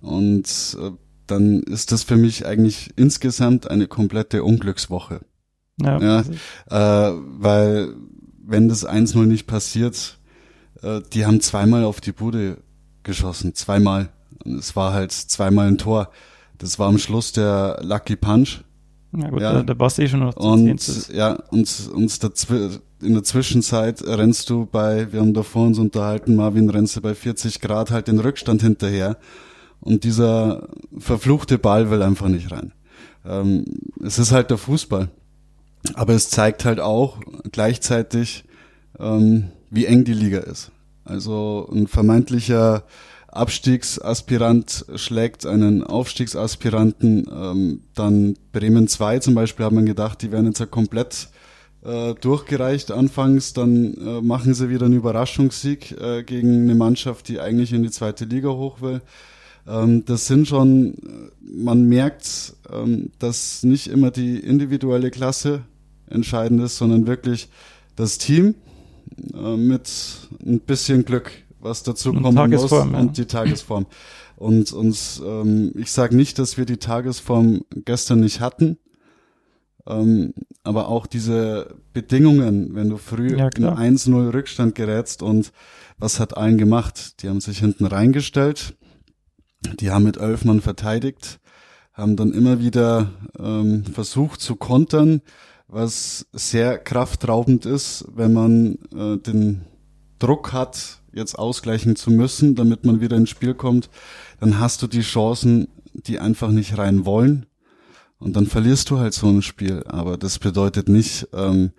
Und 0.00 0.76
äh, 0.80 0.90
dann 1.26 1.62
ist 1.62 1.92
das 1.92 2.04
für 2.04 2.16
mich 2.16 2.46
eigentlich 2.46 2.90
insgesamt 2.96 3.70
eine 3.70 3.86
komplette 3.86 4.44
Unglückswoche. 4.44 5.20
Ja, 5.80 6.00
ja 6.00 7.10
äh, 7.10 7.12
weil 7.38 7.94
wenn 8.44 8.68
das 8.68 8.86
1-0 8.86 9.26
nicht 9.26 9.46
passiert, 9.46 10.18
äh, 10.82 11.00
die 11.12 11.26
haben 11.26 11.40
zweimal 11.40 11.84
auf 11.84 12.00
die 12.00 12.12
Bude 12.12 12.58
geschossen, 13.02 13.54
zweimal. 13.54 14.10
Und 14.44 14.58
es 14.58 14.74
war 14.74 14.92
halt 14.92 15.12
zweimal 15.12 15.68
ein 15.68 15.78
Tor. 15.78 16.10
Das 16.56 16.78
war 16.78 16.88
am 16.88 16.98
Schluss 16.98 17.32
der 17.32 17.78
Lucky 17.82 18.16
Punch. 18.16 18.64
Ja 19.16 19.30
gut, 19.30 19.40
ja. 19.40 19.52
der, 19.52 19.62
der 19.62 19.74
Basti 19.74 20.02
eh 20.02 20.08
schon 20.08 20.20
noch 20.20 20.36
und 20.36 21.08
ja 21.08 21.38
und 21.50 21.90
und 21.94 22.20
in 23.00 23.14
der 23.14 23.22
Zwischenzeit 23.24 24.02
rennst 24.02 24.50
du 24.50 24.66
bei, 24.66 25.12
wir 25.12 25.20
haben 25.20 25.32
davor 25.32 25.66
uns 25.66 25.78
unterhalten, 25.78 26.36
Marvin 26.36 26.68
rennst 26.68 26.96
du 26.96 27.00
bei 27.00 27.14
40 27.14 27.60
Grad 27.60 27.90
halt 27.90 28.08
den 28.08 28.18
Rückstand 28.18 28.60
hinterher 28.60 29.16
und 29.80 30.04
dieser 30.04 30.68
verfluchte 30.98 31.58
Ball 31.58 31.90
will 31.90 32.02
einfach 32.02 32.28
nicht 32.28 32.50
rein. 32.50 32.72
Ähm, 33.24 33.64
es 34.02 34.18
ist 34.18 34.32
halt 34.32 34.50
der 34.50 34.58
Fußball, 34.58 35.08
aber 35.94 36.12
es 36.14 36.28
zeigt 36.28 36.64
halt 36.64 36.80
auch 36.80 37.18
gleichzeitig, 37.52 38.44
ähm, 38.98 39.50
wie 39.70 39.86
eng 39.86 40.04
die 40.04 40.14
Liga 40.14 40.40
ist. 40.40 40.72
Also 41.04 41.68
ein 41.72 41.86
vermeintlicher 41.86 42.84
Abstiegsaspirant 43.28 44.86
schlägt 44.96 45.44
einen 45.44 45.84
Aufstiegsaspiranten, 45.84 47.26
ähm, 47.30 47.80
dann 47.94 48.34
Bremen 48.52 48.88
2 48.88 49.18
zum 49.20 49.34
Beispiel 49.34 49.66
hat 49.66 49.72
man 49.72 49.86
gedacht, 49.86 50.22
die 50.22 50.32
werden 50.32 50.46
jetzt 50.46 50.60
ja 50.60 50.66
komplett 50.66 51.28
äh, 51.84 52.14
durchgereicht 52.14 52.90
anfangs, 52.90 53.52
dann 53.52 53.94
äh, 53.94 54.20
machen 54.22 54.54
sie 54.54 54.70
wieder 54.70 54.86
einen 54.86 54.96
Überraschungssieg 54.96 55.92
äh, 56.00 56.22
gegen 56.22 56.62
eine 56.62 56.74
Mannschaft, 56.74 57.28
die 57.28 57.38
eigentlich 57.38 57.72
in 57.72 57.82
die 57.82 57.90
zweite 57.90 58.24
Liga 58.24 58.48
hoch 58.48 58.80
will. 58.80 59.02
Ähm, 59.66 60.04
das 60.06 60.26
sind 60.26 60.48
schon, 60.48 61.30
man 61.40 61.84
merkt, 61.84 62.54
ähm, 62.72 63.10
dass 63.18 63.62
nicht 63.62 63.88
immer 63.88 64.10
die 64.10 64.38
individuelle 64.38 65.10
Klasse 65.10 65.62
entscheidend 66.08 66.62
ist, 66.62 66.78
sondern 66.78 67.06
wirklich 67.06 67.48
das 67.94 68.16
Team 68.16 68.54
äh, 69.34 69.56
mit 69.56 69.90
ein 70.44 70.60
bisschen 70.60 71.04
Glück 71.04 71.30
was 71.60 71.82
dazu 71.82 72.10
und 72.10 72.22
kommen 72.22 72.50
muss 72.50 72.70
ja. 72.70 72.82
und 72.82 73.16
die 73.16 73.26
Tagesform. 73.26 73.86
Und, 74.36 74.72
und 74.72 75.22
ähm, 75.24 75.72
ich 75.76 75.90
sage 75.90 76.14
nicht, 76.14 76.38
dass 76.38 76.56
wir 76.56 76.64
die 76.64 76.76
Tagesform 76.76 77.62
gestern 77.84 78.20
nicht 78.20 78.40
hatten, 78.40 78.78
ähm, 79.86 80.34
aber 80.62 80.88
auch 80.88 81.06
diese 81.06 81.74
Bedingungen, 81.92 82.74
wenn 82.74 82.90
du 82.90 82.98
früh 82.98 83.36
ja, 83.36 83.48
in 83.48 83.64
1-0 83.64 84.32
Rückstand 84.32 84.74
gerätst 84.74 85.22
und 85.22 85.52
was 85.98 86.20
hat 86.20 86.36
allen 86.36 86.58
gemacht? 86.58 87.22
Die 87.22 87.28
haben 87.28 87.40
sich 87.40 87.58
hinten 87.58 87.86
reingestellt, 87.86 88.76
die 89.80 89.90
haben 89.90 90.04
mit 90.04 90.18
elf 90.18 90.44
Mann 90.44 90.60
verteidigt, 90.60 91.40
haben 91.92 92.16
dann 92.16 92.32
immer 92.32 92.60
wieder 92.60 93.10
ähm, 93.38 93.84
versucht 93.84 94.40
zu 94.40 94.56
kontern, 94.56 95.22
was 95.66 96.26
sehr 96.32 96.78
kraftraubend 96.78 97.66
ist, 97.66 98.04
wenn 98.14 98.32
man 98.32 98.78
äh, 98.94 99.16
den 99.18 99.62
Druck 100.18 100.52
hat, 100.52 101.00
jetzt 101.18 101.38
ausgleichen 101.38 101.96
zu 101.96 102.10
müssen, 102.10 102.54
damit 102.54 102.84
man 102.84 103.00
wieder 103.00 103.16
ins 103.16 103.30
Spiel 103.30 103.54
kommt, 103.54 103.90
dann 104.40 104.58
hast 104.58 104.82
du 104.82 104.86
die 104.86 105.02
Chancen, 105.02 105.68
die 105.92 106.18
einfach 106.18 106.50
nicht 106.50 106.78
rein 106.78 107.04
wollen. 107.04 107.46
Und 108.18 108.34
dann 108.34 108.46
verlierst 108.46 108.90
du 108.90 108.98
halt 108.98 109.14
so 109.14 109.28
ein 109.28 109.42
Spiel. 109.42 109.84
Aber 109.86 110.16
das 110.16 110.38
bedeutet 110.38 110.88
nicht, 110.88 111.28
ähm, 111.32 111.72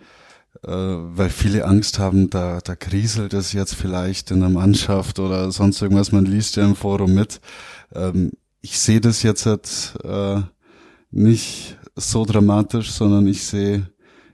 äh, 0.64 0.70
weil 0.72 1.30
viele 1.30 1.66
Angst 1.66 2.00
haben, 2.00 2.30
da, 2.30 2.60
da 2.62 2.76
kriselt 2.76 3.34
es 3.34 3.54
jetzt 3.54 3.76
vielleicht 3.76 4.32
in 4.32 4.40
der 4.40 4.50
Mannschaft 4.50 5.20
oder 5.20 5.52
sonst 5.52 5.82
irgendwas. 5.82 6.12
Man 6.12 6.26
liest 6.26 6.56
ja 6.56 6.64
im 6.64 6.76
Forum 6.76 7.14
mit. 7.14 7.42
Ähm, 7.94 8.32
ich 8.62 8.80
sehe 8.80 9.02
das 9.02 9.24
jetzt 9.24 9.46
halt, 9.46 9.94
äh, 10.04 10.42
nicht 11.12 11.78
so 11.96 12.26
dramatisch, 12.26 12.92
sondern 12.92 13.28
ich 13.28 13.44
sehe 13.44 13.90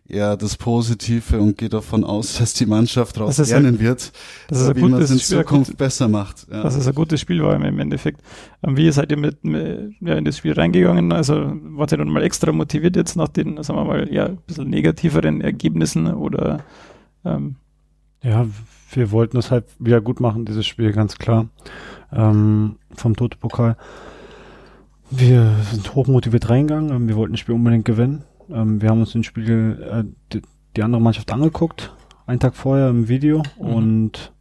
eher 0.08 0.38
das 0.38 0.56
Positive 0.56 1.40
und 1.40 1.58
gehe 1.58 1.70
davon 1.70 2.04
aus, 2.04 2.38
dass 2.38 2.54
die 2.54 2.66
Mannschaft 2.66 3.18
daraus 3.18 3.38
lernen 3.38 3.76
ein, 3.76 3.80
wird, 3.80 4.12
dass 4.48 4.60
es 4.60 4.76
wie 4.76 4.82
man 4.82 5.02
es 5.02 5.12
in 5.12 5.18
Zukunft 5.18 5.72
gut, 5.72 5.78
besser 5.78 6.08
macht. 6.08 6.48
Ja. 6.52 6.64
Dass 6.64 6.76
es 6.76 6.88
ein 6.88 6.94
gutes 6.94 7.20
Spiel 7.20 7.42
war 7.44 7.56
im 7.56 7.80
Endeffekt. 7.80 8.22
Ähm, 8.64 8.78
wie 8.78 8.92
seid 8.92 9.12
ihr 9.12 9.18
mit, 9.18 9.44
mit 9.44 9.94
ja, 10.02 10.16
in 10.16 10.26
das 10.26 10.38
Spiel 10.38 10.54
reingegangen? 10.54 11.12
Also 11.12 11.54
wart 11.64 11.92
ihr 11.92 11.98
dann 11.98 12.10
mal 12.10 12.24
extra 12.24 12.52
motiviert 12.52 12.96
jetzt 12.96 13.16
nach 13.16 13.30
den, 13.30 13.62
sagen 13.64 13.80
wir 13.80 13.86
mal, 13.86 14.14
ja, 14.14 14.28
ein 14.28 14.38
bisschen 14.46 14.70
negativeren 14.70 15.42
Ergebnissen 15.42 16.14
oder 16.14 16.64
ähm, 17.24 17.56
ja, 18.22 18.46
wir 18.92 19.12
wollten 19.12 19.38
es 19.38 19.50
halt 19.50 19.66
wieder 19.80 20.02
gut 20.02 20.20
machen, 20.20 20.46
dieses 20.46 20.66
Spiel, 20.66 20.92
ganz 20.94 21.18
klar. 21.18 21.48
Ähm, 22.12 22.78
vom 22.96 23.16
Tote-Pokal. 23.16 23.76
Wir 25.10 25.56
sind 25.72 25.94
hochmotiviert 25.96 26.50
reingegangen, 26.50 27.08
wir 27.08 27.16
wollten 27.16 27.34
das 27.34 27.40
Spiel 27.40 27.56
unbedingt 27.56 27.86
gewinnen 27.86 28.24
ähm, 28.50 28.82
wir 28.82 28.90
haben 28.90 29.00
uns 29.00 29.12
den 29.12 29.24
Spiel, 29.24 29.82
äh, 29.90 30.04
die, 30.34 30.42
die, 30.76 30.84
andere 30.84 31.02
Mannschaft 31.02 31.32
angeguckt, 31.32 31.94
einen 32.28 32.40
Tag 32.40 32.56
vorher 32.56 32.90
im 32.90 33.08
Video 33.08 33.44
mhm. 33.60 33.68
und 33.68 34.34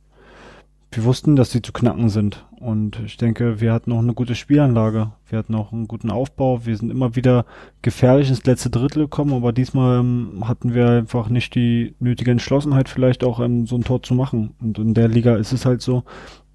wir 0.90 1.04
wussten, 1.04 1.34
dass 1.34 1.50
sie 1.50 1.60
zu 1.60 1.72
knacken 1.72 2.08
sind. 2.08 2.44
Und 2.60 3.00
ich 3.04 3.16
denke, 3.16 3.60
wir 3.60 3.72
hatten 3.72 3.90
noch 3.90 3.98
eine 3.98 4.14
gute 4.14 4.34
Spielanlage. 4.34 5.10
Wir 5.28 5.38
hatten 5.38 5.54
auch 5.54 5.72
einen 5.72 5.88
guten 5.88 6.10
Aufbau. 6.10 6.64
Wir 6.64 6.76
sind 6.76 6.90
immer 6.90 7.16
wieder 7.16 7.44
gefährlich 7.82 8.28
ins 8.28 8.44
letzte 8.44 8.70
Drittel 8.70 9.02
gekommen, 9.02 9.34
aber 9.34 9.52
diesmal 9.52 10.00
ähm, 10.00 10.44
hatten 10.46 10.72
wir 10.72 10.88
einfach 10.88 11.28
nicht 11.28 11.54
die 11.56 11.94
nötige 11.98 12.30
Entschlossenheit, 12.30 12.88
vielleicht 12.88 13.24
auch 13.24 13.40
ähm, 13.40 13.66
so 13.66 13.76
ein 13.76 13.84
Tor 13.84 14.02
zu 14.02 14.14
machen. 14.14 14.54
Und 14.60 14.78
in 14.78 14.94
der 14.94 15.08
Liga 15.08 15.36
ist 15.36 15.52
es 15.52 15.66
halt 15.66 15.82
so, 15.82 16.04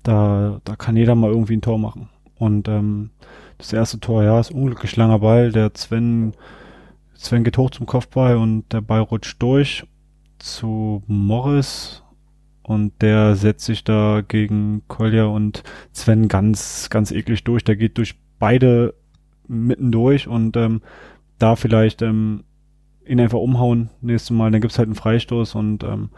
da, 0.03 0.61
da 0.63 0.75
kann 0.75 0.95
jeder 0.95 1.15
mal 1.15 1.29
irgendwie 1.29 1.57
ein 1.57 1.61
Tor 1.61 1.77
machen. 1.77 2.09
Und 2.37 2.67
ähm, 2.69 3.11
das 3.57 3.73
erste 3.73 3.99
Tor, 3.99 4.23
ja, 4.23 4.39
ist 4.39 4.51
unglücklich 4.51 4.95
langer 4.95 5.19
Ball. 5.19 5.51
Der 5.51 5.71
Sven 5.75 6.33
Sven 7.19 7.43
geht 7.43 7.57
hoch 7.57 7.69
zum 7.69 7.85
Kopfball 7.85 8.37
und 8.37 8.71
der 8.71 8.79
Ball 8.79 9.01
rutscht 9.01 9.41
durch 9.41 9.85
zu 10.37 11.03
Morris 11.05 12.01
und 12.63 13.01
der 13.01 13.35
setzt 13.35 13.65
sich 13.65 13.83
da 13.83 14.21
gegen 14.25 14.83
Kolja 14.87 15.25
und 15.25 15.63
Sven 15.91 16.29
ganz, 16.29 16.89
ganz 16.89 17.11
eklig 17.11 17.43
durch. 17.43 17.65
Der 17.65 17.75
geht 17.75 17.97
durch 17.97 18.15
beide 18.39 18.93
mitten 19.49 19.91
durch 19.91 20.29
und 20.29 20.55
ähm, 20.55 20.81
da 21.39 21.57
vielleicht 21.57 22.01
ähm, 22.01 22.45
ihn 23.05 23.19
einfach 23.19 23.39
umhauen 23.39 23.89
nächstes 23.99 24.29
Mal, 24.29 24.49
dann 24.51 24.61
gibt's 24.61 24.77
halt 24.77 24.87
einen 24.87 24.95
Freistoß 24.95 25.55
und 25.55 25.83
ähm, 25.83 26.11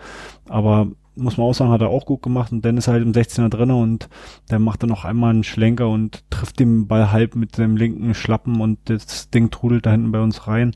aber 0.47 0.87
muss 1.21 1.37
man 1.37 1.47
auch 1.47 1.53
sagen, 1.53 1.71
hat 1.71 1.81
er 1.81 1.89
auch 1.89 2.05
gut 2.05 2.21
gemacht 2.21 2.51
und 2.51 2.63
Dennis 2.65 2.87
halt 2.87 3.03
im 3.03 3.11
16er 3.11 3.49
drinne 3.49 3.75
und 3.75 4.09
der 4.49 4.59
macht 4.59 4.83
dann 4.83 4.89
noch 4.89 5.05
einmal 5.05 5.31
einen 5.31 5.43
Schlenker 5.43 5.89
und 5.89 6.23
trifft 6.29 6.59
den 6.59 6.87
Ball 6.87 7.11
halb 7.11 7.35
mit 7.35 7.55
seinem 7.55 7.77
linken 7.77 8.13
Schlappen 8.13 8.59
und 8.61 8.79
das 8.85 9.29
Ding 9.29 9.51
trudelt 9.51 9.85
da 9.85 9.91
hinten 9.91 10.11
bei 10.11 10.21
uns 10.21 10.47
rein. 10.47 10.73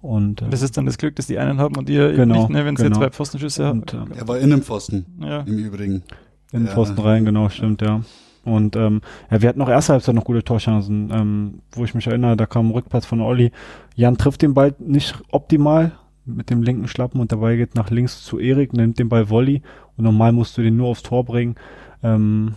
Und, 0.00 0.42
äh, 0.42 0.48
das 0.50 0.62
ist 0.62 0.76
dann 0.76 0.86
das 0.86 0.98
Glück, 0.98 1.16
dass 1.16 1.26
die 1.26 1.38
einen 1.38 1.58
haben 1.58 1.76
und 1.76 1.88
ihr 1.88 2.12
genau, 2.12 2.40
nicht, 2.42 2.50
ne, 2.50 2.64
wenn 2.64 2.76
sie 2.76 2.84
genau. 2.84 2.98
zwei 2.98 3.10
Pfostenschüsse 3.10 3.64
haben. 3.64 3.82
Äh, 3.82 4.18
er 4.18 4.28
war 4.28 4.38
in 4.38 4.50
dem 4.50 4.62
Pfosten, 4.62 5.06
ja. 5.20 5.40
im 5.40 5.58
Übrigen. 5.58 6.02
In 6.52 6.60
den 6.60 6.66
ja. 6.66 6.72
Pfosten 6.72 6.98
rein, 6.98 7.24
genau, 7.24 7.48
stimmt, 7.48 7.82
ja. 7.82 8.00
Und 8.44 8.74
ähm, 8.74 9.00
ja, 9.30 9.40
wir 9.40 9.48
hatten 9.48 9.60
noch 9.60 9.68
erste 9.68 9.92
Halbzeit 9.92 10.14
noch 10.16 10.24
gute 10.24 10.42
Torchancen, 10.42 11.10
ähm, 11.12 11.60
wo 11.72 11.84
ich 11.84 11.94
mich 11.94 12.08
erinnere, 12.08 12.36
da 12.36 12.46
kam 12.46 12.68
ein 12.68 12.72
Rückpass 12.72 13.06
von 13.06 13.20
Olli. 13.20 13.52
Jan 13.94 14.18
trifft 14.18 14.42
den 14.42 14.54
Ball 14.54 14.74
nicht 14.80 15.14
optimal, 15.30 15.92
mit 16.24 16.50
dem 16.50 16.62
linken 16.62 16.88
Schlappen 16.88 17.20
und 17.20 17.32
dabei 17.32 17.56
geht 17.56 17.74
nach 17.74 17.90
links 17.90 18.22
zu 18.22 18.38
Erik, 18.38 18.72
nimmt 18.72 18.98
den 18.98 19.08
Ball 19.08 19.28
Volley 19.28 19.62
und 19.96 20.04
normal 20.04 20.32
musst 20.32 20.56
du 20.56 20.62
den 20.62 20.76
nur 20.76 20.88
aufs 20.88 21.02
Tor 21.02 21.24
bringen. 21.24 21.56
Ähm, 22.02 22.54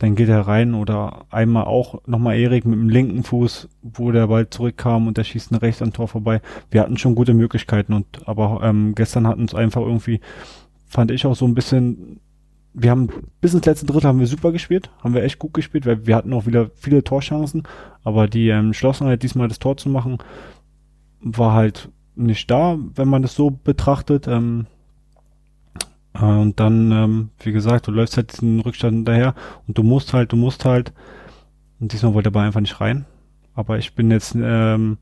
dann 0.00 0.14
geht 0.14 0.30
er 0.30 0.40
rein 0.40 0.72
oder 0.72 1.26
einmal 1.28 1.64
auch 1.64 2.00
nochmal 2.06 2.38
Erik 2.38 2.64
mit 2.64 2.78
dem 2.78 2.88
linken 2.88 3.22
Fuß, 3.22 3.68
wo 3.82 4.10
der 4.12 4.28
Ball 4.28 4.48
zurückkam 4.48 5.06
und 5.06 5.18
der 5.18 5.24
schießt 5.24 5.52
nach 5.52 5.60
rechts 5.60 5.82
am 5.82 5.92
Tor 5.92 6.08
vorbei. 6.08 6.40
Wir 6.70 6.80
hatten 6.80 6.96
schon 6.96 7.14
gute 7.14 7.34
Möglichkeiten 7.34 7.92
und 7.92 8.06
aber 8.26 8.60
ähm, 8.62 8.94
gestern 8.94 9.26
hatten 9.26 9.42
uns 9.42 9.54
einfach 9.54 9.82
irgendwie, 9.82 10.20
fand 10.86 11.10
ich 11.10 11.26
auch 11.26 11.36
so 11.36 11.44
ein 11.44 11.54
bisschen, 11.54 12.18
wir 12.72 12.90
haben 12.90 13.10
bis 13.42 13.52
ins 13.52 13.66
letzte 13.66 13.84
Drittel 13.84 14.08
haben 14.08 14.20
wir 14.20 14.26
super 14.26 14.52
gespielt, 14.52 14.90
haben 15.04 15.12
wir 15.12 15.22
echt 15.22 15.38
gut 15.38 15.52
gespielt, 15.52 15.84
weil 15.84 16.06
wir 16.06 16.16
hatten 16.16 16.32
auch 16.32 16.46
wieder 16.46 16.70
viele 16.76 17.04
Torchancen, 17.04 17.64
aber 18.02 18.26
die 18.26 18.48
ähm, 18.48 18.66
Entschlossenheit 18.66 19.22
diesmal 19.22 19.48
das 19.48 19.58
Tor 19.58 19.76
zu 19.76 19.90
machen, 19.90 20.16
war 21.20 21.52
halt 21.52 21.90
nicht 22.14 22.50
da, 22.50 22.78
wenn 22.94 23.08
man 23.08 23.22
das 23.22 23.34
so 23.34 23.50
betrachtet. 23.50 24.26
Ähm, 24.28 24.66
äh, 26.14 26.24
und 26.24 26.60
dann, 26.60 26.92
ähm, 26.92 27.28
wie 27.40 27.52
gesagt, 27.52 27.86
du 27.86 27.92
läufst 27.92 28.16
halt 28.16 28.32
diesen 28.32 28.60
Rückstand 28.60 28.94
hinterher 28.94 29.34
und 29.66 29.78
du 29.78 29.82
musst 29.82 30.12
halt, 30.12 30.32
du 30.32 30.36
musst 30.36 30.64
halt. 30.64 30.92
Und 31.80 31.92
diesmal 31.92 32.14
wollte 32.14 32.28
er 32.28 32.32
aber 32.32 32.42
einfach 32.42 32.60
nicht 32.60 32.80
rein. 32.80 33.06
Aber 33.54 33.78
ich 33.78 33.94
bin 33.94 34.10
jetzt, 34.10 34.36
ähm, 34.40 34.98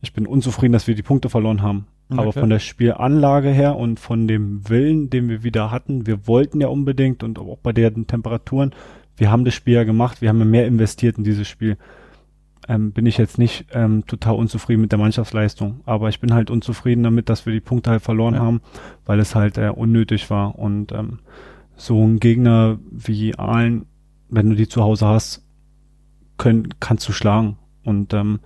ich 0.00 0.12
bin 0.12 0.26
unzufrieden, 0.26 0.72
dass 0.72 0.86
wir 0.86 0.94
die 0.94 1.02
Punkte 1.02 1.28
verloren 1.28 1.62
haben. 1.62 1.86
Okay. 2.08 2.20
Aber 2.20 2.32
von 2.32 2.50
der 2.50 2.60
Spielanlage 2.60 3.50
her 3.50 3.76
und 3.76 3.98
von 3.98 4.28
dem 4.28 4.68
Willen, 4.68 5.10
den 5.10 5.28
wir 5.28 5.42
wieder 5.42 5.72
hatten, 5.72 6.06
wir 6.06 6.26
wollten 6.28 6.60
ja 6.60 6.68
unbedingt 6.68 7.24
und 7.24 7.38
auch 7.38 7.58
bei 7.58 7.72
den 7.72 8.06
Temperaturen, 8.06 8.72
wir 9.16 9.30
haben 9.30 9.44
das 9.44 9.54
Spiel 9.54 9.74
ja 9.74 9.84
gemacht, 9.84 10.20
wir 10.20 10.28
haben 10.28 10.38
ja 10.38 10.44
mehr 10.44 10.66
investiert 10.66 11.18
in 11.18 11.24
dieses 11.24 11.48
Spiel 11.48 11.76
ähm, 12.68 12.92
bin 12.92 13.06
ich 13.06 13.18
jetzt 13.18 13.38
nicht 13.38 13.66
ähm, 13.72 14.06
total 14.06 14.34
unzufrieden 14.34 14.80
mit 14.80 14.92
der 14.92 14.98
Mannschaftsleistung. 14.98 15.80
Aber 15.86 16.08
ich 16.08 16.20
bin 16.20 16.34
halt 16.34 16.50
unzufrieden 16.50 17.02
damit, 17.02 17.28
dass 17.28 17.46
wir 17.46 17.52
die 17.52 17.60
Punkte 17.60 17.90
halt 17.90 18.02
verloren 18.02 18.34
ja. 18.34 18.40
haben, 18.40 18.60
weil 19.04 19.20
es 19.20 19.34
halt 19.34 19.58
äh, 19.58 19.68
unnötig 19.68 20.30
war. 20.30 20.58
Und 20.58 20.92
ähm, 20.92 21.20
so 21.76 22.02
ein 22.04 22.18
Gegner 22.18 22.78
wie 22.90 23.36
Aalen, 23.38 23.86
wenn 24.28 24.50
du 24.50 24.56
die 24.56 24.68
zu 24.68 24.82
Hause 24.82 25.06
hast, 25.06 25.44
können, 26.38 26.68
kannst 26.80 27.08
du 27.08 27.12
schlagen. 27.12 27.58
Und 27.84 28.12
ähm, 28.14 28.40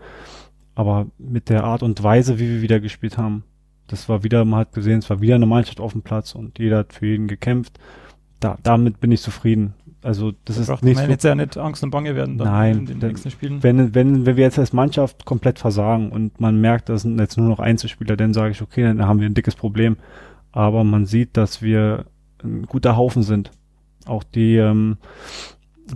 aber 0.74 1.06
mit 1.18 1.48
der 1.48 1.64
Art 1.64 1.82
und 1.82 2.02
Weise, 2.02 2.38
wie 2.38 2.48
wir 2.48 2.62
wieder 2.62 2.80
gespielt 2.80 3.18
haben, 3.18 3.44
das 3.86 4.08
war 4.08 4.22
wieder, 4.22 4.44
man 4.44 4.60
hat 4.60 4.72
gesehen, 4.72 5.00
es 5.00 5.10
war 5.10 5.20
wieder 5.20 5.34
eine 5.34 5.46
Mannschaft 5.46 5.80
auf 5.80 5.92
dem 5.92 6.02
Platz 6.02 6.34
und 6.34 6.58
jeder 6.58 6.78
hat 6.78 6.92
für 6.92 7.06
jeden 7.06 7.26
gekämpft. 7.26 7.78
Da, 8.40 8.58
damit 8.62 9.00
bin 9.00 9.12
ich 9.12 9.20
zufrieden. 9.20 9.74
Also 10.02 10.32
das 10.46 10.56
ist 10.56 10.82
nicht 10.82 10.98
so, 10.98 11.04
jetzt 11.04 11.24
ja 11.24 11.34
nicht 11.34 11.58
Angst 11.58 11.82
und 11.82 11.90
Bange 11.90 12.14
werden 12.16 12.38
dann 12.38 12.48
nein, 12.48 12.78
in 12.78 12.86
den 12.86 12.98
nächsten 12.98 13.30
Spielen. 13.30 13.62
Wenn, 13.62 13.94
wenn, 13.94 14.24
wenn 14.24 14.36
wir 14.36 14.44
jetzt 14.44 14.58
als 14.58 14.72
Mannschaft 14.72 15.26
komplett 15.26 15.58
versagen 15.58 16.10
und 16.10 16.40
man 16.40 16.58
merkt, 16.58 16.88
das 16.88 17.02
sind 17.02 17.18
jetzt 17.20 17.36
nur 17.36 17.48
noch 17.48 17.60
Einzelspieler, 17.60 18.16
dann 18.16 18.32
sage 18.32 18.52
ich, 18.52 18.62
okay, 18.62 18.82
dann 18.82 19.06
haben 19.06 19.20
wir 19.20 19.26
ein 19.26 19.34
dickes 19.34 19.54
Problem. 19.54 19.96
Aber 20.52 20.84
man 20.84 21.04
sieht, 21.04 21.36
dass 21.36 21.60
wir 21.60 22.06
ein 22.42 22.62
guter 22.62 22.96
Haufen 22.96 23.22
sind. 23.22 23.50
Auch 24.06 24.24
die, 24.24 24.56
ähm, 24.56 24.96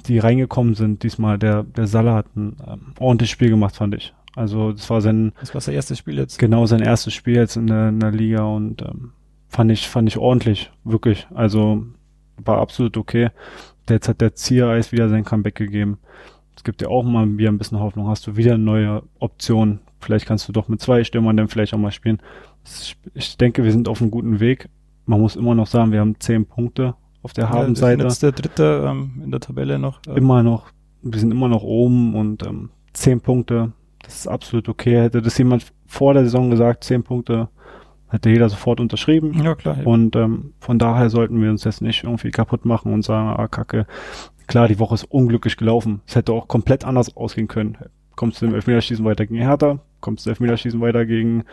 die 0.06 0.18
reingekommen 0.18 0.74
sind, 0.74 1.02
diesmal, 1.02 1.38
der, 1.38 1.62
der 1.62 1.86
Salah 1.86 2.16
hat 2.16 2.36
ein 2.36 2.56
ähm, 2.66 2.80
ordentliches 2.98 3.32
Spiel 3.32 3.48
gemacht, 3.48 3.76
fand 3.76 3.94
ich. 3.94 4.12
Also 4.36 4.72
das 4.72 4.90
war 4.90 5.00
sein. 5.00 5.32
Das 5.40 5.54
war 5.54 5.60
sein 5.60 5.74
erstes 5.74 5.98
Spiel 5.98 6.18
jetzt. 6.18 6.38
Genau, 6.38 6.66
sein 6.66 6.80
erstes 6.80 7.14
Spiel 7.14 7.36
jetzt 7.36 7.56
in 7.56 7.68
der, 7.68 7.88
in 7.88 8.00
der 8.00 8.10
Liga 8.10 8.42
und 8.42 8.82
ähm, 8.82 9.12
fand 9.48 9.70
ich, 9.70 9.88
fand 9.88 10.08
ich 10.08 10.18
ordentlich, 10.18 10.70
wirklich. 10.84 11.26
Also 11.32 11.86
war 12.36 12.58
absolut 12.58 12.96
okay. 12.96 13.30
Jetzt 13.88 14.08
hat 14.08 14.20
der 14.20 14.34
Ziereis 14.34 14.92
wieder 14.92 15.08
sein 15.08 15.24
Comeback 15.24 15.56
gegeben. 15.56 15.98
Es 16.56 16.64
gibt 16.64 16.82
ja 16.82 16.88
auch 16.88 17.02
mal 17.02 17.36
wieder 17.36 17.50
ein 17.50 17.58
bisschen 17.58 17.80
Hoffnung. 17.80 18.08
Hast 18.08 18.26
du 18.26 18.36
wieder 18.36 18.56
neue 18.56 19.02
Optionen? 19.18 19.80
Vielleicht 20.00 20.26
kannst 20.26 20.48
du 20.48 20.52
doch 20.52 20.68
mit 20.68 20.80
zwei 20.80 21.04
Stürmern 21.04 21.36
dann 21.36 21.48
vielleicht 21.48 21.74
auch 21.74 21.78
mal 21.78 21.90
spielen. 21.90 22.20
Ich 23.14 23.36
denke, 23.36 23.64
wir 23.64 23.72
sind 23.72 23.88
auf 23.88 24.00
einem 24.00 24.10
guten 24.10 24.40
Weg. 24.40 24.68
Man 25.06 25.20
muss 25.20 25.36
immer 25.36 25.54
noch 25.54 25.66
sagen, 25.66 25.92
wir 25.92 26.00
haben 26.00 26.18
zehn 26.18 26.46
Punkte 26.46 26.94
auf 27.22 27.32
der 27.32 27.50
harten 27.50 27.74
Seite. 27.74 28.04
Jetzt 28.04 28.22
der 28.22 28.32
dritte 28.32 28.86
ähm, 28.86 29.22
in 29.24 29.30
der 29.30 29.40
Tabelle 29.40 29.78
noch. 29.78 30.00
Äh. 30.06 30.16
Immer 30.16 30.42
noch. 30.42 30.66
Wir 31.02 31.18
sind 31.18 31.30
immer 31.30 31.48
noch 31.48 31.62
oben 31.62 32.14
und 32.14 32.46
ähm, 32.46 32.70
zehn 32.92 33.20
Punkte. 33.20 33.72
Das 34.02 34.16
ist 34.16 34.28
absolut 34.28 34.68
okay. 34.68 35.02
Hätte 35.02 35.22
das 35.22 35.36
jemand 35.38 35.72
vor 35.86 36.14
der 36.14 36.24
Saison 36.24 36.50
gesagt, 36.50 36.84
zehn 36.84 37.02
Punkte, 37.02 37.48
hätte 38.14 38.30
jeder 38.30 38.48
sofort 38.48 38.80
unterschrieben. 38.80 39.34
Ja, 39.42 39.54
klar. 39.54 39.78
Ja. 39.78 39.84
Und 39.84 40.16
ähm, 40.16 40.54
von 40.60 40.78
daher 40.78 41.10
sollten 41.10 41.42
wir 41.42 41.50
uns 41.50 41.64
jetzt 41.64 41.82
nicht 41.82 42.04
irgendwie 42.04 42.30
kaputt 42.30 42.64
machen 42.64 42.92
und 42.92 43.02
sagen, 43.02 43.28
ah, 43.28 43.48
kacke. 43.48 43.86
Klar, 44.46 44.68
die 44.68 44.78
Woche 44.78 44.94
ist 44.94 45.04
unglücklich 45.04 45.56
gelaufen. 45.56 46.00
Es 46.06 46.14
hätte 46.14 46.32
auch 46.32 46.48
komplett 46.48 46.84
anders 46.84 47.16
ausgehen 47.16 47.48
können. 47.48 47.76
Kommst 48.14 48.40
du 48.40 48.46
im 48.46 48.54
Elfmeterschießen 48.54 49.04
weiter 49.04 49.26
gegen 49.26 49.40
Hertha, 49.40 49.80
kommst 50.00 50.24
du 50.24 50.30
im 50.30 50.32
Elfmeterschießen 50.32 50.80
weiter 50.80 51.04
gegen 51.04 51.44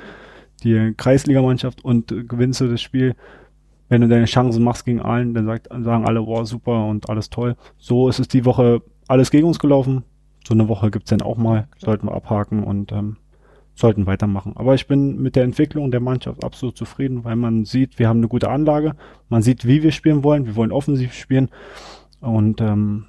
die 0.64 0.94
Kreisligamannschaft 0.96 1.84
und 1.84 2.12
äh, 2.12 2.24
gewinnst 2.24 2.62
du 2.62 2.68
das 2.68 2.82
Spiel. 2.82 3.16
Wenn 3.90 4.02
du 4.02 4.08
deine 4.08 4.26
Chancen 4.26 4.64
machst 4.64 4.86
gegen 4.86 5.02
allen, 5.02 5.34
dann 5.34 5.46
sagt, 5.46 5.68
sagen 5.68 6.06
alle, 6.06 6.26
wow, 6.26 6.48
super 6.48 6.86
und 6.86 7.10
alles 7.10 7.30
toll. 7.30 7.58
So 7.78 8.08
ist 8.08 8.20
es 8.20 8.28
die 8.28 8.46
Woche 8.46 8.82
alles 9.08 9.32
gegen 9.32 9.48
uns 9.48 9.60
gelaufen. 9.60 10.04
So 10.48 10.54
eine 10.54 10.68
Woche 10.68 10.92
gibt's 10.92 11.10
dann 11.10 11.22
auch 11.22 11.38
mal, 11.38 11.68
sollten 11.78 12.08
wir 12.08 12.14
abhaken 12.14 12.64
und 12.64 12.92
ähm, 12.92 13.18
sollten 13.82 14.06
weitermachen. 14.06 14.54
Aber 14.56 14.76
ich 14.76 14.88
bin 14.88 15.22
mit 15.22 15.36
der 15.36 15.44
Entwicklung 15.44 15.92
der 15.92 16.00
Mannschaft 16.00 16.44
absolut 16.44 16.78
zufrieden, 16.78 17.26
weil 17.26 17.36
man 17.36 17.66
sieht, 17.66 18.00
wir 18.00 18.08
haben 18.08 18.20
eine 18.20 18.28
gute 18.28 18.50
Anlage, 18.50 18.96
man 19.28 19.42
sieht, 19.42 19.68
wie 19.68 19.84
wir 19.84 19.92
spielen 19.92 20.24
wollen, 20.24 20.46
wir 20.46 20.56
wollen 20.56 20.72
offensiv 20.72 21.14
spielen 21.14 21.50
und 22.22 22.62
ähm, 22.62 23.06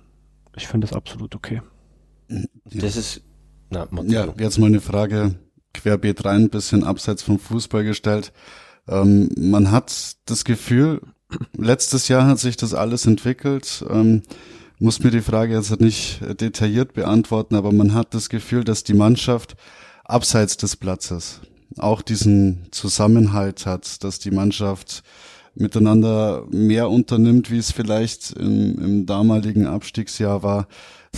ich 0.56 0.66
finde 0.66 0.86
das 0.86 0.96
absolut 0.96 1.34
okay. 1.34 1.62
Das 2.64 2.96
ist 2.96 3.22
na, 3.70 3.86
ja, 4.04 4.28
jetzt 4.38 4.58
mal 4.58 4.66
eine 4.66 4.80
Frage 4.80 5.34
querbeet 5.72 6.24
rein, 6.24 6.50
bisschen 6.50 6.84
abseits 6.84 7.22
vom 7.22 7.38
Fußball 7.38 7.84
gestellt. 7.84 8.32
Ähm, 8.88 9.30
man 9.36 9.70
hat 9.70 10.16
das 10.26 10.44
Gefühl, 10.44 11.00
letztes 11.56 12.08
Jahr 12.08 12.26
hat 12.26 12.38
sich 12.38 12.56
das 12.56 12.74
alles 12.74 13.06
entwickelt. 13.06 13.84
Ähm, 13.88 14.22
muss 14.78 15.02
mir 15.02 15.10
die 15.10 15.20
Frage 15.20 15.54
jetzt 15.54 15.80
nicht 15.80 16.20
detailliert 16.40 16.92
beantworten, 16.92 17.54
aber 17.54 17.72
man 17.72 17.94
hat 17.94 18.14
das 18.14 18.28
Gefühl, 18.28 18.64
dass 18.64 18.82
die 18.82 18.94
Mannschaft 18.94 19.56
abseits 20.04 20.56
des 20.56 20.76
Platzes 20.76 21.40
auch 21.78 22.02
diesen 22.02 22.66
Zusammenhalt 22.70 23.66
hat, 23.66 24.02
dass 24.04 24.18
die 24.18 24.30
Mannschaft 24.30 25.02
miteinander 25.54 26.46
mehr 26.50 26.88
unternimmt, 26.88 27.50
wie 27.50 27.58
es 27.58 27.72
vielleicht 27.72 28.32
im, 28.32 28.78
im 28.78 29.06
damaligen 29.06 29.66
Abstiegsjahr 29.66 30.42
war, 30.42 30.66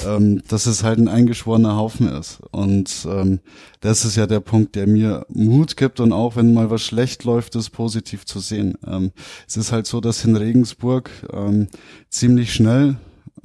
ähm, 0.04 0.42
dass 0.48 0.66
es 0.66 0.82
halt 0.82 0.98
ein 0.98 1.06
eingeschworener 1.06 1.76
Haufen 1.76 2.08
ist. 2.08 2.40
Und 2.50 3.06
ähm, 3.08 3.38
das 3.80 4.04
ist 4.04 4.16
ja 4.16 4.26
der 4.26 4.40
Punkt, 4.40 4.74
der 4.74 4.88
mir 4.88 5.24
Mut 5.28 5.76
gibt 5.76 6.00
und 6.00 6.12
auch 6.12 6.34
wenn 6.34 6.52
mal 6.52 6.68
was 6.68 6.82
schlecht 6.82 7.22
läuft, 7.22 7.54
ist 7.54 7.70
positiv 7.70 8.26
zu 8.26 8.40
sehen. 8.40 8.76
Ähm, 8.86 9.12
es 9.46 9.56
ist 9.56 9.70
halt 9.70 9.86
so, 9.86 10.00
dass 10.00 10.24
in 10.24 10.34
Regensburg 10.34 11.10
ähm, 11.32 11.68
ziemlich 12.10 12.52
schnell 12.52 12.96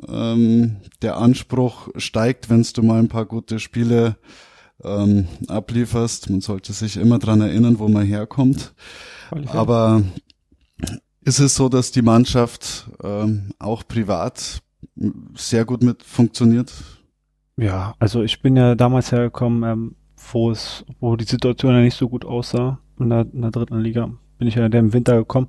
ähm, 0.07 0.77
der 1.03 1.17
Anspruch 1.17 1.89
steigt, 1.97 2.49
wenn 2.49 2.63
du 2.73 2.81
mal 2.81 2.99
ein 2.99 3.09
paar 3.09 3.25
gute 3.25 3.59
Spiele 3.59 4.15
ähm, 4.83 5.27
ablieferst. 5.47 6.29
Man 6.29 6.41
sollte 6.41 6.73
sich 6.73 6.97
immer 6.97 7.19
dran 7.19 7.41
erinnern, 7.41 7.79
wo 7.79 7.87
man 7.87 8.05
herkommt. 8.05 8.73
Aber 9.47 10.03
ist 11.23 11.39
es 11.39 11.55
so, 11.55 11.69
dass 11.69 11.91
die 11.91 12.01
Mannschaft 12.01 12.89
ähm, 13.03 13.51
auch 13.59 13.87
privat 13.87 14.61
sehr 15.35 15.65
gut 15.65 15.83
mit 15.83 16.03
funktioniert? 16.03 16.73
Ja, 17.57 17.93
also 17.99 18.23
ich 18.23 18.41
bin 18.41 18.55
ja 18.55 18.75
damals 18.75 19.11
hergekommen, 19.11 19.63
ähm, 19.63 19.95
wo 20.31 20.51
es, 20.51 20.85
wo 20.99 21.15
die 21.15 21.25
Situation 21.25 21.73
ja 21.73 21.81
nicht 21.81 21.97
so 21.97 22.07
gut 22.07 22.25
aussah 22.25 22.79
in 22.99 23.09
der, 23.09 23.27
in 23.33 23.41
der 23.41 23.51
dritten 23.51 23.79
Liga. 23.79 24.11
Bin 24.37 24.47
ich 24.47 24.55
ja 24.55 24.65
im 24.65 24.93
Winter 24.93 25.17
gekommen. 25.17 25.47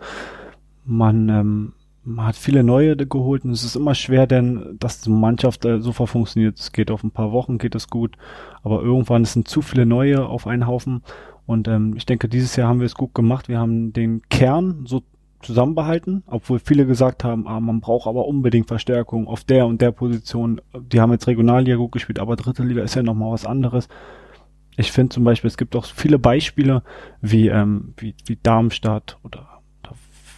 Man 0.85 1.29
ähm, 1.29 1.73
man 2.03 2.27
hat 2.27 2.37
viele 2.37 2.65
neue 2.65 2.97
geholt 2.97 3.45
und 3.45 3.51
es 3.51 3.65
ist 3.65 3.77
immer 3.77 3.95
schwer, 3.95 4.27
denn 4.27 4.77
dass 4.79 5.01
die 5.01 5.11
Mannschaft 5.11 5.65
äh, 5.65 5.81
sofort 5.81 6.11
funktioniert. 6.11 6.59
Es 6.59 6.73
geht 6.73 6.91
auf 6.91 7.05
ein 7.05 7.11
paar 7.11 7.33
Wochen, 7.33 7.59
geht 7.59 7.75
es 7.75 7.89
gut, 7.89 8.17
aber 8.63 8.83
irgendwann 8.83 9.25
sind 9.25 9.49
zu 9.49 9.63
viele 9.63 9.87
neue 9.87 10.27
auf 10.27 10.47
einen 10.47 10.67
Haufen 10.67 11.03
und 11.47 11.69
ähm, 11.69 11.95
ich 11.97 12.07
denke, 12.07 12.29
dieses 12.29 12.57
Jahr 12.57 12.69
haben 12.69 12.81
wir 12.81 12.87
es 12.87 12.95
gut 12.95 13.15
gemacht. 13.15 13.49
Wir 13.49 13.59
haben 13.59 13.93
den 13.93 14.23
Kern 14.29 14.85
so 14.87 15.03
zusammenbehalten, 15.43 16.23
obwohl 16.27 16.59
viele 16.59 16.87
gesagt 16.87 17.25
haben, 17.25 17.47
ah, 17.49 17.61
man 17.61 17.81
braucht 17.81 18.07
aber 18.07 18.27
unbedingt 18.27 18.69
Verstärkung 18.69 19.27
auf 19.27 19.45
der 19.45 19.67
und 19.67 19.81
der 19.81 19.91
Position. 19.91 20.61
Die 20.75 21.01
haben 21.01 21.13
jetzt 21.13 21.27
Regionalliga 21.27 21.77
gut 21.77 21.93
gespielt, 21.93 22.19
aber 22.19 22.37
dritte 22.37 22.63
Liga 22.63 22.83
ist 22.83 22.95
ja 22.95 23.03
nochmal 23.03 23.33
was 23.33 23.47
anderes. 23.47 23.89
Ich 24.77 24.93
finde 24.93 25.15
zum 25.15 25.25
Beispiel, 25.25 25.49
es 25.49 25.57
gibt 25.57 25.75
auch 25.77 25.85
viele 25.85 26.19
Beispiele 26.19 26.83
wie, 27.21 27.49
ähm, 27.49 27.95
wie, 27.97 28.15
wie 28.27 28.39
Darmstadt 28.41 29.19
oder 29.25 29.60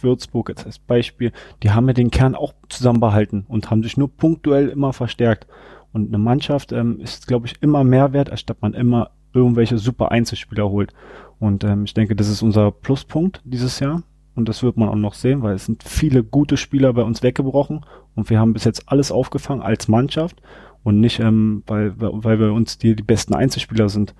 Würzburg 0.03 0.49
jetzt 0.49 0.65
als 0.65 0.79
Beispiel, 0.79 1.31
die 1.63 1.71
haben 1.71 1.87
ja 1.87 1.93
den 1.93 2.11
Kern 2.11 2.35
auch 2.35 2.53
zusammenbehalten 2.69 3.45
und 3.47 3.71
haben 3.71 3.83
sich 3.83 3.97
nur 3.97 4.09
punktuell 4.09 4.69
immer 4.69 4.93
verstärkt. 4.93 5.47
Und 5.91 6.07
eine 6.07 6.17
Mannschaft 6.17 6.71
ähm, 6.71 6.99
ist, 6.99 7.27
glaube 7.27 7.47
ich, 7.47 7.61
immer 7.61 7.83
mehr 7.83 8.13
wert, 8.13 8.29
anstatt 8.29 8.61
man 8.61 8.73
immer 8.73 9.11
irgendwelche 9.33 9.77
super 9.77 10.11
Einzelspieler 10.11 10.69
holt. 10.69 10.93
Und 11.39 11.63
ähm, 11.63 11.85
ich 11.85 11.93
denke, 11.93 12.15
das 12.15 12.29
ist 12.29 12.41
unser 12.41 12.71
Pluspunkt 12.71 13.41
dieses 13.43 13.79
Jahr. 13.79 14.03
Und 14.35 14.49
das 14.49 14.63
wird 14.63 14.77
man 14.77 14.89
auch 14.89 14.95
noch 14.95 15.13
sehen, 15.13 15.43
weil 15.43 15.55
es 15.55 15.65
sind 15.65 15.83
viele 15.83 16.23
gute 16.23 16.57
Spieler 16.57 16.93
bei 16.93 17.03
uns 17.03 17.21
weggebrochen 17.21 17.85
und 18.15 18.29
wir 18.29 18.39
haben 18.39 18.53
bis 18.53 18.63
jetzt 18.63 18.89
alles 18.89 19.11
aufgefangen 19.11 19.61
als 19.61 19.87
Mannschaft 19.87 20.41
und 20.83 20.99
nicht, 20.99 21.19
ähm, 21.19 21.63
weil, 21.67 21.93
weil 21.97 22.39
wir 22.39 22.51
uns 22.51 22.79
die, 22.79 22.95
die 22.95 23.03
besten 23.03 23.35
Einzelspieler 23.35 23.89
sind. 23.89 24.15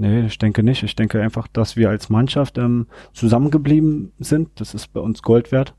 Nee, 0.00 0.26
ich 0.26 0.38
denke 0.38 0.62
nicht. 0.62 0.84
Ich 0.84 0.94
denke 0.94 1.20
einfach, 1.20 1.48
dass 1.48 1.74
wir 1.74 1.90
als 1.90 2.08
Mannschaft 2.08 2.56
ähm, 2.56 2.86
zusammengeblieben 3.12 4.12
sind. 4.20 4.48
Das 4.60 4.72
ist 4.72 4.92
bei 4.92 5.00
uns 5.00 5.22
Gold 5.22 5.50
wert 5.50 5.74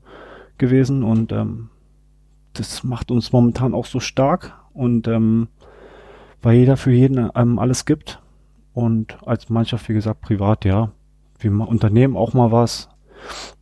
gewesen 0.58 1.02
und 1.02 1.32
ähm, 1.32 1.70
das 2.52 2.84
macht 2.84 3.10
uns 3.10 3.32
momentan 3.32 3.72
auch 3.72 3.86
so 3.86 3.98
stark 3.98 4.60
und 4.74 5.08
ähm, 5.08 5.48
weil 6.42 6.58
jeder 6.58 6.76
für 6.76 6.92
jeden 6.92 7.30
ähm, 7.34 7.58
alles 7.58 7.86
gibt 7.86 8.20
und 8.74 9.16
als 9.26 9.48
Mannschaft, 9.48 9.88
wie 9.88 9.94
gesagt, 9.94 10.20
privat, 10.20 10.66
ja, 10.66 10.92
wir 11.38 11.50
unternehmen 11.66 12.14
auch 12.14 12.34
mal 12.34 12.52
was 12.52 12.90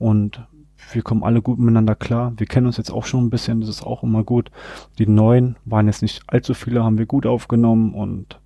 und 0.00 0.44
wir 0.90 1.02
kommen 1.02 1.22
alle 1.22 1.40
gut 1.40 1.60
miteinander 1.60 1.94
klar. 1.94 2.32
Wir 2.36 2.48
kennen 2.48 2.66
uns 2.66 2.78
jetzt 2.78 2.90
auch 2.90 3.04
schon 3.04 3.26
ein 3.26 3.30
bisschen, 3.30 3.60
das 3.60 3.70
ist 3.70 3.84
auch 3.84 4.02
immer 4.02 4.24
gut. 4.24 4.50
Die 4.98 5.06
neuen 5.06 5.54
waren 5.64 5.86
jetzt 5.86 6.02
nicht 6.02 6.22
allzu 6.26 6.52
viele, 6.52 6.82
haben 6.82 6.98
wir 6.98 7.06
gut 7.06 7.26
aufgenommen 7.26 7.94
und 7.94 8.40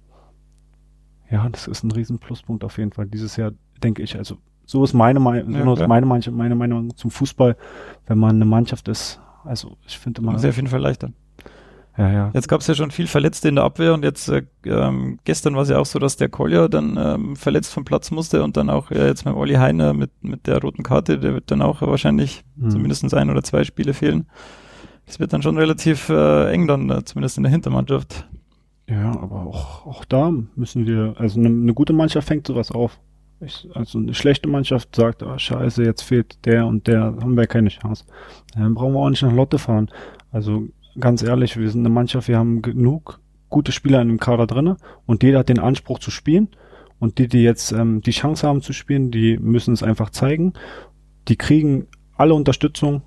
ja, 1.33 1.49
das 1.49 1.67
ist 1.67 1.83
ein 1.83 1.91
riesen 1.91 2.19
Pluspunkt 2.19 2.63
auf 2.63 2.77
jeden 2.77 2.93
Fall. 2.93 3.07
Dieses 3.07 3.37
Jahr 3.37 3.53
denke 3.83 4.03
ich, 4.03 4.17
also 4.17 4.37
so 4.67 4.85
ist 4.85 4.93
meine, 4.93 5.19
Meinung, 5.19 5.53
ja, 5.53 5.77
so 5.77 5.89
meine, 5.89 6.07
meine, 6.07 6.31
meine 6.31 6.55
Meinung 6.55 6.95
zum 6.97 7.11
Fußball, 7.11 7.57
wenn 8.07 8.19
man 8.19 8.37
eine 8.37 8.45
Mannschaft 8.45 8.87
ist. 8.89 9.19
Also 9.45 9.77
ich 9.87 9.99
finde 9.99 10.21
immer. 10.21 10.39
Sehr 10.39 10.51
auf 10.51 10.57
jeden 10.57 10.69
Fall 10.69 10.81
leichter. 10.81 11.11
Ja, 11.97 12.11
ja. 12.11 12.31
Jetzt 12.33 12.49
gab 12.49 12.61
es 12.61 12.67
ja 12.67 12.75
schon 12.75 12.91
viel 12.91 13.07
Verletzte 13.07 13.49
in 13.49 13.57
der 13.57 13.65
Abwehr 13.65 13.93
und 13.93 14.05
jetzt 14.05 14.29
äh, 14.29 14.45
ähm, 14.65 15.19
gestern 15.25 15.57
war 15.57 15.63
es 15.63 15.69
ja 15.69 15.79
auch 15.79 15.87
so, 15.87 15.99
dass 15.99 16.17
der 16.17 16.29
Kolja 16.29 16.69
dann 16.69 16.97
ähm, 16.99 17.37
verletzt 17.37 17.73
vom 17.73 17.85
Platz 17.85 18.11
musste 18.11 18.43
und 18.45 18.57
dann 18.57 18.71
auch 18.71 18.91
äh, 18.91 19.07
jetzt 19.07 19.27
mit 19.27 19.35
Olli 19.35 19.55
Heiner 19.55 19.93
mit, 19.93 20.11
mit 20.23 20.47
der 20.47 20.61
roten 20.61 20.83
Karte, 20.83 21.19
der 21.19 21.35
wird 21.35 21.51
dann 21.51 21.61
auch 21.61 21.83
wahrscheinlich 21.83 22.45
hm. 22.59 22.71
zumindest 22.71 23.13
ein 23.13 23.31
oder 23.31 23.43
zwei 23.43 23.65
Spiele 23.65 23.93
fehlen. 23.93 24.27
Es 25.07 25.21
wird 25.21 25.33
dann 25.33 25.43
schon 25.43 25.59
relativ 25.59 26.09
äh, 26.09 26.51
eng 26.53 26.67
dann, 26.67 26.89
äh, 26.89 27.05
zumindest 27.05 27.37
in 27.37 27.43
der 27.43 27.53
Hintermannschaft. 27.53 28.27
Ja, 28.93 29.19
aber 29.19 29.47
auch, 29.47 29.87
auch 29.87 30.05
da 30.05 30.31
müssen 30.55 30.87
wir, 30.87 31.15
also 31.17 31.41
eine, 31.41 31.49
eine 31.49 31.73
gute 31.73 31.95
Mannschaft 31.95 32.29
fängt 32.29 32.47
sowas 32.47 32.71
auf. 32.71 33.01
Ich, 33.41 33.67
also 33.73 33.99
eine 33.99 34.13
schlechte 34.13 34.51
Mannschaft 34.51 34.95
sagt, 34.95 35.23
ah, 35.23 35.39
scheiße, 35.39 35.83
jetzt 35.83 36.03
fehlt 36.03 36.45
der 36.45 36.67
und 36.67 36.87
der, 36.87 37.01
haben 37.01 37.35
wir 37.35 37.47
keine 37.47 37.71
Chance. 37.71 38.05
Dann 38.55 38.75
brauchen 38.75 38.93
wir 38.93 39.01
auch 39.01 39.09
nicht 39.09 39.23
nach 39.23 39.33
Lotte 39.33 39.59
fahren. 39.59 39.91
Also 40.31 40.69
ganz 41.01 41.23
ehrlich, 41.23 41.57
wir 41.57 41.71
sind 41.71 41.81
eine 41.81 41.89
Mannschaft, 41.89 42.29
wir 42.29 42.37
haben 42.37 42.61
genug 42.61 43.19
gute 43.49 43.73
Spieler 43.73 44.03
in 44.03 44.09
dem 44.09 44.21
Kader 44.21 44.47
drinne 44.47 44.77
und 45.07 45.23
jeder 45.23 45.39
hat 45.39 45.49
den 45.49 45.59
Anspruch 45.59 45.99
zu 45.99 46.11
spielen. 46.11 46.49
Und 46.99 47.19
die, 47.19 47.29
die 47.29 47.43
jetzt 47.43 47.73
ähm, 47.73 48.03
die 48.03 48.13
Chance 48.13 48.47
haben 48.47 48.61
zu 48.61 48.75
spielen, 48.75 49.11
die 49.11 49.39
müssen 49.39 49.73
es 49.73 49.83
einfach 49.83 50.11
zeigen. 50.11 50.53
Die 51.29 51.37
kriegen 51.37 51.87
alle 52.15 52.35
Unterstützung 52.35 53.03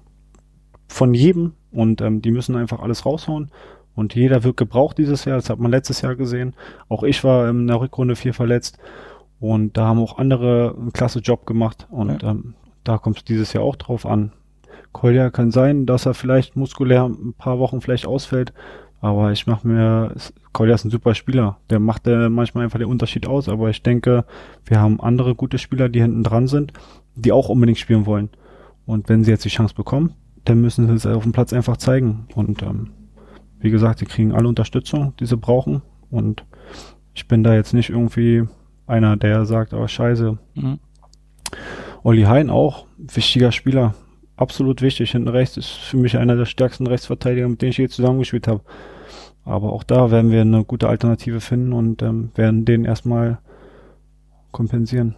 von 0.87 1.13
jedem 1.13 1.53
und 1.71 2.01
ähm, 2.01 2.21
die 2.21 2.31
müssen 2.31 2.55
einfach 2.55 2.79
alles 2.79 3.05
raushauen. 3.05 3.51
Und 3.95 4.13
jeder 4.13 4.43
wird 4.43 4.57
gebraucht 4.57 4.97
dieses 4.97 5.25
Jahr. 5.25 5.37
Das 5.37 5.49
hat 5.49 5.59
man 5.59 5.71
letztes 5.71 6.01
Jahr 6.01 6.15
gesehen. 6.15 6.53
Auch 6.89 7.03
ich 7.03 7.23
war 7.23 7.49
in 7.49 7.67
der 7.67 7.79
Rückrunde 7.79 8.15
viel 8.15 8.33
verletzt. 8.33 8.77
Und 9.39 9.77
da 9.77 9.87
haben 9.87 9.99
auch 9.99 10.17
andere 10.17 10.75
einen 10.77 10.93
klasse 10.93 11.19
Job 11.19 11.45
gemacht. 11.45 11.87
Und 11.89 12.21
ja. 12.21 12.31
ähm, 12.31 12.55
da 12.83 12.97
kommt 12.97 13.17
es 13.17 13.23
dieses 13.23 13.53
Jahr 13.53 13.63
auch 13.63 13.75
drauf 13.75 14.05
an. 14.05 14.31
Kolja 14.91 15.29
kann 15.29 15.51
sein, 15.51 15.85
dass 15.85 16.05
er 16.05 16.13
vielleicht 16.13 16.55
muskulär 16.55 17.05
ein 17.05 17.33
paar 17.37 17.59
Wochen 17.59 17.81
vielleicht 17.81 18.05
ausfällt. 18.05 18.53
Aber 19.01 19.31
ich 19.31 19.45
mache 19.45 19.67
mir, 19.67 20.15
Kolja 20.51 20.75
ist 20.75 20.85
ein 20.85 20.91
super 20.91 21.15
Spieler. 21.15 21.57
Der 21.69 21.79
macht 21.79 22.07
äh, 22.07 22.29
manchmal 22.29 22.63
einfach 22.63 22.79
den 22.79 22.87
Unterschied 22.87 23.27
aus. 23.27 23.49
Aber 23.49 23.69
ich 23.69 23.81
denke, 23.83 24.25
wir 24.65 24.79
haben 24.79 24.99
andere 24.99 25.35
gute 25.35 25.57
Spieler, 25.57 25.89
die 25.89 26.01
hinten 26.01 26.23
dran 26.23 26.47
sind, 26.47 26.73
die 27.15 27.31
auch 27.31 27.49
unbedingt 27.49 27.77
spielen 27.77 28.05
wollen. 28.05 28.29
Und 28.85 29.09
wenn 29.09 29.23
sie 29.23 29.31
jetzt 29.31 29.45
die 29.45 29.49
Chance 29.49 29.75
bekommen, 29.75 30.13
dann 30.45 30.61
müssen 30.61 30.87
sie 30.87 30.93
es 30.93 31.05
auf 31.05 31.23
dem 31.23 31.31
Platz 31.31 31.53
einfach 31.53 31.77
zeigen. 31.77 32.27
Und 32.35 32.61
ähm, 32.61 32.91
wie 33.59 33.71
gesagt, 33.71 33.99
sie 33.99 34.05
kriegen 34.05 34.33
alle 34.33 34.47
Unterstützung, 34.47 35.13
die 35.19 35.25
sie 35.25 35.37
brauchen. 35.37 35.81
Und 36.09 36.45
ich 37.13 37.27
bin 37.27 37.43
da 37.43 37.53
jetzt 37.53 37.73
nicht 37.73 37.89
irgendwie 37.89 38.43
einer, 38.87 39.17
der 39.17 39.45
sagt, 39.45 39.73
oh 39.73 39.87
scheiße. 39.87 40.37
Mhm. 40.55 40.79
Olli 42.03 42.23
Hein 42.23 42.49
auch, 42.49 42.85
wichtiger 42.97 43.51
Spieler, 43.51 43.95
absolut 44.37 44.81
wichtig. 44.81 45.11
Hinten 45.11 45.29
rechts 45.29 45.57
ist 45.57 45.69
für 45.69 45.97
mich 45.97 46.17
einer 46.17 46.35
der 46.35 46.45
stärksten 46.45 46.87
Rechtsverteidiger, 46.87 47.47
mit 47.47 47.61
denen 47.61 47.71
ich 47.71 47.77
je 47.77 47.87
zusammengespielt 47.87 48.47
habe. 48.47 48.61
Aber 49.43 49.73
auch 49.73 49.83
da 49.83 50.11
werden 50.11 50.31
wir 50.31 50.41
eine 50.41 50.63
gute 50.63 50.89
Alternative 50.89 51.39
finden 51.39 51.73
und 51.73 52.01
ähm, 52.01 52.31
werden 52.35 52.65
den 52.65 52.85
erstmal 52.85 53.39
kompensieren. 54.51 55.15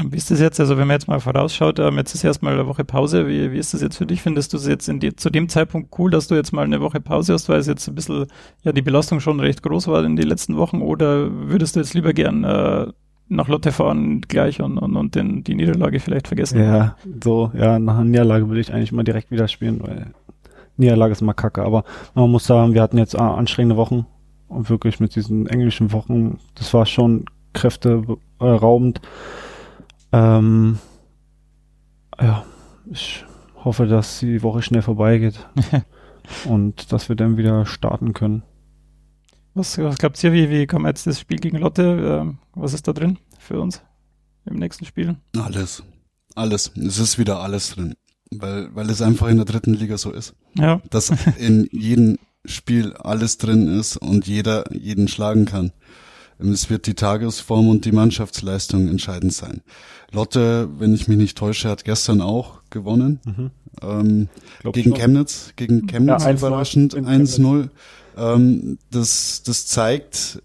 Wie 0.00 0.16
ist 0.16 0.30
das 0.30 0.40
jetzt? 0.40 0.60
Also 0.60 0.78
wenn 0.78 0.86
man 0.86 0.94
jetzt 0.94 1.08
mal 1.08 1.18
vorausschaut, 1.18 1.80
ähm, 1.80 1.96
jetzt 1.96 2.14
ist 2.14 2.22
erstmal 2.22 2.52
eine 2.52 2.66
Woche 2.68 2.84
Pause. 2.84 3.26
Wie, 3.26 3.50
wie 3.52 3.58
ist 3.58 3.74
das 3.74 3.82
jetzt 3.82 3.96
für 3.96 4.06
dich? 4.06 4.22
Findest 4.22 4.52
du 4.52 4.56
es 4.56 4.66
jetzt 4.66 4.88
die, 4.88 5.16
zu 5.16 5.28
dem 5.28 5.48
Zeitpunkt 5.48 5.98
cool, 5.98 6.10
dass 6.10 6.28
du 6.28 6.36
jetzt 6.36 6.52
mal 6.52 6.64
eine 6.64 6.80
Woche 6.80 7.00
Pause 7.00 7.32
hast, 7.32 7.48
weil 7.48 7.58
es 7.58 7.66
jetzt 7.66 7.88
ein 7.88 7.94
bisschen, 7.96 8.26
ja, 8.62 8.72
die 8.72 8.82
Belastung 8.82 9.18
schon 9.18 9.40
recht 9.40 9.62
groß 9.62 9.88
war 9.88 10.04
in 10.04 10.14
den 10.14 10.28
letzten 10.28 10.56
Wochen? 10.56 10.82
Oder 10.82 11.28
würdest 11.32 11.74
du 11.74 11.80
jetzt 11.80 11.94
lieber 11.94 12.12
gern 12.12 12.44
äh, 12.44 12.86
nach 13.28 13.48
Lotte 13.48 13.72
fahren 13.72 14.20
gleich 14.22 14.62
und, 14.62 14.78
und, 14.78 14.96
und 14.96 15.14
den, 15.16 15.42
die 15.42 15.56
Niederlage 15.56 15.98
vielleicht 15.98 16.28
vergessen? 16.28 16.62
Ja, 16.62 16.96
so, 17.22 17.50
ja, 17.54 17.80
nach 17.80 17.96
einer 17.96 18.04
Niederlage 18.04 18.48
will 18.48 18.58
ich 18.58 18.72
eigentlich 18.72 18.92
mal 18.92 19.02
direkt 19.02 19.32
wieder 19.32 19.48
spielen, 19.48 19.80
weil 19.82 20.12
Niederlage 20.76 21.12
ist 21.12 21.22
mal 21.22 21.32
kacke. 21.32 21.62
Aber 21.64 21.82
man 22.14 22.30
muss 22.30 22.46
sagen, 22.46 22.72
wir 22.72 22.82
hatten 22.82 22.98
jetzt 22.98 23.14
äh, 23.14 23.18
anstrengende 23.18 23.76
Wochen 23.76 24.06
und 24.46 24.70
wirklich 24.70 25.00
mit 25.00 25.16
diesen 25.16 25.48
englischen 25.48 25.92
Wochen, 25.92 26.38
das 26.54 26.72
war 26.72 26.86
schon 26.86 27.24
kräfteraubend. 27.52 29.00
Ähm, 30.12 30.78
ja, 32.20 32.44
ich 32.90 33.24
hoffe, 33.64 33.86
dass 33.86 34.20
die 34.20 34.42
Woche 34.42 34.62
schnell 34.62 34.82
vorbeigeht 34.82 35.46
und 36.44 36.92
dass 36.92 37.08
wir 37.08 37.16
dann 37.16 37.36
wieder 37.36 37.66
starten 37.66 38.12
können. 38.12 38.42
Was, 39.54 39.76
was 39.78 39.98
glaubt 39.98 40.22
ihr, 40.22 40.32
wie, 40.32 40.50
wie 40.50 40.66
kommt 40.66 40.86
jetzt 40.86 41.06
das 41.06 41.20
Spiel 41.20 41.38
gegen 41.38 41.58
Lotte? 41.58 42.20
Ähm, 42.22 42.38
was 42.54 42.74
ist 42.74 42.86
da 42.86 42.92
drin 42.92 43.18
für 43.38 43.60
uns 43.60 43.82
im 44.46 44.56
nächsten 44.56 44.84
Spiel? 44.84 45.16
Alles. 45.36 45.82
Alles. 46.34 46.72
Es 46.76 46.98
ist 46.98 47.18
wieder 47.18 47.40
alles 47.40 47.70
drin. 47.70 47.94
Weil, 48.30 48.74
weil 48.74 48.88
es 48.90 49.02
einfach 49.02 49.28
in 49.28 49.36
der 49.36 49.46
dritten 49.46 49.74
Liga 49.74 49.98
so 49.98 50.12
ist. 50.12 50.34
Ja. 50.54 50.80
Dass 50.90 51.10
in 51.38 51.68
jedem 51.72 52.18
Spiel 52.44 52.92
alles 52.94 53.38
drin 53.38 53.68
ist 53.68 53.96
und 53.96 54.26
jeder 54.26 54.72
jeden 54.72 55.08
schlagen 55.08 55.44
kann. 55.44 55.72
Es 56.38 56.70
wird 56.70 56.86
die 56.86 56.94
Tagesform 56.94 57.68
und 57.68 57.84
die 57.84 57.92
Mannschaftsleistung 57.92 58.88
entscheidend 58.88 59.32
sein. 59.32 59.62
Lotte, 60.12 60.68
wenn 60.78 60.94
ich 60.94 61.08
mich 61.08 61.18
nicht 61.18 61.36
täusche, 61.36 61.68
hat 61.68 61.84
gestern 61.84 62.20
auch 62.20 62.60
gewonnen. 62.70 63.20
Mhm. 63.24 63.50
Ähm, 63.82 64.28
gegen. 64.72 64.94
Chemnitz, 64.94 65.52
gegen 65.56 65.86
Chemnitz 65.86 66.24
ja, 66.24 66.32
überraschend 66.32 66.94
1-0. 66.94 67.68
Ähm, 68.16 68.78
das, 68.90 69.42
das 69.44 69.66
zeigt, 69.66 70.42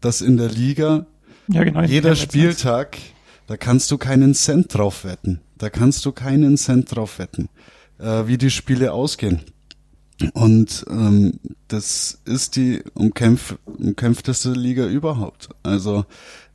dass 0.00 0.20
in 0.20 0.36
der 0.36 0.48
Liga 0.48 1.06
ja, 1.48 1.64
genau, 1.64 1.82
jeder 1.82 2.14
Spieltag, 2.14 2.96
da 3.46 3.56
kannst 3.56 3.90
du 3.90 3.98
keinen 3.98 4.34
Cent 4.34 4.72
drauf 4.74 5.04
wetten. 5.04 5.40
Da 5.58 5.68
kannst 5.68 6.06
du 6.06 6.12
keinen 6.12 6.56
Cent 6.56 6.94
drauf 6.94 7.18
wetten, 7.18 7.48
äh, 7.98 8.26
wie 8.26 8.38
die 8.38 8.50
Spiele 8.50 8.92
ausgehen. 8.92 9.40
Und 10.34 10.84
ähm, 10.90 11.40
das 11.68 12.20
ist 12.24 12.56
die 12.56 12.82
umkämpf 12.94 13.56
umkämpfteste 13.64 14.52
Liga 14.52 14.86
überhaupt. 14.86 15.48
Also 15.62 16.04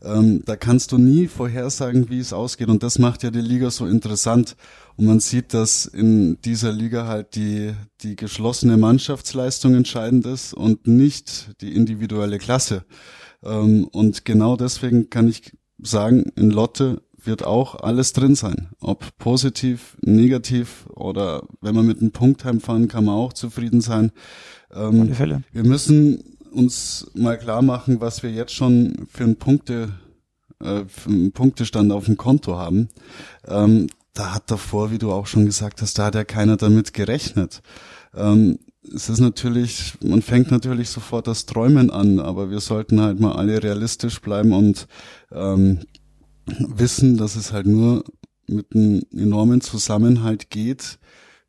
ähm, 0.04 0.44
da 0.46 0.56
kannst 0.56 0.92
du 0.92 0.98
nie 0.98 1.28
vorhersagen, 1.28 2.10
wie 2.10 2.20
es 2.20 2.34
ausgeht. 2.34 2.70
Und 2.70 2.84
das 2.84 3.00
macht 3.00 3.24
ja 3.24 3.32
die 3.32 3.42
Liga 3.42 3.72
so 3.72 3.88
interessant. 3.88 4.56
Und 4.98 5.06
man 5.06 5.20
sieht, 5.20 5.54
dass 5.54 5.86
in 5.86 6.40
dieser 6.44 6.72
Liga 6.72 7.08
halt 7.08 7.36
die, 7.36 7.74
die 8.02 8.16
geschlossene 8.16 8.78
Mannschaftsleistung 8.78 9.74
entscheidend 9.74 10.26
ist 10.26 10.54
und 10.54 10.88
nicht 10.88 11.50
die 11.62 11.76
individuelle 11.76 12.38
Klasse. 12.38 12.86
Ähm, 13.44 13.88
und 13.92 14.26
genau 14.26 14.56
deswegen 14.56 15.10
kann 15.10 15.28
ich 15.28 15.54
sagen, 15.82 16.32
in 16.36 16.52
Lotte 16.52 17.02
wird 17.26 17.46
auch 17.46 17.76
alles 17.76 18.14
drin 18.14 18.36
sein. 18.36 18.70
Ob 18.80 19.18
positiv, 19.18 19.98
negativ 20.02 20.88
oder 20.90 21.44
wenn 21.62 21.76
man 21.76 21.86
mit 21.86 22.02
einem 22.02 22.12
Punkt 22.12 22.46
heimfahren, 22.46 22.88
kann 22.88 23.06
man 23.06 23.16
auch 23.16 23.34
zufrieden 23.34 23.82
sein. 23.82 24.12
Ähm, 24.74 25.14
Fälle. 25.14 25.44
Wir 25.52 25.64
müssen 25.64 26.38
uns 26.52 27.08
mal 27.14 27.38
klar 27.38 27.62
machen, 27.62 28.02
was 28.02 28.24
wir 28.24 28.32
jetzt 28.32 28.54
schon 28.54 29.08
für 29.12 29.24
einen 29.24 29.36
Punkte, 29.36 29.90
äh, 30.62 30.86
für 30.88 31.10
einen 31.10 31.32
Punktestand 31.32 31.92
auf 31.92 32.06
dem 32.06 32.18
Konto 32.18 32.58
haben. 32.58 32.90
Ähm, 33.48 33.88
da 34.14 34.34
hat 34.34 34.50
davor, 34.50 34.92
wie 34.92 34.98
du 34.98 35.12
auch 35.12 35.28
schon 35.28 35.46
gesagt 35.46 35.82
hast, 35.82 36.00
da 36.00 36.06
hat 36.06 36.16
ja 36.16 36.24
keiner 36.24 36.58
damit 36.58 36.94
gerechnet. 36.94 37.62
Ähm, 38.16 38.60
es 38.94 39.10
ist 39.10 39.20
natürlich, 39.20 39.94
man 40.04 40.22
fängt 40.22 40.52
natürlich 40.52 40.90
sofort 40.90 41.28
das 41.28 41.46
Träumen 41.46 41.90
an, 41.90 42.20
aber 42.20 42.50
wir 42.50 42.60
sollten 42.60 43.02
halt 43.02 43.20
mal 43.20 43.34
alle 43.34 43.62
realistisch 43.62 44.22
bleiben 44.22 44.54
und 44.54 44.88
ähm, 45.32 45.80
wissen, 46.46 47.18
dass 47.18 47.36
es 47.36 47.52
halt 47.52 47.66
nur 47.66 48.04
mit 48.48 48.76
einem 48.76 49.04
enormen 49.12 49.62
Zusammenhalt 49.62 50.50
geht, 50.50 51.00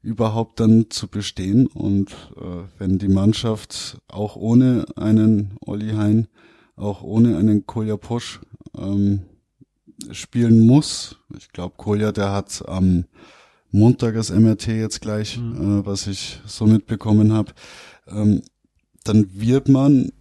überhaupt 0.03 0.61
dann 0.61 0.86
zu 0.90 1.09
bestehen. 1.09 1.66
Und 1.66 2.12
äh, 2.36 2.64
wenn 2.78 2.99
die 2.99 3.09
Mannschaft 3.09 3.99
auch 4.09 4.36
ohne 4.36 4.86
einen 4.97 5.55
Olli 5.61 5.92
Hein, 5.92 6.28
auch 6.76 7.03
ohne 7.03 7.36
einen 7.36 7.66
Kolja 7.66 7.97
Posch 7.97 8.40
ähm, 8.76 9.22
spielen 10.11 10.66
muss, 10.66 11.16
ich 11.36 11.51
glaube, 11.53 11.74
Kolja, 11.76 12.12
der 12.12 12.32
hat 12.32 12.62
am 12.68 13.05
Montag 13.72 14.14
das 14.14 14.30
MRT 14.30 14.68
jetzt 14.68 15.01
gleich, 15.01 15.38
mhm. 15.38 15.80
äh, 15.80 15.86
was 15.86 16.07
ich 16.07 16.40
so 16.47 16.66
mitbekommen 16.66 17.32
habe, 17.32 17.53
ähm, 18.07 18.42
dann 19.05 19.28
wird 19.34 19.68
man 19.68 20.12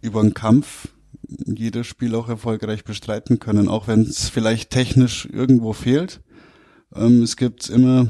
über 0.00 0.20
einen 0.20 0.34
Kampf 0.34 0.88
jedes 1.28 1.86
Spiel 1.86 2.14
auch 2.14 2.28
erfolgreich 2.28 2.84
bestreiten 2.84 3.38
können, 3.38 3.68
auch 3.68 3.88
wenn 3.88 4.02
es 4.02 4.28
vielleicht 4.28 4.70
technisch 4.70 5.26
irgendwo 5.30 5.72
fehlt. 5.72 6.20
Ähm, 6.94 7.22
es 7.22 7.36
gibt 7.36 7.68
immer 7.68 8.08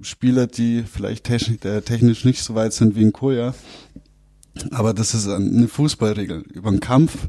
Spieler, 0.00 0.46
die 0.46 0.82
vielleicht 0.82 1.24
technisch, 1.24 1.64
äh, 1.64 1.82
technisch 1.82 2.24
nicht 2.24 2.42
so 2.42 2.54
weit 2.54 2.72
sind 2.72 2.96
wie 2.96 3.04
ein 3.04 3.12
Koja. 3.12 3.54
Aber 4.70 4.92
das 4.92 5.14
ist 5.14 5.28
eine 5.28 5.68
Fußballregel. 5.68 6.42
Über 6.52 6.68
einen 6.68 6.80
Kampf 6.80 7.28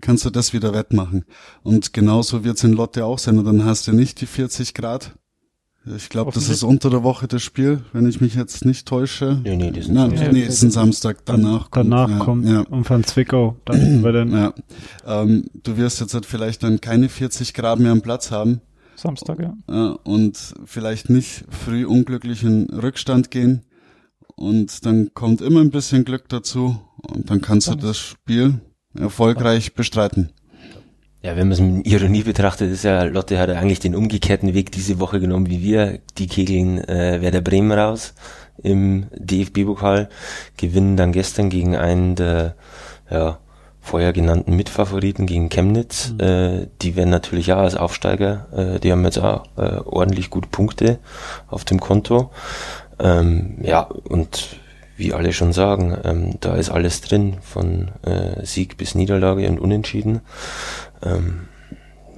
kannst 0.00 0.24
du 0.24 0.30
das 0.30 0.52
wieder 0.52 0.72
wettmachen. 0.72 1.24
Und 1.62 1.92
genauso 1.92 2.44
wird 2.44 2.56
es 2.56 2.64
in 2.64 2.72
Lotte 2.72 3.04
auch 3.04 3.18
sein. 3.18 3.38
Und 3.38 3.44
dann 3.44 3.64
hast 3.64 3.86
du 3.86 3.92
nicht 3.92 4.20
die 4.20 4.26
40 4.26 4.74
Grad, 4.74 5.16
ich 5.94 6.08
glaube, 6.08 6.32
das 6.32 6.48
ist 6.48 6.64
unter 6.64 6.90
der 6.90 7.04
Woche 7.04 7.28
das 7.28 7.42
Spiel, 7.42 7.80
wenn 7.92 8.08
ich 8.08 8.20
mich 8.20 8.34
jetzt 8.34 8.64
nicht 8.64 8.88
täusche. 8.88 9.40
Nee, 9.44 9.56
nee, 9.56 9.70
das 9.70 9.86
ist, 9.86 9.92
Na, 9.92 10.08
nee, 10.08 10.42
ist 10.42 10.62
ein 10.62 10.72
Samstag. 10.72 11.24
Danach 11.24 11.70
kommt. 11.70 11.92
Danach 11.92 12.10
ja, 12.10 12.18
kommt 12.18 12.46
ja. 12.46 12.60
und 12.62 12.84
von 12.84 13.04
Zwickau. 13.04 13.56
Dann 13.64 14.02
wir 14.04 14.12
dann. 14.12 14.32
Ja. 14.32 14.54
Ähm, 15.06 15.48
du 15.62 15.76
wirst 15.76 16.00
jetzt 16.00 16.14
halt 16.14 16.26
vielleicht 16.26 16.64
dann 16.64 16.80
keine 16.80 17.08
40 17.08 17.54
Grad 17.54 17.78
mehr 17.78 17.92
am 17.92 18.02
Platz 18.02 18.32
haben. 18.32 18.60
Samstag, 18.96 19.38
ja. 19.38 19.54
ja. 19.70 19.90
Und 20.02 20.54
vielleicht 20.64 21.08
nicht 21.08 21.44
früh 21.50 21.86
unglücklich 21.86 22.42
in 22.42 22.68
Rückstand 22.70 23.30
gehen. 23.30 23.62
Und 24.34 24.84
dann 24.84 25.14
kommt 25.14 25.40
immer 25.40 25.60
ein 25.60 25.70
bisschen 25.70 26.04
Glück 26.04 26.28
dazu. 26.28 26.80
Und 26.96 27.30
dann 27.30 27.40
kannst 27.40 27.68
dann 27.68 27.78
du 27.78 27.86
das 27.86 27.98
Spiel 27.98 28.60
erfolgreich 28.98 29.74
bestreiten. 29.74 30.32
Ja, 31.26 31.36
wenn 31.36 31.48
man 31.48 31.52
es 31.54 31.60
mit 31.60 31.88
Ironie 31.88 32.22
betrachtet, 32.22 32.70
ist 32.70 32.84
ja, 32.84 33.02
Lotte 33.02 33.40
hat 33.40 33.48
ja 33.48 33.56
eigentlich 33.56 33.80
den 33.80 33.96
umgekehrten 33.96 34.54
Weg 34.54 34.70
diese 34.70 35.00
Woche 35.00 35.18
genommen 35.18 35.50
wie 35.50 35.60
wir. 35.60 35.98
Die 36.18 36.28
kegeln 36.28 36.78
äh, 36.86 37.20
Werder 37.20 37.40
Bremen 37.40 37.72
raus 37.72 38.14
im 38.62 39.08
DFB-Pokal, 39.12 40.08
gewinnen 40.56 40.96
dann 40.96 41.10
gestern 41.10 41.50
gegen 41.50 41.74
einen 41.74 42.14
der 42.14 42.54
ja, 43.10 43.38
vorher 43.80 44.12
genannten 44.12 44.54
Mitfavoriten 44.54 45.26
gegen 45.26 45.48
Chemnitz. 45.48 46.12
Mhm. 46.12 46.20
Äh, 46.20 46.66
die 46.80 46.94
werden 46.94 47.10
natürlich 47.10 47.48
ja 47.48 47.56
als 47.56 47.74
Aufsteiger, 47.74 48.46
äh, 48.56 48.78
die 48.78 48.92
haben 48.92 49.04
jetzt 49.04 49.18
auch 49.18 49.46
äh, 49.56 49.80
ordentlich 49.84 50.30
gute 50.30 50.48
Punkte 50.48 51.00
auf 51.48 51.64
dem 51.64 51.80
Konto. 51.80 52.30
Ähm, 53.00 53.56
ja, 53.62 53.80
und 53.80 54.60
wie 54.96 55.12
alle 55.12 55.32
schon 55.32 55.52
sagen, 55.52 55.96
ähm, 56.04 56.34
da 56.40 56.54
ist 56.56 56.70
alles 56.70 57.00
drin, 57.00 57.36
von 57.42 57.90
äh, 58.02 58.44
Sieg 58.44 58.76
bis 58.76 58.94
Niederlage 58.94 59.48
und 59.48 59.60
Unentschieden. 59.60 60.20
Ähm, 61.02 61.48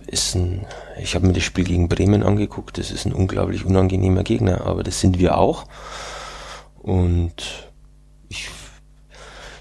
ist 0.06 0.34
ein, 0.34 0.64
ich 1.00 1.14
habe 1.14 1.26
mir 1.26 1.34
das 1.34 1.42
Spiel 1.42 1.64
gegen 1.64 1.88
Bremen 1.88 2.22
angeguckt, 2.22 2.78
das 2.78 2.90
ist 2.90 3.04
ein 3.04 3.12
unglaublich 3.12 3.64
unangenehmer 3.64 4.22
Gegner, 4.22 4.62
aber 4.62 4.82
das 4.82 5.00
sind 5.00 5.18
wir 5.18 5.36
auch. 5.36 5.66
Und 6.78 7.68
ich, 8.28 8.48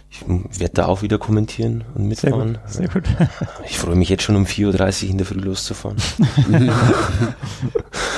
ich 0.09 0.59
werde 0.59 0.73
da 0.73 0.85
auch 0.85 1.01
wieder 1.01 1.17
kommentieren 1.17 1.83
und 1.95 2.07
mitfahren. 2.07 2.59
Sehr 2.65 2.87
gut. 2.87 3.07
Sehr 3.07 3.17
gut. 3.27 3.37
Ich 3.65 3.77
freue 3.77 3.95
mich 3.95 4.09
jetzt 4.09 4.23
schon 4.23 4.37
um 4.37 4.45
4.30 4.45 5.03
Uhr 5.03 5.09
in 5.09 5.17
der 5.17 5.27
Früh 5.27 5.39
loszufahren. 5.39 5.97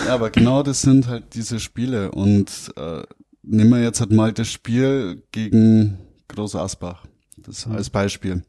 ja, 0.05 0.13
aber 0.13 0.29
genau 0.29 0.61
das 0.61 0.81
sind 0.81 1.07
halt 1.07 1.33
diese 1.33 1.59
Spiele 1.59 2.11
und 2.11 2.49
äh, 2.75 3.01
nehmen 3.49 3.71
wir 3.71 3.81
jetzt 3.81 3.99
halt 3.99 4.11
mal 4.11 4.31
das 4.31 4.51
Spiel 4.51 5.23
gegen 5.31 5.97
Groß 6.27 6.55
Asbach. 6.55 7.05
Das 7.37 7.65
mhm. 7.65 7.75
als 7.75 7.89
Beispiel. 7.89 8.43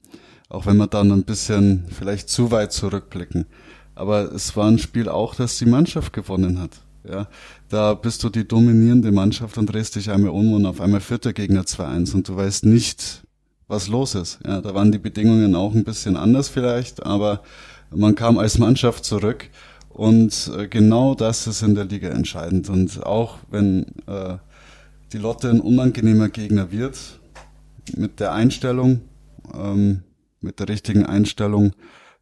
Auch 0.48 0.66
wenn 0.66 0.76
wir 0.76 0.86
dann 0.86 1.10
ein 1.12 1.24
bisschen 1.24 1.86
vielleicht 1.90 2.28
zu 2.28 2.50
weit 2.50 2.72
zurückblicken. 2.72 3.46
Aber 3.94 4.32
es 4.32 4.56
war 4.56 4.66
ein 4.66 4.78
Spiel 4.78 5.08
auch, 5.08 5.34
das 5.34 5.58
die 5.58 5.66
Mannschaft 5.66 6.12
gewonnen 6.12 6.60
hat. 6.60 6.80
Ja, 7.08 7.28
da 7.68 7.94
bist 7.94 8.22
du 8.24 8.28
die 8.28 8.46
dominierende 8.46 9.10
Mannschaft 9.10 9.56
und 9.56 9.66
drehst 9.66 9.96
dich 9.96 10.10
einmal 10.10 10.30
um 10.30 10.52
und 10.52 10.66
auf 10.66 10.82
einmal 10.82 11.00
führt 11.00 11.24
der 11.24 11.32
Gegner 11.32 11.62
2-1 11.62 12.14
und 12.14 12.28
du 12.28 12.36
weißt 12.36 12.66
nicht, 12.66 13.22
was 13.68 13.88
los 13.88 14.14
ist. 14.14 14.38
Ja, 14.44 14.60
da 14.60 14.74
waren 14.74 14.92
die 14.92 14.98
Bedingungen 14.98 15.54
auch 15.54 15.74
ein 15.74 15.84
bisschen 15.84 16.16
anders 16.16 16.50
vielleicht, 16.50 17.06
aber 17.06 17.42
man 17.90 18.16
kam 18.16 18.36
als 18.36 18.58
Mannschaft 18.58 19.06
zurück 19.06 19.48
und 19.88 20.50
äh, 20.58 20.68
genau 20.68 21.14
das 21.14 21.46
ist 21.46 21.62
in 21.62 21.74
der 21.74 21.86
Liga 21.86 22.10
entscheidend. 22.10 22.68
Und 22.68 23.02
auch 23.04 23.38
wenn 23.50 23.86
äh, 24.06 24.36
die 25.12 25.18
Lotte 25.18 25.50
ein 25.50 25.60
unangenehmer 25.60 26.28
Gegner 26.28 26.70
wird, 26.70 27.20
mit 27.96 28.20
der 28.20 28.32
Einstellung, 28.32 29.00
ähm, 29.54 30.02
mit 30.40 30.60
der 30.60 30.68
richtigen 30.68 31.04
Einstellung, 31.04 31.72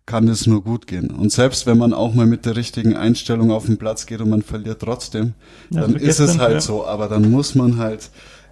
kann 0.07 0.27
es 0.29 0.47
nur 0.47 0.65
gut 0.65 0.87
gehen. 0.87 1.11
Und 1.11 1.31
selbst 1.33 1.67
wenn 1.67 1.77
man 1.77 1.93
auch 1.93 2.15
mal 2.15 2.27
mit 2.27 2.47
der 2.47 2.57
richtigen 2.57 2.97
Einstellung 2.97 3.51
auf 3.51 3.67
den 3.67 3.77
Platz 3.77 4.07
geht 4.07 4.23
und 4.23 4.31
man 4.31 4.41
verliert 4.41 4.81
trotzdem, 4.81 5.35
ja, 5.71 5.83
dann 5.83 5.97
ist 5.97 6.19
es 6.19 6.39
halt 6.39 6.55
ja. 6.55 6.61
so. 6.63 6.87
Aber 6.87 7.09
dann 7.09 7.31
muss 7.31 7.55
man 7.55 7.77
halt 7.77 8.11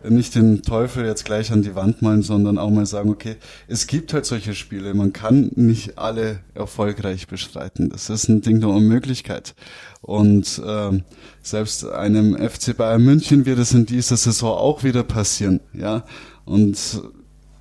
nicht 0.09 0.35
den 0.35 0.63
Teufel 0.63 1.05
jetzt 1.05 1.25
gleich 1.25 1.53
an 1.53 1.63
die 1.63 1.75
Wand 1.75 2.03
malen, 2.03 2.23
sondern 2.23 2.59
auch 2.59 2.71
mal 2.71 2.87
sagen, 2.87 3.11
okay, 3.11 3.37
es 3.69 3.87
gibt 3.87 4.13
halt 4.13 4.27
solche 4.27 4.55
Spiele. 4.55 4.95
Man 4.95 5.13
kann 5.13 5.51
nicht 5.55 5.99
alle 5.99 6.41
erfolgreich 6.55 7.27
bestreiten. 7.27 7.89
Das 7.91 8.11
ist 8.11 8.29
ein 8.29 8.41
Ding 8.41 8.61
der 8.61 8.71
Unmöglichkeit. 8.71 9.55
Und 10.01 10.61
ähm, 10.65 11.05
selbst 11.43 11.85
einem 11.87 12.37
FC 12.37 12.77
Bayern 12.77 13.05
München 13.05 13.47
wird 13.47 13.59
es 13.59 13.73
in 13.73 13.87
dieser 13.87 14.17
Saison 14.17 14.57
auch 14.57 14.85
wieder 14.85 15.03
passieren. 15.03 15.61
Ja, 15.73 16.05
und 16.45 17.03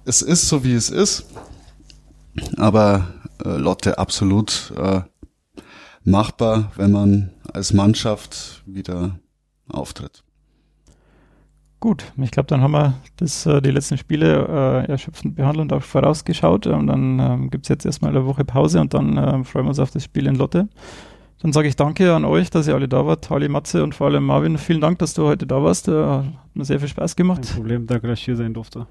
es 0.05 0.21
ist 0.21 0.47
so, 0.47 0.63
wie 0.63 0.73
es 0.73 0.89
ist. 0.89 1.25
Aber 2.57 3.07
äh, 3.43 3.57
Lotte 3.57 3.97
absolut 3.97 4.73
äh, 4.77 5.01
machbar, 6.03 6.71
wenn 6.75 6.91
man 6.91 7.31
als 7.51 7.73
Mannschaft 7.73 8.63
wieder 8.65 9.19
auftritt. 9.67 10.23
Gut, 11.85 12.03
ich 12.17 12.31
glaube, 12.31 12.47
dann 12.47 12.61
haben 12.61 12.71
wir 12.71 12.95
das, 13.17 13.45
äh, 13.45 13.61
die 13.61 13.69
letzten 13.69 13.99
Spiele 13.99 14.83
äh, 14.87 14.91
erschöpfend 14.91 15.35
behandelt 15.35 15.71
und 15.71 15.73
auch 15.77 15.83
vorausgeschaut. 15.83 16.65
Und 16.65 16.87
dann 16.87 17.19
ähm, 17.19 17.51
gibt 17.51 17.65
es 17.65 17.69
jetzt 17.69 17.85
erstmal 17.85 18.09
eine 18.09 18.25
Woche 18.25 18.43
Pause 18.43 18.81
und 18.81 18.95
dann 18.95 19.15
äh, 19.15 19.43
freuen 19.43 19.65
wir 19.65 19.69
uns 19.69 19.77
auf 19.77 19.91
das 19.91 20.03
Spiel 20.03 20.25
in 20.25 20.33
Lotte. 20.33 20.67
Dann 21.43 21.53
sage 21.53 21.67
ich 21.67 21.75
danke 21.75 22.11
an 22.15 22.25
euch, 22.25 22.49
dass 22.49 22.67
ihr 22.67 22.73
alle 22.73 22.87
da 22.87 23.05
wart. 23.05 23.25
Tali, 23.25 23.49
Matze 23.49 23.83
und 23.83 23.93
vor 23.93 24.07
allem 24.07 24.25
Marvin. 24.25 24.57
Vielen 24.57 24.81
Dank, 24.81 24.97
dass 24.97 25.13
du 25.13 25.27
heute 25.27 25.45
da 25.45 25.61
warst. 25.61 25.87
Äh, 25.87 25.91
hat 25.91 26.25
mir 26.55 26.65
sehr 26.65 26.79
viel 26.79 26.87
Spaß 26.87 27.15
gemacht. 27.15 27.43
Kein 27.43 27.55
Problem, 27.55 27.85
danke, 27.85 28.07
dass 28.07 28.17
ich 28.17 28.25
hier 28.25 28.35
sein 28.35 28.55
durfte. 28.55 28.87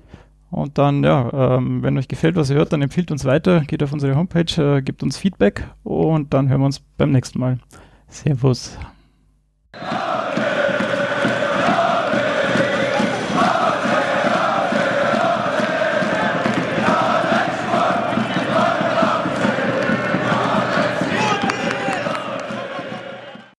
Und 0.52 0.78
dann, 0.78 1.02
ja, 1.02 1.56
ähm, 1.56 1.82
wenn 1.82 1.98
euch 1.98 2.06
gefällt, 2.06 2.36
was 2.36 2.48
ihr 2.48 2.54
hört, 2.54 2.72
dann 2.72 2.80
empfiehlt 2.80 3.10
uns 3.10 3.24
weiter, 3.24 3.62
geht 3.62 3.82
auf 3.82 3.92
unsere 3.92 4.14
Homepage, 4.14 4.76
äh, 4.76 4.82
gebt 4.82 5.02
uns 5.02 5.16
Feedback 5.16 5.68
und 5.82 6.32
dann 6.32 6.48
hören 6.48 6.60
wir 6.60 6.66
uns 6.66 6.78
beim 6.96 7.10
nächsten 7.10 7.40
Mal. 7.40 7.58
Servus. 8.06 8.78